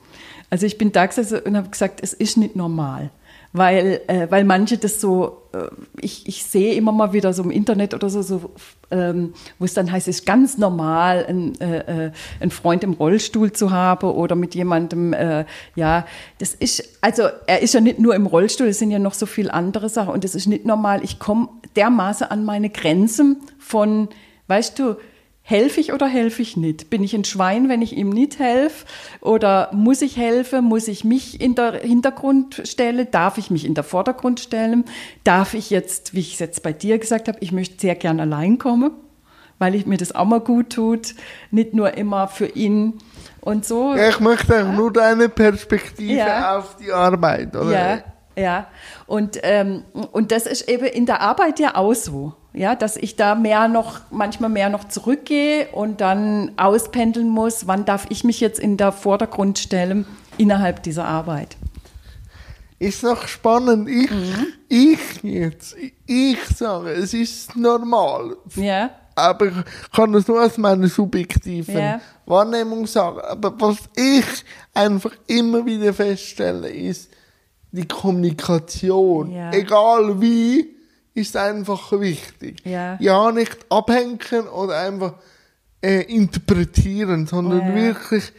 Also 0.52 0.68
ich 0.68 0.78
bin 0.78 0.92
da 0.92 1.08
gesessen 1.08 1.40
und 1.40 1.58
habe 1.58 1.70
gesagt, 1.70 2.00
es 2.04 2.14
ist 2.14 2.38
nicht 2.38 2.56
normal 2.56 3.10
weil, 3.54 4.02
äh, 4.08 4.28
weil 4.32 4.44
manche 4.44 4.80
das 4.80 5.00
so, 5.00 5.44
äh, 5.54 5.68
ich, 6.02 6.28
ich 6.28 6.44
sehe 6.44 6.74
immer 6.74 6.92
mal 6.92 7.14
wieder 7.14 7.34
so 7.34 7.44
im 7.44 7.52
Internet 7.52 7.94
oder 7.94 8.10
so, 8.10 8.24
so 8.24 8.52
ähm, 8.90 9.34
wo 9.60 9.66
es 9.66 9.76
dann 9.76 9.92
heißt, 9.92 10.08
es 10.08 10.20
ist 10.20 10.26
ganz 10.26 10.58
normal, 10.58 11.26
ein, 11.30 11.62
äh, 11.62 12.08
äh, 12.08 12.12
einen 12.40 12.52
Freund 12.52 12.84
im 12.84 12.94
Rollstuhl 12.94 13.52
zu 13.52 13.70
haben 13.70 14.10
oder 14.10 14.36
mit 14.36 14.56
jemandem, 14.56 15.14
äh, 15.14 15.46
ja, 15.76 16.06
das 16.40 16.56
ist, 16.56 16.98
also 17.02 17.24
er 17.46 17.62
ist 17.62 17.76
ja 17.76 17.80
nicht 17.80 18.00
nur 18.00 18.16
im 18.16 18.26
Rollstuhl, 18.26 18.68
es 18.68 18.80
sind 18.80 18.90
ja 18.90 19.00
noch 19.00 19.14
so 19.14 19.28
viele 19.28 19.54
andere 19.54 19.88
Sachen 19.88 20.14
und 20.14 20.24
das 20.24 20.34
ist 20.34 20.48
nicht 20.48 20.66
normal. 20.66 21.04
Ich 21.04 21.20
komme 21.20 21.50
dermaßen 21.76 22.28
an 22.28 22.46
meine 22.46 22.72
Grenzen 22.72 23.38
von, 23.60 24.10
weißt 24.48 24.80
du, 24.80 24.96
Helfe 25.46 25.82
ich 25.82 25.92
oder 25.92 26.08
helfe 26.08 26.42
ich 26.42 26.56
nicht? 26.56 26.90
Bin 26.90 27.04
ich 27.04 27.14
ein 27.14 27.26
Schwein, 27.26 27.68
wenn 27.68 27.82
ich 27.82 27.98
ihm 27.98 28.10
nicht 28.10 28.40
helfe? 28.40 28.86
Oder 29.20 29.70
muss 29.74 30.02
ich 30.02 30.16
helfen? 30.16 30.64
Muss 30.64 30.88
ich 30.88 31.04
mich 31.04 31.42
in 31.42 31.54
der 31.54 31.82
Hintergrund 31.82 32.62
stellen? 32.64 33.10
Darf 33.12 33.38
ich 33.38 33.52
mich 33.52 33.66
in 33.66 33.74
der 33.74 33.84
Vordergrund 33.84 34.40
stellen? 34.40 34.86
Darf 35.26 35.54
ich 35.54 35.70
jetzt, 35.70 36.14
wie 36.14 36.22
ich 36.22 36.36
es 36.36 36.40
jetzt 36.40 36.64
bei 36.64 36.72
dir 36.72 36.98
gesagt 36.98 37.28
habe, 37.28 37.40
ich 37.42 37.52
möchte 37.52 37.78
sehr 37.82 37.96
gern 37.96 38.22
allein 38.22 38.58
kommen, 38.58 38.92
weil 39.60 39.76
ich 39.76 39.86
mir 39.86 39.98
das 39.98 40.16
auch 40.16 40.24
mal 40.24 40.40
gut 40.40 40.70
tut, 40.70 41.14
nicht 41.52 41.74
nur 41.74 41.98
immer 41.98 42.30
für 42.30 42.48
ihn 42.48 43.00
und 43.42 43.66
so. 43.66 43.96
Ich 43.96 44.22
möchte 44.22 44.64
auch 44.64 44.72
nur 44.72 44.94
deine 44.94 45.28
Perspektive 45.28 46.20
ja. 46.20 46.58
auf 46.58 46.78
die 46.78 46.94
Arbeit, 46.94 47.54
oder? 47.54 47.72
Ja, 47.72 48.04
ja. 48.36 48.68
Und, 49.08 49.40
ähm, 49.44 49.84
und 50.12 50.32
das 50.32 50.46
ist 50.46 50.70
eben 50.70 50.86
in 50.86 51.06
der 51.06 51.22
Arbeit 51.22 51.60
ja 51.60 51.76
auch 51.76 51.94
so 51.94 52.34
ja, 52.54 52.76
dass 52.76 52.98
ich 52.98 53.16
da 53.16 53.36
mehr 53.36 53.68
noch, 53.68 54.02
manchmal 54.12 54.50
mehr 54.50 54.70
noch 54.70 54.88
zurückgehe 54.88 55.68
und 55.72 56.02
dann 56.02 56.52
auspendeln 56.58 57.28
muss, 57.28 57.68
wann 57.68 57.86
darf 57.86 58.06
ich 58.10 58.24
mich 58.24 58.40
jetzt 58.40 58.60
in 58.60 58.78
der 58.78 58.92
Vordergrund 58.92 59.58
stellen 59.60 60.06
innerhalb 60.38 60.84
dieser 60.84 61.06
Arbeit. 61.06 61.58
Ist 62.80 63.04
noch 63.04 63.28
spannend. 63.28 63.90
Ich, 63.90 64.12
mhm. 64.12 64.48
ich 64.68 65.24
jetzt, 65.24 65.76
ich 66.06 66.38
sage, 66.56 66.92
es 66.92 67.14
ist 67.14 67.56
normal. 67.56 68.36
Ja. 68.56 68.92
Aber 69.16 69.46
ich 69.46 69.54
kann 69.96 70.14
es 70.16 70.28
nur 70.28 70.44
aus 70.44 70.58
meiner 70.58 70.88
subjektiven 70.88 71.78
ja. 71.78 72.02
Wahrnehmung 72.26 72.86
sagen. 72.88 73.22
Aber 73.22 73.54
was 73.60 73.78
ich 73.96 74.26
einfach 74.74 75.12
immer 75.28 75.66
wieder 75.66 75.94
feststelle, 75.94 76.70
ist 76.70 77.10
die 77.74 77.88
Kommunikation. 77.88 79.32
Ja. 79.32 79.52
Egal 79.52 80.22
wie, 80.22 80.76
ist 81.16 81.36
einfach 81.36 81.92
wichtig. 81.92 82.62
Ja, 82.64 82.98
ja 83.00 83.32
nicht 83.32 83.66
abhängen 83.70 84.48
oder 84.56 84.80
einfach 84.80 85.16
äh, 85.82 86.02
interpretieren, 86.04 87.26
sondern 87.26 87.62
ja. 87.62 87.76
wirklich 87.76 88.32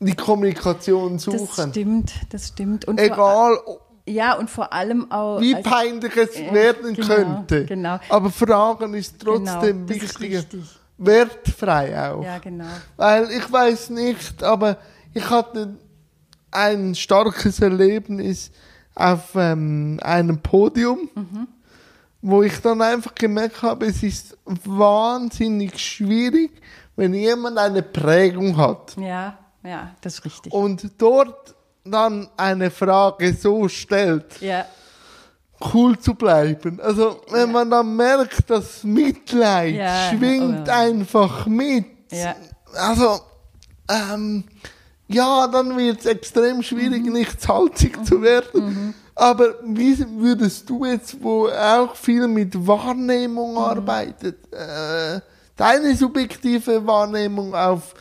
die 0.00 0.14
Kommunikation 0.14 1.18
suchen. 1.18 1.48
Das 1.56 1.70
stimmt, 1.70 2.12
das 2.30 2.48
stimmt. 2.48 2.86
Und 2.86 2.98
Egal. 2.98 3.58
ja, 4.06 4.32
und 4.38 4.48
vor 4.48 4.72
allem 4.72 5.12
auch. 5.12 5.40
Wie 5.40 5.54
peinlich 5.56 6.16
es 6.16 6.36
äh, 6.36 6.52
werden 6.52 6.94
genau, 6.94 7.06
könnte. 7.06 7.66
Genau. 7.66 8.00
Aber 8.08 8.30
Fragen 8.30 8.94
ist 8.94 9.20
trotzdem 9.20 9.86
genau, 9.86 10.00
wichtig. 10.00 10.46
Wertfrei 10.96 12.10
auch. 12.10 12.24
Ja, 12.24 12.38
genau. 12.38 12.64
Weil 12.96 13.30
ich 13.30 13.50
weiß 13.50 13.90
nicht, 13.90 14.42
aber 14.42 14.78
ich 15.12 15.28
hatte 15.28 15.76
ein 16.50 16.94
starkes 16.94 17.60
Erlebnis 17.60 18.50
auf 18.94 19.34
ähm, 19.34 19.98
einem 20.02 20.38
Podium. 20.40 21.08
Mhm 21.14 21.48
wo 22.22 22.42
ich 22.42 22.60
dann 22.60 22.82
einfach 22.82 23.14
gemerkt 23.14 23.62
habe, 23.62 23.86
es 23.86 24.02
ist 24.02 24.36
wahnsinnig 24.44 25.78
schwierig, 25.78 26.50
wenn 26.96 27.14
jemand 27.14 27.58
eine 27.58 27.82
Prägung 27.82 28.56
hat. 28.56 28.96
Ja, 28.96 29.38
ja, 29.62 29.94
das 30.00 30.14
ist 30.14 30.24
richtig. 30.24 30.52
Und 30.52 30.90
dort 30.98 31.54
dann 31.84 32.28
eine 32.36 32.70
Frage 32.70 33.32
so 33.32 33.68
stellt, 33.68 34.40
ja. 34.40 34.66
cool 35.72 35.98
zu 35.98 36.14
bleiben. 36.14 36.78
Also 36.80 37.22
wenn 37.30 37.46
ja. 37.48 37.52
man 37.52 37.70
dann 37.70 37.96
merkt, 37.96 38.50
das 38.50 38.84
Mitleid 38.84 39.74
ja. 39.74 40.10
schwingt 40.10 40.68
oh, 40.68 40.70
einfach 40.70 41.46
mit. 41.46 41.86
Ja. 42.12 42.34
Also 42.74 43.20
ähm, 43.88 44.44
ja, 45.12 45.48
dann 45.48 45.76
wird 45.76 46.00
es 46.00 46.06
extrem 46.06 46.62
schwierig, 46.62 47.04
mhm. 47.04 47.12
nicht 47.12 47.40
salzig 47.40 47.98
mhm. 47.98 48.04
zu 48.04 48.22
werden. 48.22 48.64
Mhm. 48.64 48.94
Aber 49.14 49.54
wie 49.64 49.98
würdest 50.16 50.70
du 50.70 50.84
jetzt, 50.84 51.22
wo 51.22 51.48
auch 51.48 51.94
viel 51.94 52.26
mit 52.28 52.66
Wahrnehmung 52.66 53.52
mhm. 53.52 53.58
arbeitet, 53.58 54.52
äh, 54.52 55.20
deine 55.56 55.94
subjektive 55.94 56.86
Wahrnehmung 56.86 57.54
auf 57.54 57.94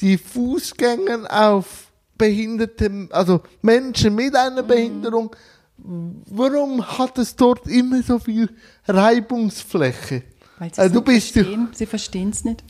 die 0.00 0.18
Fußgänger, 0.18 1.26
auf 1.30 1.88
Behinderte, 2.18 3.08
also 3.10 3.40
Menschen 3.62 4.14
mit 4.14 4.36
einer 4.36 4.62
mhm. 4.62 4.66
Behinderung, 4.66 5.36
warum 5.78 6.86
hat 6.98 7.18
es 7.18 7.34
dort 7.34 7.66
immer 7.66 8.02
so 8.02 8.18
viel 8.18 8.48
Reibungsfläche? 8.86 10.22
Weil 10.58 10.72
sie 10.74 10.90
du 10.90 11.00
bist 11.00 11.32
verstehen. 11.32 11.68
Sie 11.72 11.86
verstehen 11.86 12.30
es 12.30 12.44
nicht. 12.44 12.62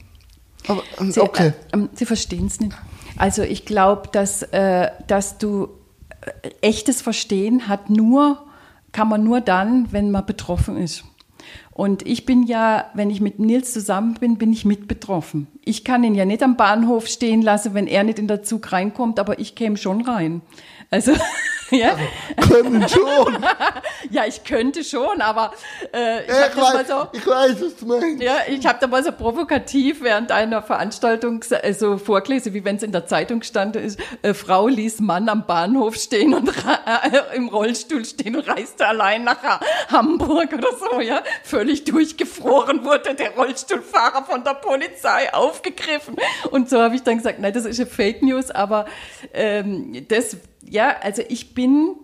Aber, 0.69 0.83
okay. 1.19 1.53
Sie, 1.75 1.81
äh, 1.81 1.89
sie 1.95 2.07
verstehen 2.07 2.47
es 2.47 2.61
nicht. 2.61 2.77
Also 3.17 3.43
ich 3.43 3.65
glaube, 3.65 4.09
dass, 4.13 4.43
äh, 4.43 4.91
dass 5.07 5.39
du 5.39 5.69
echtes 6.61 7.03
Verstehen 7.03 7.69
hat 7.69 7.91
nur, 7.91 8.45
kann 8.93 9.09
man 9.09 9.25
nur 9.25 9.41
dann, 9.41 9.93
wenn 9.93 10.11
man 10.11 10.27
betroffen 10.27 10.77
ist. 10.77 11.05
Und 11.73 12.07
ich 12.07 12.27
bin 12.27 12.43
ja, 12.43 12.91
wenn 12.95 13.11
ich 13.11 13.21
mit 13.21 13.39
Nils 13.39 13.73
zusammen 13.73 14.15
bin, 14.15 14.37
bin 14.37 14.53
ich 14.53 14.65
mit 14.65 14.89
betroffen. 14.89 15.47
Ich 15.65 15.85
kann 15.85 16.05
ihn 16.05 16.15
ja 16.15 16.27
nicht 16.27 16.43
am 16.43 16.57
Bahnhof 16.57 17.07
stehen 17.07 17.41
lassen, 17.41 17.73
wenn 17.75 17.87
er 17.87 18.05
nicht 18.05 18.19
in 18.19 18.29
der 18.29 18.43
Zug 18.43 18.73
reinkommt, 18.73 19.19
aber 19.19 19.39
ich 19.39 19.55
käme 19.55 19.79
schon 19.79 20.03
rein. 20.03 20.43
Also, 20.93 21.13
ja. 21.71 21.97
Also, 22.37 22.55
können 22.55 22.87
schon. 22.87 23.39
ja, 24.11 24.27
ich 24.27 24.45
könnte 24.45 24.85
schon, 24.85 25.23
aber 25.23 25.53
äh, 25.95 26.23
ich 26.25 26.29
ja, 26.29 26.49
das 26.49 26.55
mal 26.55 26.87
so. 26.87 27.19
Ich 27.19 27.27
weiß, 27.27 27.63
was 27.63 27.77
du 27.77 27.87
meinst. 27.87 28.23
Ja, 28.23 28.41
ich 28.47 28.67
habe 28.67 28.79
da 28.79 28.87
mal 28.87 29.03
so 29.03 29.11
provokativ 29.11 30.03
während 30.03 30.31
einer 30.33 30.61
Veranstaltung 30.61 31.43
äh, 31.49 31.73
so 31.73 31.97
vorgelesen, 31.97 32.53
wie 32.53 32.63
wenn 32.67 32.77
es 32.77 32.83
in 32.83 32.93
der 32.93 33.07
Zeitung 33.07 33.43
stand, 33.43 33.77
ist, 33.77 33.99
äh, 34.21 34.35
Frau 34.35 34.69
ließ 34.69 35.01
Mann 35.01 35.31
am 35.31 35.47
Bahnhof 35.47 35.97
stehen 35.97 36.35
und 36.35 36.49
äh, 36.49 37.37
im 37.37 37.49
Rollstuhl 37.49 38.05
stehen 38.05 38.37
und 38.37 38.47
reiste 38.47 38.87
allein 38.87 39.25
nach 39.25 39.61
Hamburg 39.89 40.53
oder 40.53 40.77
so, 40.79 41.01
ja. 41.01 41.23
Völlig 41.43 41.85
durchgefroren 41.85 42.85
wurde 42.85 43.15
der 43.15 43.31
Rollstuhlfahrer 43.31 44.25
von 44.27 44.45
der 44.45 44.55
Polizei 44.55 45.33
aufgegriffen. 45.33 46.17
Und 46.51 46.69
so 46.69 46.83
habe 46.83 46.97
ich 46.97 47.03
dann 47.03 47.17
gesagt, 47.17 47.39
nein, 47.39 47.55
das 47.55 47.65
ist 47.65 47.79
ja 47.79 47.87
Fake 47.87 48.21
News, 48.21 48.51
aber 48.51 48.85
ähm, 49.33 50.07
das 50.09 50.37
ja, 50.73 50.97
also 51.03 51.23
ich 51.29 51.55
bin, 51.55 51.97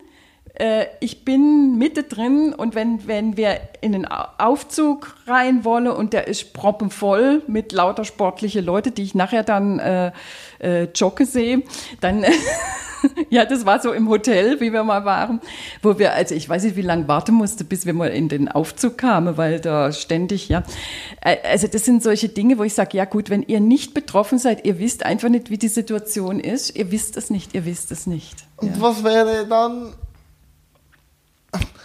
äh, 0.55 0.85
ich 1.01 1.25
bin 1.25 1.79
mitte 1.79 2.03
drin 2.03 2.53
und 2.53 2.75
wenn, 2.75 3.09
wenn 3.09 3.39
wir 3.39 3.61
in 3.81 3.93
den 3.93 4.07
Aufzug 4.07 5.16
rein 5.27 5.64
wollen 5.64 5.89
und 5.89 6.12
der 6.12 6.29
ist 6.29 6.53
proppenvoll 6.53 7.43
mit 7.47 7.73
lauter 7.73 8.05
sportliche 8.05 8.61
Leute, 8.61 8.91
die 8.91 9.03
ich 9.03 9.14
nachher 9.14 9.43
dann 9.43 9.79
äh, 9.79 10.12
äh, 10.59 10.85
jogge 10.95 11.25
sehe, 11.25 11.62
dann 12.01 12.27
ja, 13.31 13.45
das 13.45 13.66
war 13.66 13.81
so 13.81 13.93
im 13.93 14.09
Hotel, 14.09 14.61
wie 14.61 14.73
wir 14.73 14.85
mal 14.85 15.05
waren, 15.05 15.41
wo 15.83 15.99
wir, 15.99 16.14
also 16.14 16.35
ich 16.35 16.49
weiß 16.49 16.64
nicht, 16.64 16.77
wie 16.77 16.83
lange 16.83 17.09
warten 17.09 17.35
musste, 17.35 17.64
bis 17.64 17.87
wir 17.87 17.95
mal 17.95 18.09
in 18.09 18.29
den 18.29 18.49
Aufzug 18.49 18.99
kamen, 18.99 19.37
weil 19.37 19.61
da 19.61 19.93
ständig, 19.93 20.49
ja. 20.49 20.62
Äh, 21.21 21.37
also 21.49 21.66
das 21.66 21.85
sind 21.85 22.03
solche 22.03 22.29
Dinge, 22.29 22.59
wo 22.59 22.64
ich 22.64 22.75
sage, 22.75 22.97
ja 22.97 23.05
gut, 23.05 23.31
wenn 23.31 23.43
ihr 23.43 23.61
nicht 23.61 23.95
betroffen 23.95 24.39
seid, 24.39 24.66
ihr 24.66 24.79
wisst 24.79 25.05
einfach 25.05 25.29
nicht, 25.29 25.51
wie 25.51 25.59
die 25.59 25.69
Situation 25.69 26.41
ist, 26.41 26.77
ihr 26.77 26.91
wisst 26.91 27.16
es 27.16 27.31
nicht, 27.31 27.55
ihr 27.55 27.64
wisst 27.64 27.91
es 27.93 28.07
nicht. 28.07 28.47
Und 28.59 28.77
ja. 28.77 28.81
was 28.81 29.03
wäre 29.03 29.47
dann 29.47 29.95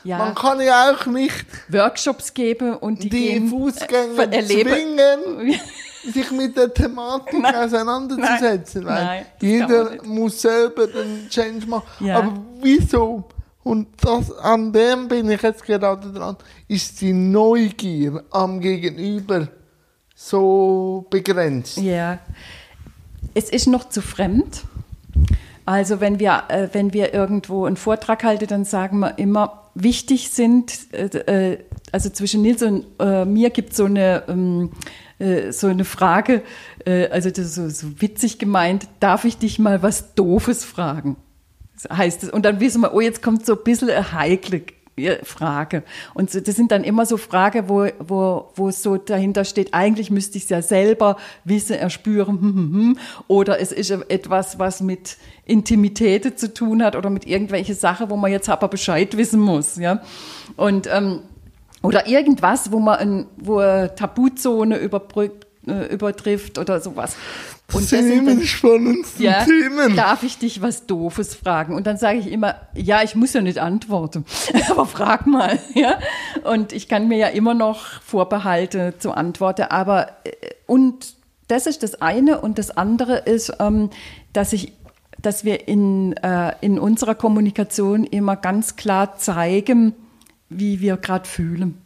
ja. 0.03 0.17
Man 0.17 0.35
kann 0.35 0.59
ja 0.59 0.91
auch 0.91 1.05
nicht 1.05 1.45
Workshops 1.69 2.33
geben 2.33 2.75
und 2.75 3.03
die, 3.03 3.09
die 3.09 3.47
Fußgänger 3.47 4.33
äh, 4.33 4.45
zwingen, 4.45 5.59
sich 6.13 6.29
mit 6.31 6.57
der 6.57 6.73
Thematik 6.73 7.41
nein. 7.41 7.55
auseinanderzusetzen. 7.55 8.83
Nein. 8.83 9.05
Nein, 9.05 9.25
jeder 9.41 10.03
muss 10.03 10.41
selber 10.41 10.87
den 10.87 11.29
Change 11.29 11.65
machen. 11.67 12.05
Ja. 12.05 12.17
Aber 12.17 12.33
wieso? 12.61 13.23
Und 13.63 13.87
das, 14.01 14.29
an 14.39 14.73
dem 14.73 15.07
bin 15.07 15.29
ich 15.31 15.41
jetzt 15.41 15.63
gerade 15.63 16.11
dran, 16.11 16.35
ist 16.67 16.99
die 16.99 17.13
Neugier 17.13 18.23
am 18.31 18.59
Gegenüber 18.59 19.47
so 20.13 21.05
begrenzt. 21.09 21.77
Ja. 21.77 22.19
Es 23.33 23.49
ist 23.49 23.67
noch 23.67 23.87
zu 23.87 24.01
fremd. 24.01 24.63
Also 25.65 26.01
wenn 26.01 26.19
wir, 26.19 26.43
äh, 26.49 26.67
wenn 26.73 26.93
wir 26.93 27.13
irgendwo 27.13 27.65
einen 27.65 27.77
Vortrag 27.77 28.23
halten, 28.23 28.47
dann 28.47 28.65
sagen 28.65 28.99
wir 28.99 29.17
immer, 29.17 29.69
wichtig 29.75 30.29
sind, 30.29 30.93
äh, 30.93 31.51
äh 31.51 31.57
also 31.91 32.09
zwischen 32.09 32.41
Nils 32.41 32.63
und 32.63 32.85
äh, 32.99 33.23
mir 33.23 33.51
gibt 33.51 33.71
es 33.71 33.77
so 33.77 33.85
eine 33.85 34.23
ähm, 34.27 34.71
äh, 35.19 35.51
so 35.51 35.67
eine 35.67 35.85
Frage, 35.85 36.41
äh, 36.85 37.07
also 37.09 37.29
das 37.29 37.39
ist 37.39 37.55
so, 37.55 37.69
so 37.69 38.01
witzig 38.01 38.39
gemeint, 38.39 38.87
darf 38.99 39.25
ich 39.25 39.37
dich 39.37 39.59
mal 39.59 39.83
was 39.83 40.15
Doofes 40.15 40.65
fragen? 40.65 41.17
heißt 41.91 42.23
es. 42.23 42.29
Und 42.29 42.45
dann 42.45 42.59
wissen 42.59 42.81
wir, 42.81 42.93
oh, 42.93 43.01
jetzt 43.01 43.21
kommt 43.21 43.45
so 43.45 43.53
ein 43.53 43.63
bisschen 43.63 43.89
eine 43.89 44.13
heikle 44.13 44.61
Frage. 45.23 45.83
Und 46.13 46.47
das 46.47 46.55
sind 46.55 46.71
dann 46.71 46.83
immer 46.83 47.05
so 47.05 47.17
Fragen, 47.17 47.67
wo, 47.67 47.87
wo, 47.99 48.51
wo 48.55 48.71
so 48.71 48.97
dahinter 48.97 49.43
steht, 49.43 49.73
eigentlich 49.73 50.11
müsste 50.11 50.37
ich 50.37 50.43
es 50.43 50.49
ja 50.49 50.61
selber 50.61 51.17
wissen, 51.43 51.75
erspüren, 51.75 52.39
hm, 52.39 52.53
hm, 52.53 52.73
hm. 52.73 52.97
oder 53.27 53.59
es 53.59 53.71
ist 53.71 53.89
etwas, 53.89 54.59
was 54.59 54.81
mit 54.81 55.17
Intimität 55.45 56.39
zu 56.39 56.53
tun 56.53 56.83
hat 56.83 56.95
oder 56.95 57.09
mit 57.09 57.25
irgendwelche 57.25 57.73
Sachen, 57.73 58.09
wo 58.09 58.17
man 58.17 58.31
jetzt 58.31 58.49
aber 58.49 58.67
Bescheid 58.67 59.17
wissen 59.17 59.39
muss, 59.39 59.77
ja. 59.77 60.01
Und, 60.57 60.87
ähm, 60.91 61.21
oder 61.81 62.07
irgendwas, 62.07 62.71
wo 62.71 62.79
man 62.79 62.99
ein, 62.99 63.25
wo 63.37 63.57
eine 63.57 63.93
Tabuzone 63.95 64.77
überbrückt, 64.77 65.47
äh, 65.67 65.93
übertrifft 65.93 66.59
oder 66.59 66.79
sowas. 66.79 67.17
Und 67.73 67.91
immer 67.91 68.35
die 68.35 68.47
spannendsten 68.47 69.23
ja, 69.23 69.43
Themen. 69.43 69.95
Darf 69.95 70.23
ich 70.23 70.37
dich 70.37 70.61
was 70.61 70.85
Doofes 70.85 71.35
fragen? 71.35 71.75
Und 71.75 71.87
dann 71.87 71.97
sage 71.97 72.19
ich 72.19 72.31
immer, 72.31 72.55
ja, 72.75 73.03
ich 73.03 73.15
muss 73.15 73.33
ja 73.33 73.41
nicht 73.41 73.57
antworten, 73.59 74.25
aber 74.69 74.85
frag 74.85 75.27
mal. 75.27 75.59
Ja? 75.73 75.97
Und 76.43 76.71
ich 76.71 76.87
kann 76.87 77.07
mir 77.07 77.17
ja 77.17 77.27
immer 77.27 77.55
noch 77.55 78.01
Vorbehalte 78.01 78.93
zu 78.99 79.11
antworten. 79.11 79.63
Aber 79.63 80.09
äh, 80.23 80.31
und 80.67 81.15
das 81.47 81.65
ist 81.65 81.83
das 81.83 82.01
eine. 82.01 82.41
Und 82.41 82.59
das 82.59 82.71
andere 82.71 83.17
ist, 83.17 83.53
ähm, 83.59 83.89
dass 84.33 84.53
ich 84.53 84.73
dass 85.21 85.45
wir 85.45 85.67
in, 85.67 86.13
äh, 86.17 86.53
in 86.61 86.77
unserer 86.77 87.15
Kommunikation 87.15 88.03
immer 88.03 88.35
ganz 88.35 88.75
klar 88.75 89.15
zeigen, 89.15 89.93
wie 90.49 90.81
wir 90.81 90.97
gerade 90.97 91.27
fühlen. 91.27 91.81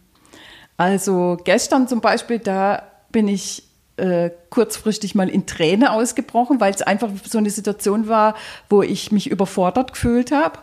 Also 0.75 1.37
gestern 1.43 1.87
zum 1.87 2.01
Beispiel, 2.01 2.39
da 2.39 2.83
bin 3.11 3.27
ich 3.27 3.63
äh, 3.97 4.31
kurzfristig 4.49 5.15
mal 5.15 5.29
in 5.29 5.45
Träne 5.45 5.91
ausgebrochen, 5.91 6.59
weil 6.59 6.73
es 6.73 6.81
einfach 6.81 7.09
so 7.27 7.37
eine 7.37 7.49
Situation 7.49 8.07
war, 8.07 8.35
wo 8.69 8.81
ich 8.81 9.11
mich 9.11 9.29
überfordert 9.29 9.93
gefühlt 9.93 10.31
habe. 10.31 10.59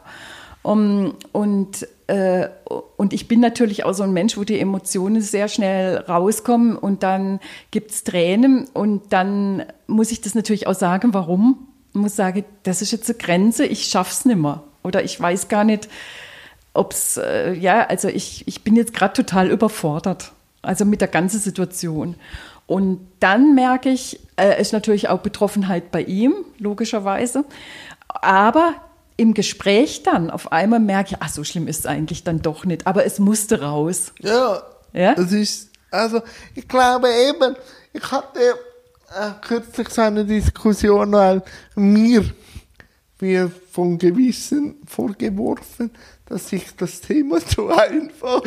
Um, 0.63 1.17
und, 1.33 1.87
äh, 2.07 2.49
und 2.97 3.13
ich 3.13 3.29
bin 3.29 3.41
natürlich 3.41 3.85
auch 3.85 3.93
so 3.93 4.03
ein 4.03 4.15
Mensch, 4.15 4.39
wo 4.39 4.45
die 4.45 4.59
Emotionen 4.59 5.21
sehr 5.21 5.49
schnell 5.49 5.99
rauskommen 5.99 6.77
und 6.77 7.03
dann 7.03 7.39
gibt 7.71 7.91
es 7.91 8.03
Tränen 8.03 8.67
und 8.73 9.13
dann 9.13 9.65
muss 9.87 10.11
ich 10.11 10.23
das 10.23 10.35
natürlich 10.35 10.67
auch 10.67 10.75
sagen, 10.75 11.13
warum. 11.13 11.69
Ich 11.93 12.01
muss 12.01 12.17
sagen, 12.17 12.47
das 12.63 12.81
ist 12.81 12.93
jetzt 12.93 13.11
eine 13.11 13.19
Grenze, 13.19 13.67
ich 13.67 13.85
schaff's 13.85 14.25
nicht 14.25 14.39
mehr. 14.39 14.63
Oder 14.83 15.05
ich 15.05 15.21
weiß 15.21 15.49
gar 15.49 15.65
nicht, 15.65 15.89
ob 16.73 16.93
es, 16.93 17.19
äh, 17.19 17.53
ja, 17.53 17.87
also 17.87 18.09
ich, 18.09 18.49
ich 18.49 18.65
bin 18.65 18.75
jetzt 18.75 18.95
gerade 18.95 19.13
total 19.13 19.51
überfordert. 19.51 20.33
Also 20.63 20.85
mit 20.85 21.03
der 21.03 21.09
ganzen 21.09 21.41
Situation. 21.41 22.17
Und 22.67 23.07
dann 23.21 23.55
merke 23.55 23.91
ich, 23.91 24.21
äh, 24.37 24.61
ist 24.61 24.73
natürlich 24.73 25.09
auch 25.09 25.21
Betroffenheit 25.21 25.91
bei 25.91 26.03
ihm, 26.03 26.35
logischerweise. 26.59 27.45
Aber 28.09 28.75
im 29.17 29.35
Gespräch 29.35 30.03
dann 30.03 30.31
auf 30.31 30.51
einmal 30.51 30.81
merke 30.81 31.11
ich, 31.13 31.17
ach, 31.21 31.29
so 31.29 31.45
schlimm 31.45 31.69
ist 31.69 31.81
es 31.81 31.87
eigentlich 31.87 32.25
dann 32.25 32.43
doch 32.43 32.65
nicht. 32.65 32.87
Aber 32.87 33.05
es 33.05 33.19
musste 33.19 33.61
raus. 33.63 34.13
Ja. 34.21 34.63
Ja. 34.93 35.15
Das 35.15 35.33
ist, 35.33 35.71
also, 35.91 36.23
ich 36.55 36.67
glaube 36.67 37.09
eben, 37.09 37.57
ich 37.93 38.11
hatte 38.11 38.41
äh, 39.11 39.31
kürzlich 39.41 39.89
so 39.89 40.03
eine 40.03 40.25
Diskussion, 40.25 41.13
weil 41.13 41.43
mir 41.75 42.25
wird 43.19 43.53
von 43.71 43.99
Gewissen 43.99 44.77
vorgeworfen, 44.87 45.91
dass 46.27 46.53
ich 46.53 46.75
das 46.77 47.01
Thema 47.01 47.39
zu 47.47 47.69
einfach 47.71 48.43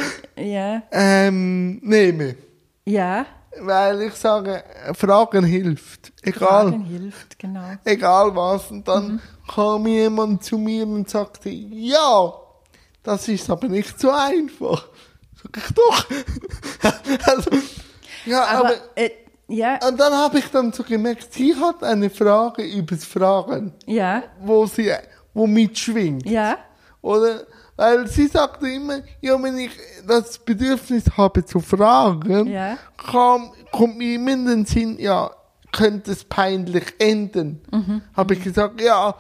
ähm, 0.92 1.80
nehme. 1.82 2.36
Ja. 2.86 3.26
Weil 3.62 4.02
ich 4.04 4.14
sage, 4.14 4.64
Fragen 4.94 5.44
hilft. 5.44 6.12
Egal. 6.22 6.70
Fragen 6.70 6.84
hilft, 6.84 7.40
genau. 7.40 7.74
Egal 7.84 8.36
was. 8.36 8.72
Und 8.72 8.88
dann 8.88 9.08
mhm. 9.08 9.22
kam 9.54 9.88
jemand 9.88 10.44
zu 10.44 10.58
mir 10.58 10.86
und 10.88 11.10
sagte, 11.10 11.50
ja, 11.50 12.34
das 13.04 13.28
ist 13.28 13.50
aber 13.50 13.68
nicht 13.68 14.00
so 14.00 14.12
einfach. 14.12 14.88
Sag 15.42 15.58
ich 15.58 15.74
doch. 15.74 16.06
also, 17.28 17.50
ja, 18.26 18.44
aber, 18.44 18.60
aber 18.60 18.76
äh, 18.96 19.12
ja. 19.48 19.80
Und 19.88 20.00
dann 20.00 20.14
habe 20.14 20.40
ich 20.40 20.50
dann 20.52 20.74
so 20.74 20.84
gemerkt, 20.84 21.34
sie 21.34 21.56
hat 21.56 21.84
eine 21.84 22.10
Frage 22.10 22.64
übers 22.64 23.06
Fragen. 23.06 23.74
Ja. 23.86 24.24
Wo 24.42 24.66
sie, 24.66 24.92
wo 25.34 25.48
mitschwingt. 25.48 26.30
Ja. 26.30 26.58
Oder, 27.02 27.46
weil 27.78 28.08
sie 28.08 28.28
sagte 28.28 28.68
immer, 28.68 29.00
ja, 29.22 29.42
wenn 29.42 29.58
ich 29.58 29.72
das 30.06 30.40
Bedürfnis 30.40 31.06
habe 31.16 31.46
zu 31.46 31.60
fragen, 31.60 32.48
ja. 32.48 32.78
kam, 32.98 33.52
kommt 33.72 33.98
mir 33.98 34.16
immer 34.16 34.34
in 34.34 34.46
den 34.46 34.66
Sinn, 34.66 34.98
ja, 35.00 35.32
könnte 35.72 36.12
es 36.12 36.24
peinlich 36.24 36.96
enden. 36.98 37.62
Mhm. 37.72 38.02
Habe 38.16 38.34
ich 38.34 38.44
gesagt, 38.44 38.82
ja, 38.82 39.16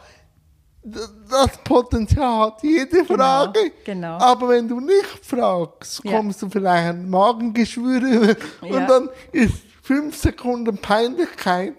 das 0.83 1.57
Potenzial 1.63 2.47
hat 2.47 2.63
jede 2.63 3.03
genau, 3.03 3.15
Frage. 3.15 3.59
Genau, 3.85 4.17
genau. 4.17 4.25
Aber 4.25 4.49
wenn 4.49 4.67
du 4.67 4.79
nicht 4.79 5.19
fragst, 5.21 6.01
kommst 6.03 6.41
ja. 6.41 6.47
du 6.47 6.51
vielleicht 6.51 6.87
ein 6.87 7.09
Magengeschwür 7.09 8.35
und 8.61 8.71
ja. 8.71 8.87
dann 8.87 9.09
ist 9.31 9.66
fünf 9.87 10.17
Sekunden 10.17 10.77
Peinlichkeit 10.77 11.75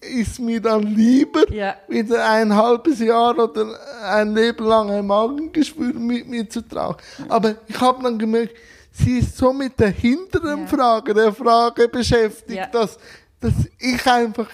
ist 0.00 0.38
mir 0.38 0.60
dann 0.60 0.84
lieber, 0.84 1.50
ja. 1.52 1.74
wieder 1.88 2.30
ein 2.30 2.54
halbes 2.54 3.00
Jahr 3.00 3.36
oder 3.36 3.76
ein 4.04 4.32
Leben 4.36 4.64
lang 4.64 4.88
ein 4.88 5.04
Magengeschwür 5.04 5.94
mit 5.94 6.28
mir 6.28 6.48
zu 6.48 6.60
tragen. 6.60 6.98
Aber 7.28 7.56
ich 7.66 7.80
habe 7.80 8.04
dann 8.04 8.20
gemerkt, 8.20 8.54
sie 8.92 9.18
ist 9.18 9.36
so 9.36 9.52
mit 9.52 9.80
der 9.80 9.90
hinteren 9.90 10.60
ja. 10.60 10.66
Frage, 10.68 11.12
der 11.12 11.32
Frage 11.32 11.88
beschäftigt, 11.88 12.56
ja. 12.56 12.66
dass, 12.66 12.98
dass 13.40 13.54
ich 13.80 14.06
einfach 14.06 14.48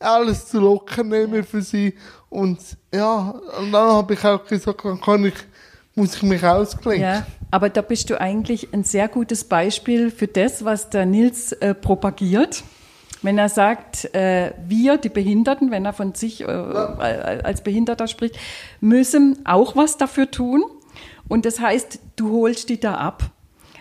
alles 0.00 0.48
zu 0.48 0.58
locker 0.58 1.04
nehme 1.04 1.44
für 1.44 1.62
sie. 1.62 1.94
Und 2.28 2.58
ja, 2.92 3.40
und 3.56 3.70
dann 3.70 3.88
habe 3.88 4.14
ich 4.14 4.24
auch 4.24 4.44
gesagt, 4.44 4.84
dann 4.84 5.00
kann 5.00 5.26
ich, 5.26 5.34
muss 5.94 6.16
ich 6.16 6.22
mich 6.22 6.44
ausklinken. 6.44 7.02
Ja. 7.02 7.26
Aber 7.50 7.68
da 7.68 7.82
bist 7.82 8.10
du 8.10 8.20
eigentlich 8.20 8.72
ein 8.72 8.84
sehr 8.84 9.08
gutes 9.08 9.44
Beispiel 9.44 10.10
für 10.10 10.28
das, 10.28 10.64
was 10.64 10.90
der 10.90 11.06
Nils 11.06 11.52
äh, 11.52 11.74
propagiert. 11.74 12.62
Wenn 13.22 13.36
er 13.36 13.48
sagt, 13.48 14.14
äh, 14.14 14.52
wir, 14.66 14.96
die 14.96 15.08
Behinderten, 15.08 15.70
wenn 15.70 15.84
er 15.84 15.92
von 15.92 16.14
sich 16.14 16.42
äh, 16.42 16.46
als 16.46 17.62
Behinderter 17.62 18.06
spricht, 18.06 18.38
müssen 18.80 19.44
auch 19.44 19.76
was 19.76 19.98
dafür 19.98 20.30
tun. 20.30 20.64
Und 21.28 21.44
das 21.44 21.60
heißt, 21.60 21.98
du 22.16 22.40
holst 22.40 22.68
die 22.68 22.80
da 22.80 22.94
ab. 22.94 23.30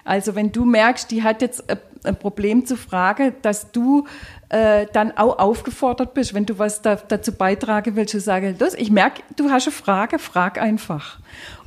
Also 0.04 0.36
wenn 0.36 0.52
du 0.52 0.66
merkst, 0.66 1.10
die 1.12 1.24
hat 1.24 1.42
jetzt 1.42 1.64
ein 2.04 2.16
Problem 2.18 2.66
zu 2.66 2.76
fragen, 2.76 3.34
dass 3.42 3.72
du 3.72 4.06
äh, 4.50 4.88
dann 4.94 5.16
auch 5.16 5.40
aufgefordert 5.40 6.14
bist, 6.14 6.34
wenn 6.34 6.46
du 6.46 6.58
was 6.58 6.82
da, 6.82 6.96
dazu 6.96 7.32
beitragen 7.32 7.96
willst, 7.96 8.12
zu 8.12 8.20
sagen, 8.20 8.56
los, 8.60 8.74
ich 8.74 8.92
merke, 8.92 9.22
du 9.36 9.52
hast 9.52 9.68
eine 9.68 9.76
Frage, 9.76 10.20
frag 10.20 10.60
einfach. 10.60 11.20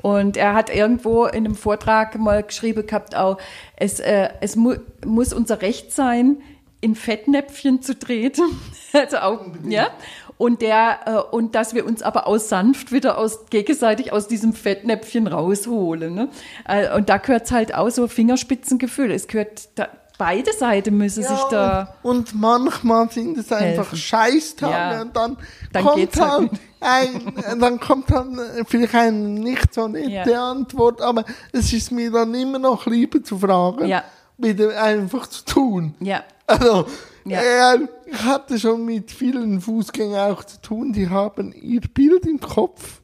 Und 0.02 0.36
er 0.36 0.54
hat 0.54 0.74
irgendwo 0.74 1.26
in 1.26 1.46
einem 1.46 1.54
Vortrag 1.54 2.18
mal 2.18 2.42
geschrieben 2.42 2.84
gehabt, 2.84 3.14
auch, 3.14 3.38
es, 3.76 4.00
äh, 4.00 4.30
es 4.40 4.56
mu 4.56 4.74
muss 5.04 5.32
unser 5.32 5.62
Recht 5.62 5.92
sein, 5.92 6.38
in 6.80 6.96
Fettnäpfchen 6.96 7.80
zu 7.80 7.96
treten. 7.96 8.42
also 8.92 9.18
auch, 9.18 9.40
ja. 9.68 9.88
Und 10.36 10.60
der, 10.60 10.98
äh, 11.06 11.34
und 11.34 11.54
dass 11.54 11.74
wir 11.74 11.86
uns 11.86 12.02
aber 12.02 12.26
auch 12.26 12.38
sanft 12.38 12.90
wieder 12.90 13.16
aus, 13.16 13.46
gegenseitig 13.46 14.12
aus 14.12 14.26
diesem 14.26 14.54
Fettnäpfchen 14.54 15.28
rausholen. 15.28 16.14
Ne? 16.14 16.28
Äh, 16.66 16.92
und 16.96 17.08
da 17.08 17.18
gehört 17.18 17.44
es 17.44 17.52
halt 17.52 17.74
auch 17.74 17.90
so 17.90 18.08
Fingerspitzengefühl. 18.08 19.12
Es 19.12 19.28
gehört, 19.28 19.68
da, 19.76 19.88
beide 20.18 20.52
Seiten 20.52 20.96
müssen 20.96 21.22
ja, 21.22 21.28
sich 21.28 21.44
da. 21.44 21.94
Und, 22.02 22.34
manchmal 22.34 23.10
sind 23.10 23.38
es 23.38 23.50
einfach 23.52 23.92
helfen. 23.92 23.96
Scheißtage 23.96 24.72
ja, 24.72 25.02
und 25.02 25.16
dann, 25.16 25.36
dann 25.72 25.84
kommt 25.84 26.20
halt, 26.20 26.50
halt 26.50 26.50
ein, 26.80 27.60
dann 27.60 27.80
kommt 27.80 28.10
dann 28.10 28.40
vielleicht 28.66 28.94
eine 28.94 29.16
nicht 29.16 29.74
so 29.74 29.88
nette 29.88 30.30
ja. 30.30 30.50
Antwort, 30.50 31.00
aber 31.00 31.24
es 31.52 31.72
ist 31.72 31.92
mir 31.92 32.10
dann 32.10 32.34
immer 32.34 32.58
noch 32.58 32.86
lieber 32.86 33.22
zu 33.22 33.38
fragen, 33.38 33.86
ja. 33.86 34.04
wieder 34.38 34.80
einfach 34.82 35.26
zu 35.26 35.44
tun. 35.44 35.94
Ja. 36.00 36.24
Also, 36.46 36.86
ja. 37.24 37.74
Äh, 37.74 37.78
ich 38.06 38.22
hatte 38.24 38.58
schon 38.58 38.84
mit 38.84 39.10
vielen 39.10 39.60
Fußgängern 39.60 40.32
auch 40.32 40.44
zu 40.44 40.60
tun, 40.60 40.92
die 40.92 41.08
haben 41.08 41.52
ihr 41.52 41.80
Bild 41.80 42.26
im 42.26 42.40
Kopf. 42.40 43.00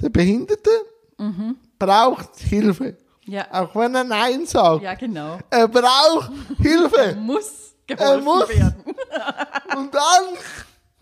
Der 0.00 0.08
Behinderte 0.08 0.70
mhm. 1.18 1.56
braucht 1.78 2.38
Hilfe. 2.38 2.96
Ja. 3.32 3.46
Auch 3.50 3.74
wenn 3.74 3.94
er 3.94 4.04
Nein 4.04 4.44
sagt. 4.44 4.82
Ja, 4.82 4.94
genau. 4.94 5.38
Er 5.48 5.66
braucht 5.66 6.30
Hilfe. 6.58 6.96
er 6.98 7.16
muss 7.16 7.74
geholfen 7.86 8.18
er 8.18 8.20
muss. 8.20 8.48
werden. 8.50 8.84
Und 9.76 9.94
dann 9.94 10.24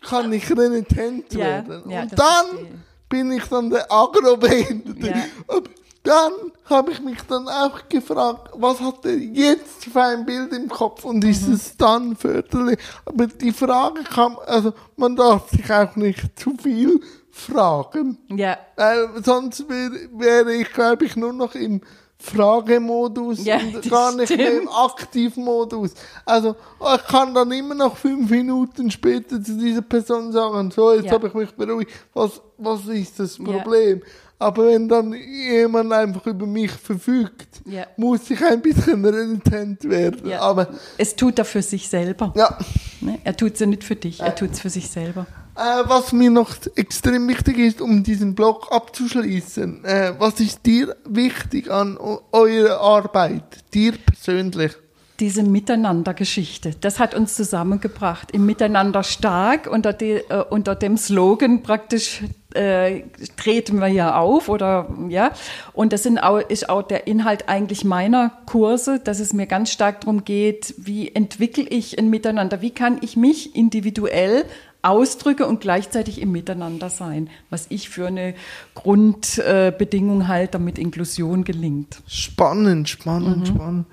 kann 0.01 0.33
ich 0.33 0.49
renitent 0.49 1.33
ja, 1.35 1.41
werden. 1.41 1.91
Ja, 1.91 2.03
Und 2.03 2.17
dann 2.17 2.83
bin 3.09 3.33
ich 3.33 3.45
dann 3.47 3.69
der 3.69 3.91
Agrobehinderte. 3.91 5.09
Ja. 5.09 5.25
Und 5.49 5.71
dann 6.05 6.33
habe 6.67 6.93
ich 6.93 7.01
mich 7.01 7.21
dann 7.29 7.49
auch 7.49 7.89
gefragt, 7.89 8.53
was 8.55 8.81
hat 8.81 9.05
er 9.05 9.19
jetzt 9.19 9.87
für 9.87 10.01
ein 10.01 10.25
Bild 10.25 10.53
im 10.53 10.69
Kopf 10.69 11.05
und 11.05 11.25
ist 11.25 11.49
mhm. 11.49 11.55
es 11.55 11.77
dann 11.77 12.17
förderlich? 12.17 12.79
Aber 13.05 13.27
die 13.27 13.53
Frage 13.53 14.05
kam, 14.05 14.39
also 14.47 14.73
man 14.97 15.17
darf 15.17 15.51
sich 15.51 15.71
auch 15.71 15.97
nicht 15.97 16.39
zu 16.39 16.57
viel 16.57 17.01
fragen. 17.31 18.19
Ja. 18.29 18.57
Weil 18.77 19.23
sonst 19.23 19.69
wäre 19.69 20.09
wär 20.15 20.47
ich, 20.47 20.73
glaube 20.73 21.05
ich, 21.05 21.17
nur 21.17 21.33
noch 21.33 21.55
im 21.55 21.83
Fragemodus 22.21 23.45
ja, 23.45 23.59
und 23.59 23.89
gar 23.91 24.15
nicht 24.15 24.27
stimmt. 24.27 24.43
mehr 24.43 24.61
im 24.61 24.69
Aktivmodus. 24.69 25.95
Also 26.25 26.55
ich 26.95 27.05
kann 27.07 27.35
dann 27.35 27.51
immer 27.51 27.75
noch 27.75 27.97
fünf 27.97 28.31
Minuten 28.31 28.91
später 28.91 29.43
zu 29.43 29.57
dieser 29.57 29.83
Person 29.83 30.31
sagen, 30.31 30.71
so, 30.71 30.93
jetzt 30.93 31.07
ja. 31.07 31.13
habe 31.13 31.29
ich 31.29 31.35
mich 31.35 31.51
beruhigt, 31.53 31.91
was, 32.13 32.41
was 32.59 32.87
ist 32.87 33.19
das 33.19 33.39
Problem? 33.39 34.01
Ja. 34.01 34.05
Aber 34.39 34.67
wenn 34.69 34.89
dann 34.89 35.13
jemand 35.13 35.93
einfach 35.93 36.27
über 36.27 36.47
mich 36.47 36.71
verfügt, 36.71 37.61
ja. 37.67 37.87
muss 37.97 38.31
ich 38.31 38.43
ein 38.43 38.63
bisschen 38.63 39.05
renitent 39.05 39.85
werden. 39.85 40.29
Ja. 40.29 40.41
Aber 40.41 40.69
es 40.97 41.15
tut 41.15 41.39
er 41.39 41.45
für 41.45 41.63
sich 41.63 41.89
selber. 41.89 42.33
Ja. 42.37 42.57
Ne? 43.01 43.19
Er 43.25 43.37
tut 43.37 43.55
es 43.55 43.61
ja 43.61 43.67
nicht 43.67 43.85
für 43.85 43.97
dich, 43.97 44.21
er 44.21 44.35
tut 44.35 44.53
es 44.53 44.61
für 44.61 44.71
sich 44.71 44.89
selber. 44.89 45.27
Äh, 45.61 45.89
was 45.89 46.13
mir 46.13 46.31
noch 46.31 46.55
extrem 46.75 47.29
wichtig 47.29 47.59
ist, 47.59 47.83
um 47.83 48.03
diesen 48.03 48.35
Blog 48.35 48.69
abzuschließen, 48.71 49.85
äh, 49.85 50.15
was 50.19 50.41
ist 50.41 50.65
dir 50.65 50.97
wichtig 51.05 51.71
an 51.71 51.99
eurer 52.33 52.81
Arbeit, 52.81 53.45
dir 53.75 53.93
persönlich? 53.93 54.73
diese 55.19 55.43
Miteinandergeschichte. 55.43 56.71
Das 56.81 56.99
hat 56.99 57.15
uns 57.15 57.35
zusammengebracht. 57.35 58.31
Im 58.31 58.47
Miteinander 58.47 59.03
stark 59.03 59.71
unter, 59.71 59.93
die, 59.93 60.13
äh, 60.13 60.45
unter 60.49 60.75
dem 60.75 60.97
Slogan 60.97 61.63
praktisch 61.63 62.23
äh, 62.55 63.03
treten 63.37 63.81
wir 63.81 63.89
ja 63.89 64.19
auf 64.19 64.49
oder 64.49 64.89
ja. 65.09 65.33
Und 65.75 65.93
das 65.93 66.07
auch, 66.23 66.39
ist 66.39 66.71
auch 66.71 66.83
der 66.83 67.07
Inhalt 67.07 67.51
eigentlich 67.51 67.85
meiner 67.85 68.33
Kurse, 68.47 68.99
dass 68.99 69.21
es 69.21 69.35
mir 69.35 69.47
ganz 69.47 69.71
stark 69.71 70.01
darum 70.01 70.25
geht, 70.25 70.75
wie 70.79 71.15
entwickle 71.15 71.65
ich 71.65 71.99
ein 71.99 72.09
Miteinander, 72.09 72.63
wie 72.63 72.71
kann 72.71 72.99
ich 73.03 73.17
mich 73.17 73.55
individuell 73.55 74.47
ausdrücke 74.83 75.47
und 75.47 75.61
gleichzeitig 75.61 76.21
im 76.21 76.33
Miteinander 76.33 76.91
sein, 76.91 77.31
was 77.51 77.67
ich 77.69 77.91
für 77.91 78.07
eine 78.07 78.35
Grundbedingung 78.75 80.29
halte, 80.29 80.53
damit 80.53 80.79
Inklusion 80.79 81.45
gelingt. 81.45 82.03
Spannend, 82.07 82.89
spannend, 82.89 83.41
mhm. 83.41 83.47
spannend. 83.47 83.87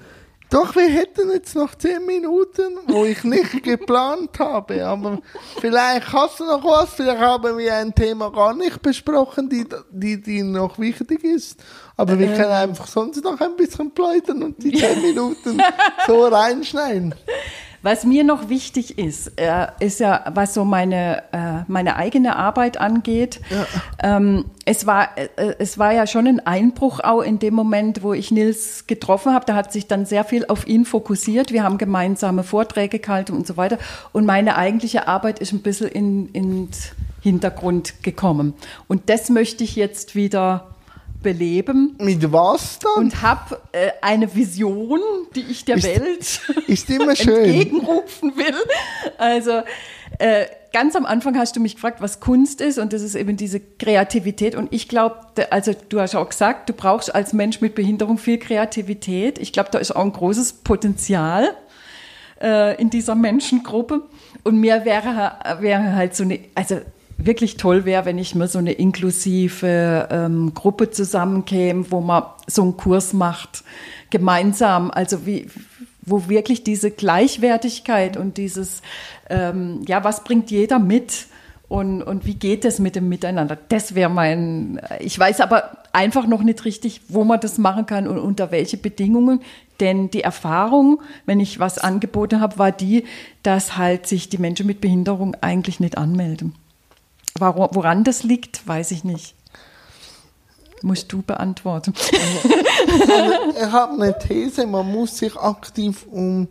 Doch, 0.49 0.77
wir 0.77 0.87
hätten 0.87 1.29
jetzt 1.31 1.55
noch 1.55 1.75
zehn 1.75 2.05
Minuten, 2.05 2.77
wo 2.87 3.03
ich 3.03 3.23
nicht 3.25 3.63
geplant 3.63 4.39
habe. 4.39 4.85
Aber 4.85 5.19
vielleicht 5.59 6.13
hast 6.13 6.39
du 6.39 6.45
noch 6.45 6.63
was, 6.63 6.93
vielleicht 6.93 7.19
haben 7.19 7.57
wir 7.57 7.75
ein 7.75 7.93
Thema 7.93 8.31
gar 8.31 8.55
nicht 8.55 8.81
besprochen, 8.81 9.49
die, 9.49 9.65
die, 9.91 10.21
die 10.21 10.43
noch 10.43 10.79
wichtig 10.79 11.25
ist. 11.25 11.61
Aber 11.97 12.17
wir 12.17 12.27
können 12.33 12.51
einfach 12.51 12.87
sonst 12.87 13.21
noch 13.23 13.41
ein 13.41 13.57
bisschen 13.57 13.91
pleiten 13.91 14.41
und 14.41 14.63
die 14.63 14.71
zehn 14.71 15.01
Minuten 15.01 15.61
so 16.07 16.25
reinschneiden. 16.27 17.13
Was 17.87 18.03
mir 18.03 18.25
noch 18.25 18.49
wichtig 18.49 18.97
ist, 18.97 19.39
äh, 19.39 19.67
ist 19.79 20.01
ja, 20.01 20.25
was 20.33 20.53
so 20.53 20.65
meine, 20.65 21.23
äh, 21.31 21.63
meine 21.67 21.95
eigene 21.95 22.35
Arbeit 22.35 22.81
angeht. 22.81 23.39
Ja. 23.49 24.17
Ähm, 24.17 24.43
es, 24.65 24.85
war, 24.85 25.17
äh, 25.17 25.55
es 25.57 25.77
war 25.77 25.93
ja 25.93 26.05
schon 26.05 26.27
ein 26.27 26.45
Einbruch 26.45 26.99
auch 26.99 27.21
in 27.21 27.39
dem 27.39 27.53
Moment, 27.53 28.03
wo 28.03 28.11
ich 28.11 28.29
Nils 28.29 28.87
getroffen 28.87 29.33
habe. 29.33 29.45
Da 29.45 29.55
hat 29.55 29.71
sich 29.71 29.87
dann 29.87 30.05
sehr 30.05 30.25
viel 30.25 30.45
auf 30.47 30.67
ihn 30.67 30.83
fokussiert. 30.83 31.53
Wir 31.53 31.63
haben 31.63 31.77
gemeinsame 31.77 32.43
Vorträge 32.43 32.99
gehalten 32.99 33.31
und 33.31 33.47
so 33.47 33.55
weiter. 33.55 33.77
Und 34.11 34.25
meine 34.25 34.57
eigentliche 34.57 35.07
Arbeit 35.07 35.39
ist 35.39 35.53
ein 35.53 35.61
bisschen 35.61 35.87
in, 35.87 36.27
in 36.33 36.67
Hintergrund 37.21 38.03
gekommen. 38.03 38.53
Und 38.89 39.09
das 39.09 39.29
möchte 39.29 39.63
ich 39.63 39.77
jetzt 39.77 40.13
wieder 40.13 40.75
beleben. 41.21 41.95
Mit 41.99 42.31
was 42.31 42.79
dann? 42.79 43.05
Und 43.05 43.21
habe 43.21 43.59
äh, 43.71 43.91
eine 44.01 44.33
Vision, 44.33 44.99
die 45.35 45.41
ich 45.49 45.65
der 45.65 45.77
ist, 45.77 45.85
Welt 45.85 46.41
ist 46.67 46.89
immer 46.89 47.15
schön. 47.15 47.45
entgegenrufen 47.45 48.35
will. 48.37 48.55
Also 49.17 49.61
äh, 50.19 50.45
ganz 50.71 50.95
am 50.95 51.05
Anfang 51.05 51.37
hast 51.37 51.55
du 51.55 51.59
mich 51.59 51.75
gefragt, 51.75 52.01
was 52.01 52.19
Kunst 52.19 52.61
ist 52.61 52.77
und 52.77 52.93
das 52.93 53.01
ist 53.01 53.15
eben 53.15 53.35
diese 53.35 53.59
Kreativität 53.59 54.55
und 54.55 54.71
ich 54.71 54.87
glaube, 54.87 55.17
also 55.49 55.73
du 55.89 55.99
hast 55.99 56.15
auch 56.15 56.29
gesagt, 56.29 56.69
du 56.69 56.73
brauchst 56.73 57.13
als 57.13 57.33
Mensch 57.33 57.61
mit 57.61 57.75
Behinderung 57.75 58.17
viel 58.17 58.37
Kreativität. 58.37 59.39
Ich 59.39 59.53
glaube, 59.53 59.69
da 59.71 59.79
ist 59.79 59.95
auch 59.95 60.03
ein 60.03 60.13
großes 60.13 60.53
Potenzial 60.53 61.49
äh, 62.41 62.79
in 62.79 62.89
dieser 62.89 63.15
Menschengruppe 63.15 64.03
und 64.43 64.59
mir 64.59 64.85
wäre, 64.85 65.33
wäre 65.59 65.95
halt 65.95 66.15
so 66.15 66.23
eine, 66.23 66.39
also 66.55 66.79
wirklich 67.17 67.57
toll 67.57 67.85
wäre, 67.85 68.05
wenn 68.05 68.17
ich 68.17 68.35
mir 68.35 68.47
so 68.47 68.59
eine 68.59 68.73
inklusive 68.73 70.07
ähm, 70.11 70.53
Gruppe 70.53 70.91
zusammenkäme, 70.91 71.85
wo 71.89 72.01
man 72.01 72.23
so 72.45 72.61
einen 72.61 72.77
Kurs 72.77 73.13
macht, 73.13 73.63
gemeinsam, 74.09 74.91
also 74.91 75.25
wie, 75.25 75.47
wo 76.01 76.29
wirklich 76.29 76.63
diese 76.63 76.91
Gleichwertigkeit 76.91 78.17
und 78.17 78.37
dieses, 78.37 78.81
ähm, 79.29 79.81
ja, 79.87 80.03
was 80.03 80.23
bringt 80.23 80.51
jeder 80.51 80.79
mit 80.79 81.27
und, 81.67 82.01
und 82.01 82.25
wie 82.25 82.35
geht 82.35 82.63
es 82.63 82.79
mit 82.79 82.95
dem 82.95 83.09
Miteinander? 83.09 83.57
Das 83.67 83.93
wäre 83.93 84.09
mein, 84.09 84.79
ich 84.99 85.19
weiß 85.19 85.41
aber 85.41 85.77
einfach 85.91 86.27
noch 86.27 86.43
nicht 86.43 86.63
richtig, 86.63 87.01
wo 87.09 87.25
man 87.25 87.41
das 87.41 87.57
machen 87.57 87.85
kann 87.85 88.07
und 88.07 88.19
unter 88.19 88.51
welche 88.51 88.77
Bedingungen. 88.77 89.41
Denn 89.79 90.09
die 90.09 90.21
Erfahrung, 90.21 91.01
wenn 91.25 91.39
ich 91.39 91.59
was 91.59 91.77
angeboten 91.77 92.39
habe, 92.39 92.57
war 92.57 92.71
die, 92.71 93.03
dass 93.43 93.77
halt 93.77 94.07
sich 94.07 94.29
die 94.29 94.37
Menschen 94.37 94.65
mit 94.65 94.79
Behinderung 94.79 95.35
eigentlich 95.41 95.79
nicht 95.79 95.97
anmelden. 95.97 96.55
Woran 97.39 98.03
das 98.03 98.23
liegt, 98.23 98.67
weiß 98.67 98.91
ich 98.91 99.03
nicht. 99.03 99.35
Musst 100.81 101.11
du 101.11 101.21
beantworten. 101.21 101.93
Ich 103.59 103.71
habe 103.71 103.93
eine 103.93 104.17
These, 104.17 104.67
man 104.67 104.89
muss 104.91 105.17
sich 105.17 105.35
aktiv 105.35 106.05
um 106.09 106.47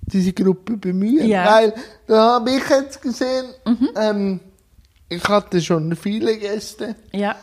diese 0.00 0.32
Gruppe 0.32 0.76
bemühen. 0.76 1.28
Ja. 1.28 1.44
Weil 1.44 1.74
da 2.06 2.34
habe 2.34 2.50
ich 2.50 2.68
jetzt 2.68 3.02
gesehen, 3.02 3.46
mhm. 3.64 3.88
ähm, 3.94 4.40
ich 5.08 5.22
hatte 5.28 5.60
schon 5.60 5.94
viele 5.96 6.36
Gäste. 6.38 6.96
Ja. 7.12 7.36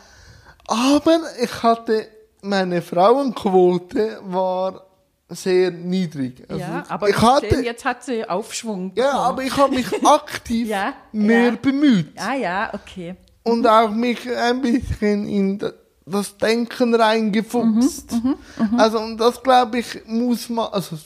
Aber 0.66 1.20
ich 1.40 1.62
hatte, 1.62 2.08
meine 2.42 2.82
Frauenquote 2.82 4.18
war 4.22 4.84
sehr 5.28 5.70
niedrig. 5.70 6.44
Also 6.48 6.60
ja, 6.60 6.84
aber 6.88 7.08
ich 7.08 7.20
hatte, 7.20 7.54
sehen, 7.54 7.64
jetzt 7.64 7.84
hat 7.84 8.04
sie 8.04 8.28
Aufschwung. 8.28 8.94
Bekommen. 8.94 9.12
Ja, 9.12 9.18
aber 9.18 9.42
ich 9.42 9.56
habe 9.56 9.74
mich 9.74 9.86
aktiv 10.06 10.68
ja, 10.68 10.94
mehr 11.12 11.50
ja. 11.50 11.56
bemüht. 11.60 12.12
Ah 12.16 12.34
ja, 12.34 12.70
okay. 12.74 13.16
Und 13.42 13.60
mhm. 13.60 13.66
auch 13.66 13.90
mich 13.90 14.30
ein 14.30 14.60
bisschen 14.60 15.26
in 15.26 15.58
das 16.06 16.36
Denken 16.36 16.94
reingefuchst. 16.94 18.12
Mhm, 18.12 18.36
mh, 18.58 18.64
mh. 18.72 18.82
Also 18.82 18.98
und 18.98 19.18
das 19.18 19.42
glaube 19.42 19.78
ich 19.78 20.02
muss 20.06 20.48
man, 20.48 20.68
also 20.70 20.98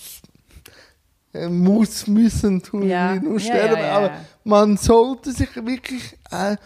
äh, 1.33 1.49
muss 1.49 2.07
müssen 2.07 2.63
tun 2.63 2.89
ja. 2.89 3.15
nur 3.15 3.39
sterben, 3.39 3.85
aber 3.85 4.11
man 4.45 4.77
sollte 4.77 5.31
sich 5.31 5.55
wirklich 5.55 6.19
äh, 6.31 6.57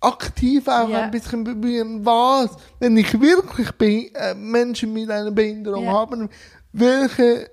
aktiv 0.00 0.68
auch 0.68 0.88
ein 0.90 1.10
bisschen 1.10 1.44
bemühen, 1.44 2.04
was, 2.04 2.50
wenn 2.78 2.96
ich 2.96 3.20
wirklich 3.20 4.12
äh, 4.14 4.34
Menschen 4.34 4.92
mit 4.92 5.10
einer 5.10 5.30
Behinderung 5.30 5.88
habe, 5.88 6.28
welche 6.74 7.50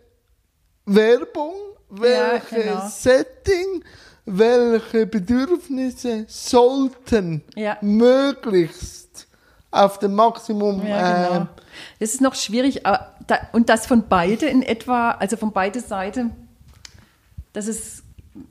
Werbung, 0.86 1.53
welches 1.89 2.51
ja, 2.51 2.57
genau. 2.63 2.88
Setting, 2.89 3.84
welche 4.26 5.05
Bedürfnisse 5.05 6.26
sollten 6.28 7.43
ja. 7.55 7.78
möglichst 7.82 9.28
auf 9.69 9.99
dem 9.99 10.15
Maximum. 10.15 10.86
Ja, 10.86 11.28
genau. 11.28 11.41
äh, 11.43 11.45
das 11.99 12.13
ist 12.13 12.22
noch 12.22 12.36
schwierig 12.36 12.82
und 13.53 13.69
das 13.69 13.86
von 13.86 14.07
beide 14.09 14.47
in 14.47 14.63
etwa, 14.63 15.11
also 15.11 15.38
von 15.38 15.53
beide 15.53 15.80
Seiten, 15.80 16.32
das 17.53 17.67
ist 17.67 18.03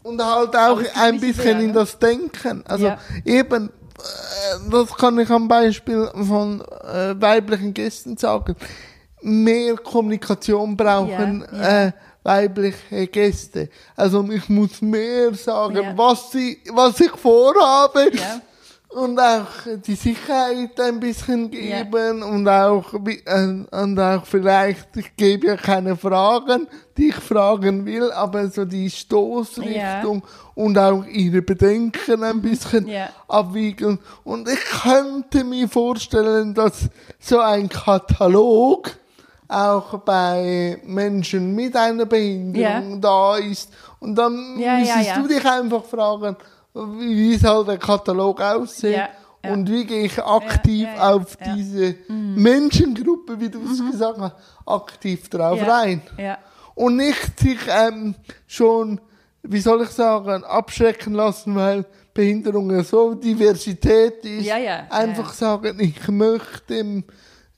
und 0.03 0.23
halt 0.23 0.55
auch 0.57 0.81
ein 0.95 1.21
bisschen 1.21 1.45
wäre, 1.45 1.63
in 1.63 1.73
das 1.73 1.99
Denken. 1.99 2.63
Also 2.67 2.87
ja. 2.87 2.99
eben, 3.25 3.69
äh, 3.69 4.71
das 4.71 4.95
kann 4.95 5.19
ich 5.19 5.31
am 5.31 5.49
Beispiel 5.49 6.09
von 6.15 6.61
äh, 6.61 7.21
weiblichen 7.21 7.75
Gästen 7.75 8.17
sagen 8.17 8.57
mehr 9.23 9.77
Kommunikation 9.77 10.77
brauchen 10.77 11.45
ja, 11.53 11.59
ja. 11.59 11.87
Äh, 11.87 11.93
weibliche 12.23 13.07
Gäste. 13.07 13.69
Also 13.97 14.29
ich 14.31 14.49
muss 14.49 14.83
mehr 14.83 15.33
sagen, 15.35 15.77
ja. 15.77 15.97
was, 15.97 16.33
sie, 16.33 16.59
was 16.73 17.01
ich 17.01 17.13
vorhabe. 17.13 18.11
Und 18.93 19.21
auch 19.21 19.47
die 19.87 19.95
Sicherheit 19.95 20.81
ein 20.81 20.99
bisschen 20.99 21.49
geben 21.49 22.25
und 22.25 22.49
auch, 22.49 22.93
äh, 22.93 23.65
und 23.71 24.01
auch 24.01 24.27
vielleicht, 24.27 24.97
ich 24.97 25.15
gebe 25.15 25.47
ja 25.47 25.57
keine 25.57 25.97
Fragen, 25.97 26.67
die 26.97 27.11
ich 27.11 27.15
fragen 27.15 27.87
will, 27.87 28.11
aber 28.11 28.49
so 28.49 28.65
die 28.65 28.91
Stoßrichtung 28.91 30.25
und 30.57 30.77
auch 30.77 31.05
ihre 31.07 31.41
Bedenken 31.41 32.25
ein 32.25 32.43
bisschen 32.43 32.91
abwiegen. 33.29 34.01
Und 34.25 34.49
ich 34.49 34.83
könnte 34.83 35.45
mir 35.45 35.69
vorstellen, 35.69 36.53
dass 36.53 36.89
so 37.21 37.39
ein 37.39 37.69
Katalog, 37.69 38.91
auch 39.51 39.99
bei 40.01 40.79
Menschen 40.85 41.55
mit 41.55 41.77
einer 41.77 42.07
Behinderung 42.07 42.93
ja. 42.93 42.97
da 42.99 43.37
ist. 43.37 43.73
Und 43.99 44.15
dann 44.15 44.59
ja, 44.59 44.79
müsstest 44.79 45.09
ja, 45.09 45.19
du 45.19 45.29
dich 45.29 45.45
einfach 45.45 45.85
fragen, 45.85 46.37
wie 46.73 47.37
soll 47.37 47.65
der 47.65 47.79
Katalog 47.79 48.41
aussehen? 48.41 49.09
Und 49.43 49.71
wie 49.71 49.85
gehe 49.87 50.05
ich 50.05 50.19
aktiv 50.23 50.87
auf 50.99 51.37
diese 51.57 51.97
mhm. 52.09 52.35
Menschengruppe, 52.37 53.41
wie 53.41 53.49
du 53.49 53.61
es 53.65 53.81
mhm. 53.81 53.91
gesagt 53.91 54.19
hast, 54.19 54.37
aktiv 54.67 55.29
drauf 55.29 55.61
rein? 55.67 56.03
Und 56.75 56.97
nicht 56.97 57.41
sich 57.41 57.59
ähm, 57.69 58.15
schon, 58.47 59.01
wie 59.43 59.61
soll 59.61 59.83
ich 59.83 59.89
sagen, 59.89 60.45
abschrecken 60.45 61.15
lassen, 61.15 61.57
weil 61.57 61.85
Behinderung 62.15 62.83
so 62.85 63.15
Diversität 63.15 64.25
ist. 64.25 64.51
Einfach 64.91 65.33
sagen, 65.33 65.81
ich 65.81 66.07
möchte 66.09 67.03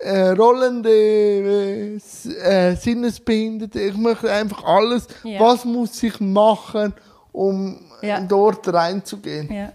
äh, 0.03 0.31
rollende 0.31 0.91
äh, 0.91 1.97
äh, 2.43 2.77
Sinnesbehinderte. 2.77 3.81
Ich 3.81 3.97
möchte 3.97 4.31
einfach 4.31 4.65
alles, 4.65 5.07
ja. 5.25 5.41
was 5.41 5.65
muss 5.65 6.03
ich 6.03 6.21
machen, 6.21 6.93
um 7.33 7.79
ja. 8.03 8.21
dort 8.21 8.73
reinzugehen. 8.73 9.53
Ja. 9.53 9.73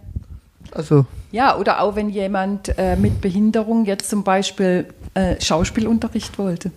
Also. 0.71 1.05
Ja, 1.31 1.57
oder 1.57 1.81
auch 1.81 1.95
wenn 1.95 2.09
jemand 2.09 2.77
äh, 2.77 2.95
mit 2.95 3.21
Behinderung 3.21 3.85
jetzt 3.85 4.09
zum 4.09 4.23
Beispiel 4.23 4.87
äh, 5.13 5.39
Schauspielunterricht 5.41 6.37
wollte. 6.37 6.71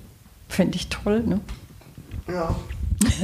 Fände 0.49 0.77
ich 0.77 0.89
toll, 0.89 1.23
ne? 1.25 1.41
Ja. 2.29 2.55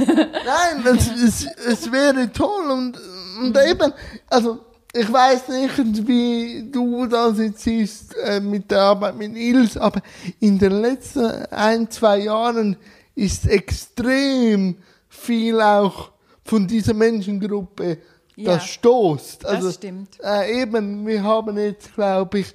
Nein, 0.06 0.84
das, 0.84 1.08
es, 1.08 1.46
es 1.66 1.92
wäre 1.92 2.32
toll 2.32 2.70
und, 2.70 2.98
und 3.40 3.50
mhm. 3.50 3.70
eben, 3.70 3.92
also 4.28 4.60
ich 4.96 5.12
weiß 5.12 5.48
nicht, 5.48 6.08
wie 6.08 6.68
du 6.70 7.06
das 7.06 7.38
jetzt 7.38 7.60
siehst 7.60 8.16
äh, 8.16 8.40
mit 8.40 8.70
der 8.70 8.80
Arbeit 8.80 9.16
mit 9.16 9.36
Ils, 9.36 9.76
aber 9.76 10.00
in 10.40 10.58
den 10.58 10.80
letzten 10.80 11.26
ein, 11.50 11.90
zwei 11.90 12.18
Jahren 12.18 12.76
ist 13.14 13.46
extrem 13.46 14.76
viel 15.08 15.60
auch 15.60 16.10
von 16.44 16.66
dieser 16.66 16.94
Menschengruppe 16.94 17.98
ja, 18.36 18.54
das 18.54 18.66
stoßt. 18.66 19.46
Also, 19.46 19.68
das 19.68 19.76
stimmt. 19.76 20.18
Äh, 20.22 20.60
eben, 20.60 21.06
wir 21.06 21.22
haben 21.22 21.56
jetzt, 21.56 21.94
glaube 21.94 22.40
ich, 22.40 22.54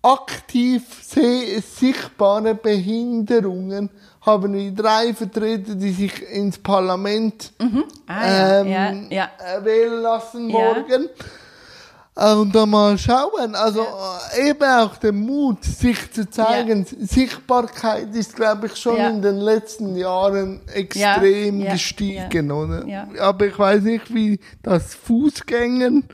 aktiv 0.00 0.84
sichtbare 1.02 2.54
Behinderungen 2.54 3.90
haben 4.20 4.54
wir 4.54 4.72
drei 4.72 5.14
Vertreter, 5.14 5.74
die 5.74 5.90
sich 5.90 6.22
ins 6.30 6.58
Parlament 6.58 7.52
mhm. 7.60 7.84
ah, 8.06 8.60
ähm, 8.60 8.68
ja, 8.68 8.92
ja. 9.10 9.64
wählen 9.64 10.02
lassen 10.02 10.48
morgen. 10.48 11.08
Äh, 12.16 12.32
und 12.32 12.54
dann 12.54 12.70
mal 12.70 12.96
schauen. 12.96 13.54
Also 13.54 13.82
ja. 13.82 14.44
eben 14.46 14.62
auch 14.62 14.96
der 14.96 15.12
Mut, 15.12 15.62
sich 15.64 16.10
zu 16.10 16.28
zeigen. 16.28 16.86
Ja. 16.90 17.06
Sichtbarkeit 17.06 18.14
ist, 18.14 18.34
glaube 18.34 18.66
ich, 18.66 18.76
schon 18.76 18.96
ja. 18.96 19.10
in 19.10 19.20
den 19.20 19.36
letzten 19.36 19.96
Jahren 19.96 20.60
extrem 20.72 21.62
gestiegen, 21.62 22.50
oder? 22.50 22.84
Aber 23.20 23.46
ich 23.46 23.58
weiß 23.58 23.82
nicht, 23.82 24.12
wie 24.14 24.40
das 24.62 24.94
Fußgängern, 24.94 26.04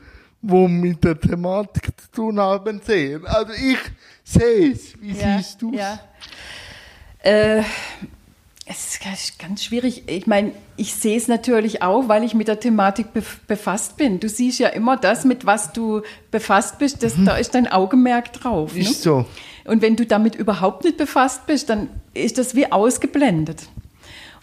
wo 0.41 0.67
mit 0.67 1.03
der 1.03 1.19
Thematik 1.19 1.89
zu 1.97 2.11
tun 2.11 2.39
haben, 2.39 2.81
sehen. 2.85 3.25
Also 3.25 3.53
ich 3.53 3.79
sehe 4.25 4.73
es. 4.73 5.01
Wie 5.01 5.13
siehst 5.13 5.61
du 5.61 5.73
es? 5.73 5.99
Äh, 7.19 7.63
es 8.73 8.99
ist 9.01 9.39
ganz 9.39 9.63
schwierig. 9.63 10.03
Ich 10.07 10.27
meine, 10.27 10.51
ich 10.77 10.93
sehe 10.93 11.17
es 11.17 11.27
natürlich 11.27 11.81
auch, 11.81 12.07
weil 12.07 12.23
ich 12.23 12.33
mit 12.33 12.47
der 12.47 12.59
Thematik 12.59 13.07
befasst 13.47 13.97
bin. 13.97 14.19
Du 14.19 14.29
siehst 14.29 14.59
ja 14.59 14.69
immer 14.69 14.97
das, 14.97 15.25
mit 15.25 15.45
was 15.45 15.73
du 15.73 16.01
befasst 16.31 16.79
bist, 16.79 17.03
das, 17.03 17.17
mhm. 17.17 17.25
da 17.25 17.37
ist 17.37 17.55
dein 17.55 17.67
Augenmerk 17.67 18.33
drauf. 18.33 18.75
Ist 18.75 18.87
ne? 18.87 18.93
so. 18.95 19.25
Und 19.65 19.81
wenn 19.81 19.95
du 19.95 20.05
damit 20.05 20.35
überhaupt 20.35 20.83
nicht 20.83 20.97
befasst 20.97 21.45
bist, 21.45 21.69
dann 21.69 21.89
ist 22.13 22.37
das 22.37 22.55
wie 22.55 22.71
ausgeblendet. 22.71 23.63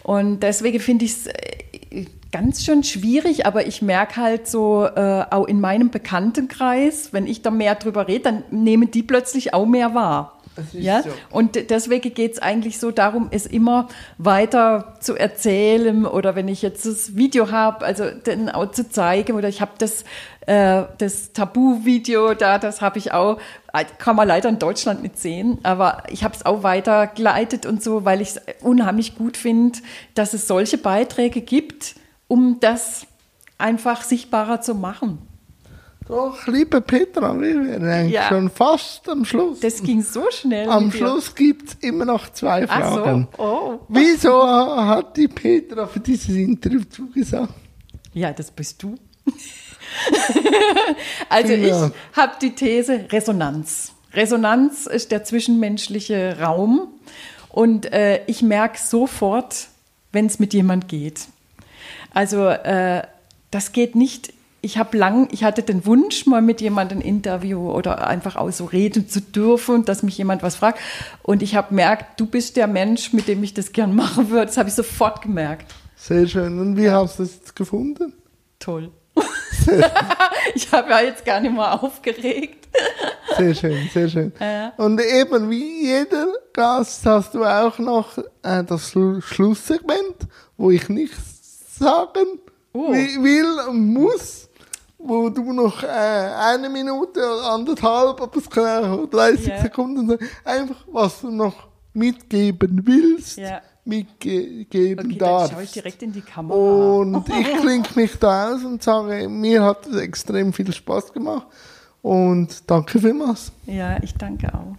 Und 0.03 0.41
deswegen 0.41 0.79
finde 0.79 1.05
ich 1.05 1.11
es 1.11 1.27
äh, 1.27 2.05
ganz 2.31 2.63
schön 2.63 2.83
schwierig, 2.83 3.45
aber 3.45 3.67
ich 3.67 3.81
merke 3.81 4.17
halt 4.17 4.47
so, 4.47 4.85
äh, 4.85 5.25
auch 5.29 5.45
in 5.45 5.59
meinem 5.59 5.91
Bekanntenkreis, 5.91 7.13
wenn 7.13 7.27
ich 7.27 7.41
da 7.41 7.51
mehr 7.51 7.75
drüber 7.75 8.07
rede, 8.07 8.23
dann 8.23 8.43
nehmen 8.49 8.89
die 8.89 9.03
plötzlich 9.03 9.53
auch 9.53 9.65
mehr 9.65 9.93
wahr. 9.93 10.40
Ja? 10.73 11.03
So. 11.03 11.09
Und 11.29 11.69
deswegen 11.69 12.13
geht 12.13 12.33
es 12.33 12.39
eigentlich 12.39 12.79
so 12.79 12.91
darum, 12.91 13.27
es 13.31 13.45
immer 13.45 13.87
weiter 14.17 14.95
zu 14.99 15.15
erzählen 15.15 16.05
oder 16.05 16.35
wenn 16.35 16.47
ich 16.47 16.61
jetzt 16.61 16.85
das 16.85 17.15
Video 17.15 17.51
habe, 17.51 17.85
also 17.85 18.05
dann 18.23 18.49
auch 18.49 18.71
zu 18.71 18.89
zeigen 18.89 19.33
oder 19.33 19.47
ich 19.47 19.61
habe 19.61 19.71
das, 19.77 20.03
äh, 20.47 20.83
das 20.97 21.33
Tabu-Video 21.33 22.33
da, 22.33 22.59
das 22.59 22.81
habe 22.81 22.97
ich 22.97 23.13
auch, 23.13 23.39
kann 23.97 24.15
man 24.15 24.27
leider 24.27 24.49
in 24.49 24.59
Deutschland 24.59 25.01
nicht 25.03 25.17
sehen, 25.17 25.59
aber 25.63 26.03
ich 26.09 26.23
habe 26.23 26.35
es 26.35 26.45
auch 26.45 26.63
weitergeleitet 26.63 27.65
und 27.65 27.81
so, 27.81 28.03
weil 28.05 28.21
ich 28.21 28.29
es 28.29 28.41
unheimlich 28.61 29.15
gut 29.15 29.37
finde, 29.37 29.79
dass 30.15 30.33
es 30.33 30.47
solche 30.47 30.77
Beiträge 30.77 31.41
gibt, 31.41 31.95
um 32.27 32.59
das 32.59 33.07
einfach 33.57 34.01
sichtbarer 34.01 34.61
zu 34.61 34.75
machen. 34.75 35.30
Doch, 36.11 36.45
liebe 36.45 36.81
Petra, 36.81 37.39
wir 37.39 37.65
wären 37.65 38.09
ja. 38.09 38.27
schon 38.27 38.49
fast 38.49 39.07
am 39.07 39.23
Schluss. 39.23 39.61
Das 39.61 39.81
ging 39.81 40.01
so 40.01 40.29
schnell. 40.29 40.67
Am 40.67 40.91
Schluss 40.91 41.33
gibt 41.33 41.69
es 41.69 41.75
immer 41.75 42.03
noch 42.03 42.29
zwei 42.33 42.67
Fragen. 42.67 43.29
So. 43.37 43.41
Oh. 43.41 43.79
Wieso 43.87 44.45
hat 44.45 45.15
die 45.15 45.29
Petra 45.29 45.87
für 45.87 46.01
dieses 46.01 46.35
Interview 46.35 46.81
zugesagt? 46.83 47.53
Ja, 48.13 48.33
das 48.33 48.51
bist 48.51 48.83
du. 48.83 48.95
also 51.29 51.53
ja. 51.53 51.87
ich 51.87 52.17
habe 52.17 52.33
die 52.41 52.55
These 52.55 53.05
Resonanz. 53.09 53.93
Resonanz 54.13 54.87
ist 54.87 55.13
der 55.13 55.23
zwischenmenschliche 55.23 56.39
Raum 56.41 56.89
und 57.47 57.85
äh, 57.93 58.25
ich 58.25 58.41
merke 58.41 58.77
sofort, 58.77 59.69
wenn 60.11 60.25
es 60.25 60.39
mit 60.39 60.53
jemand 60.53 60.89
geht. 60.89 61.27
Also 62.13 62.49
äh, 62.49 63.03
das 63.49 63.71
geht 63.71 63.95
nicht 63.95 64.33
ich 64.61 64.77
habe 64.77 64.97
lang, 64.97 65.27
ich 65.31 65.43
hatte 65.43 65.63
den 65.63 65.85
Wunsch, 65.85 66.27
mal 66.27 66.41
mit 66.41 66.61
jemandem 66.61 66.99
ein 66.99 67.01
Interview 67.01 67.71
oder 67.71 68.07
einfach 68.07 68.35
auch 68.35 68.51
so 68.51 68.65
reden 68.65 69.09
zu 69.09 69.19
dürfen, 69.19 69.85
dass 69.85 70.03
mich 70.03 70.17
jemand 70.17 70.43
was 70.43 70.55
fragt. 70.55 70.79
Und 71.23 71.41
ich 71.41 71.55
habe 71.55 71.69
gemerkt, 71.69 72.19
du 72.19 72.27
bist 72.27 72.57
der 72.57 72.67
Mensch, 72.67 73.11
mit 73.11 73.27
dem 73.27 73.43
ich 73.43 73.53
das 73.53 73.71
gern 73.71 73.95
machen 73.95 74.29
würde. 74.29 74.45
Das 74.45 74.57
habe 74.57 74.69
ich 74.69 74.75
sofort 74.75 75.21
gemerkt. 75.21 75.73
Sehr 75.95 76.27
schön. 76.27 76.59
Und 76.59 76.77
wie 76.77 76.89
hast 76.89 77.19
du 77.19 77.23
es 77.23 77.55
gefunden? 77.55 78.13
Toll. 78.59 78.91
ich 80.55 80.71
habe 80.71 80.89
ja 80.89 81.01
jetzt 81.01 81.25
gar 81.25 81.39
nicht 81.39 81.53
mehr 81.53 81.83
aufgeregt. 81.83 82.67
Sehr 83.37 83.55
schön, 83.55 83.89
sehr 83.93 84.09
schön. 84.09 84.31
Ja. 84.39 84.73
Und 84.77 85.01
eben 85.01 85.49
wie 85.49 85.87
jeder 85.87 86.27
Gast 86.53 87.05
hast 87.05 87.33
du 87.33 87.43
auch 87.43 87.79
noch 87.79 88.17
äh, 88.43 88.63
das 88.63 88.91
Schlusssegment, 88.91 90.27
wo 90.57 90.71
ich 90.71 90.87
nichts 90.89 91.77
sagen 91.77 92.39
oh. 92.73 92.91
will 92.91 93.59
und 93.69 93.93
muss 93.93 94.49
wo 95.03 95.29
du 95.29 95.53
noch 95.53 95.83
äh, 95.83 95.87
eine 95.87 96.69
Minute 96.69 97.19
oder 97.19 97.51
anderthalb, 97.51 98.21
aber 98.21 98.37
es 98.37 98.49
kann 98.49 98.85
auch 98.85 99.05
30 99.07 99.47
yeah. 99.47 99.61
Sekunden 99.61 100.07
sein, 100.07 100.19
einfach 100.43 100.85
was 100.91 101.21
du 101.21 101.31
noch 101.31 101.67
mitgeben 101.93 102.81
willst, 102.85 103.37
yeah. 103.37 103.61
mitgeben 103.85 105.05
okay, 105.05 105.17
darfst. 105.17 105.51
Dann 105.51 105.57
schaue 105.57 105.63
ich 105.63 105.71
direkt 105.71 106.03
in 106.03 106.13
die 106.13 106.21
Kamera. 106.21 106.57
Und 106.57 107.29
ich 107.39 107.59
klinge 107.59 107.87
mich 107.95 108.17
da 108.19 108.53
aus 108.53 108.63
und 108.63 108.81
sage, 108.81 109.27
mir 109.27 109.63
hat 109.63 109.87
es 109.87 109.97
extrem 109.97 110.53
viel 110.53 110.71
Spaß 110.71 111.13
gemacht 111.13 111.47
und 112.01 112.69
danke 112.69 112.99
vielmals. 112.99 113.51
Ja, 113.65 114.01
ich 114.01 114.13
danke 114.15 114.53
auch. 114.53 114.75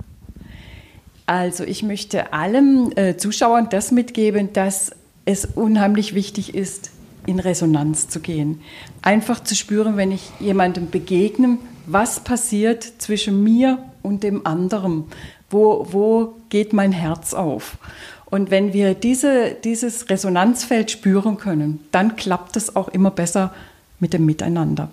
Also 1.26 1.64
ich 1.64 1.82
möchte 1.82 2.32
allen 2.32 2.96
äh, 2.96 3.16
Zuschauern 3.16 3.68
das 3.70 3.92
mitgeben, 3.92 4.52
dass 4.52 4.90
es 5.24 5.46
unheimlich 5.46 6.14
wichtig 6.14 6.54
ist, 6.54 6.90
in 7.26 7.38
Resonanz 7.38 8.08
zu 8.08 8.20
gehen. 8.20 8.60
Einfach 9.02 9.42
zu 9.42 9.54
spüren, 9.54 9.96
wenn 9.96 10.10
ich 10.10 10.30
jemandem 10.40 10.90
begegne, 10.90 11.58
was 11.86 12.20
passiert 12.20 12.84
zwischen 12.98 13.42
mir 13.42 13.78
und 14.02 14.22
dem 14.22 14.46
anderen. 14.46 15.04
Wo, 15.50 15.86
wo 15.90 16.36
geht 16.48 16.72
mein 16.72 16.92
Herz 16.92 17.34
auf? 17.34 17.78
Und 18.26 18.50
wenn 18.50 18.72
wir 18.72 18.94
diese, 18.94 19.54
dieses 19.62 20.08
Resonanzfeld 20.08 20.90
spüren 20.90 21.36
können, 21.36 21.80
dann 21.90 22.16
klappt 22.16 22.56
es 22.56 22.74
auch 22.74 22.88
immer 22.88 23.10
besser 23.10 23.52
mit 24.00 24.14
dem 24.14 24.24
Miteinander. 24.24 24.88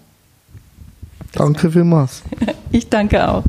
Danke 1.33 1.71
vielmals. 1.71 2.23
Ich 2.71 2.87
danke 2.87 3.27
auch. 3.27 3.45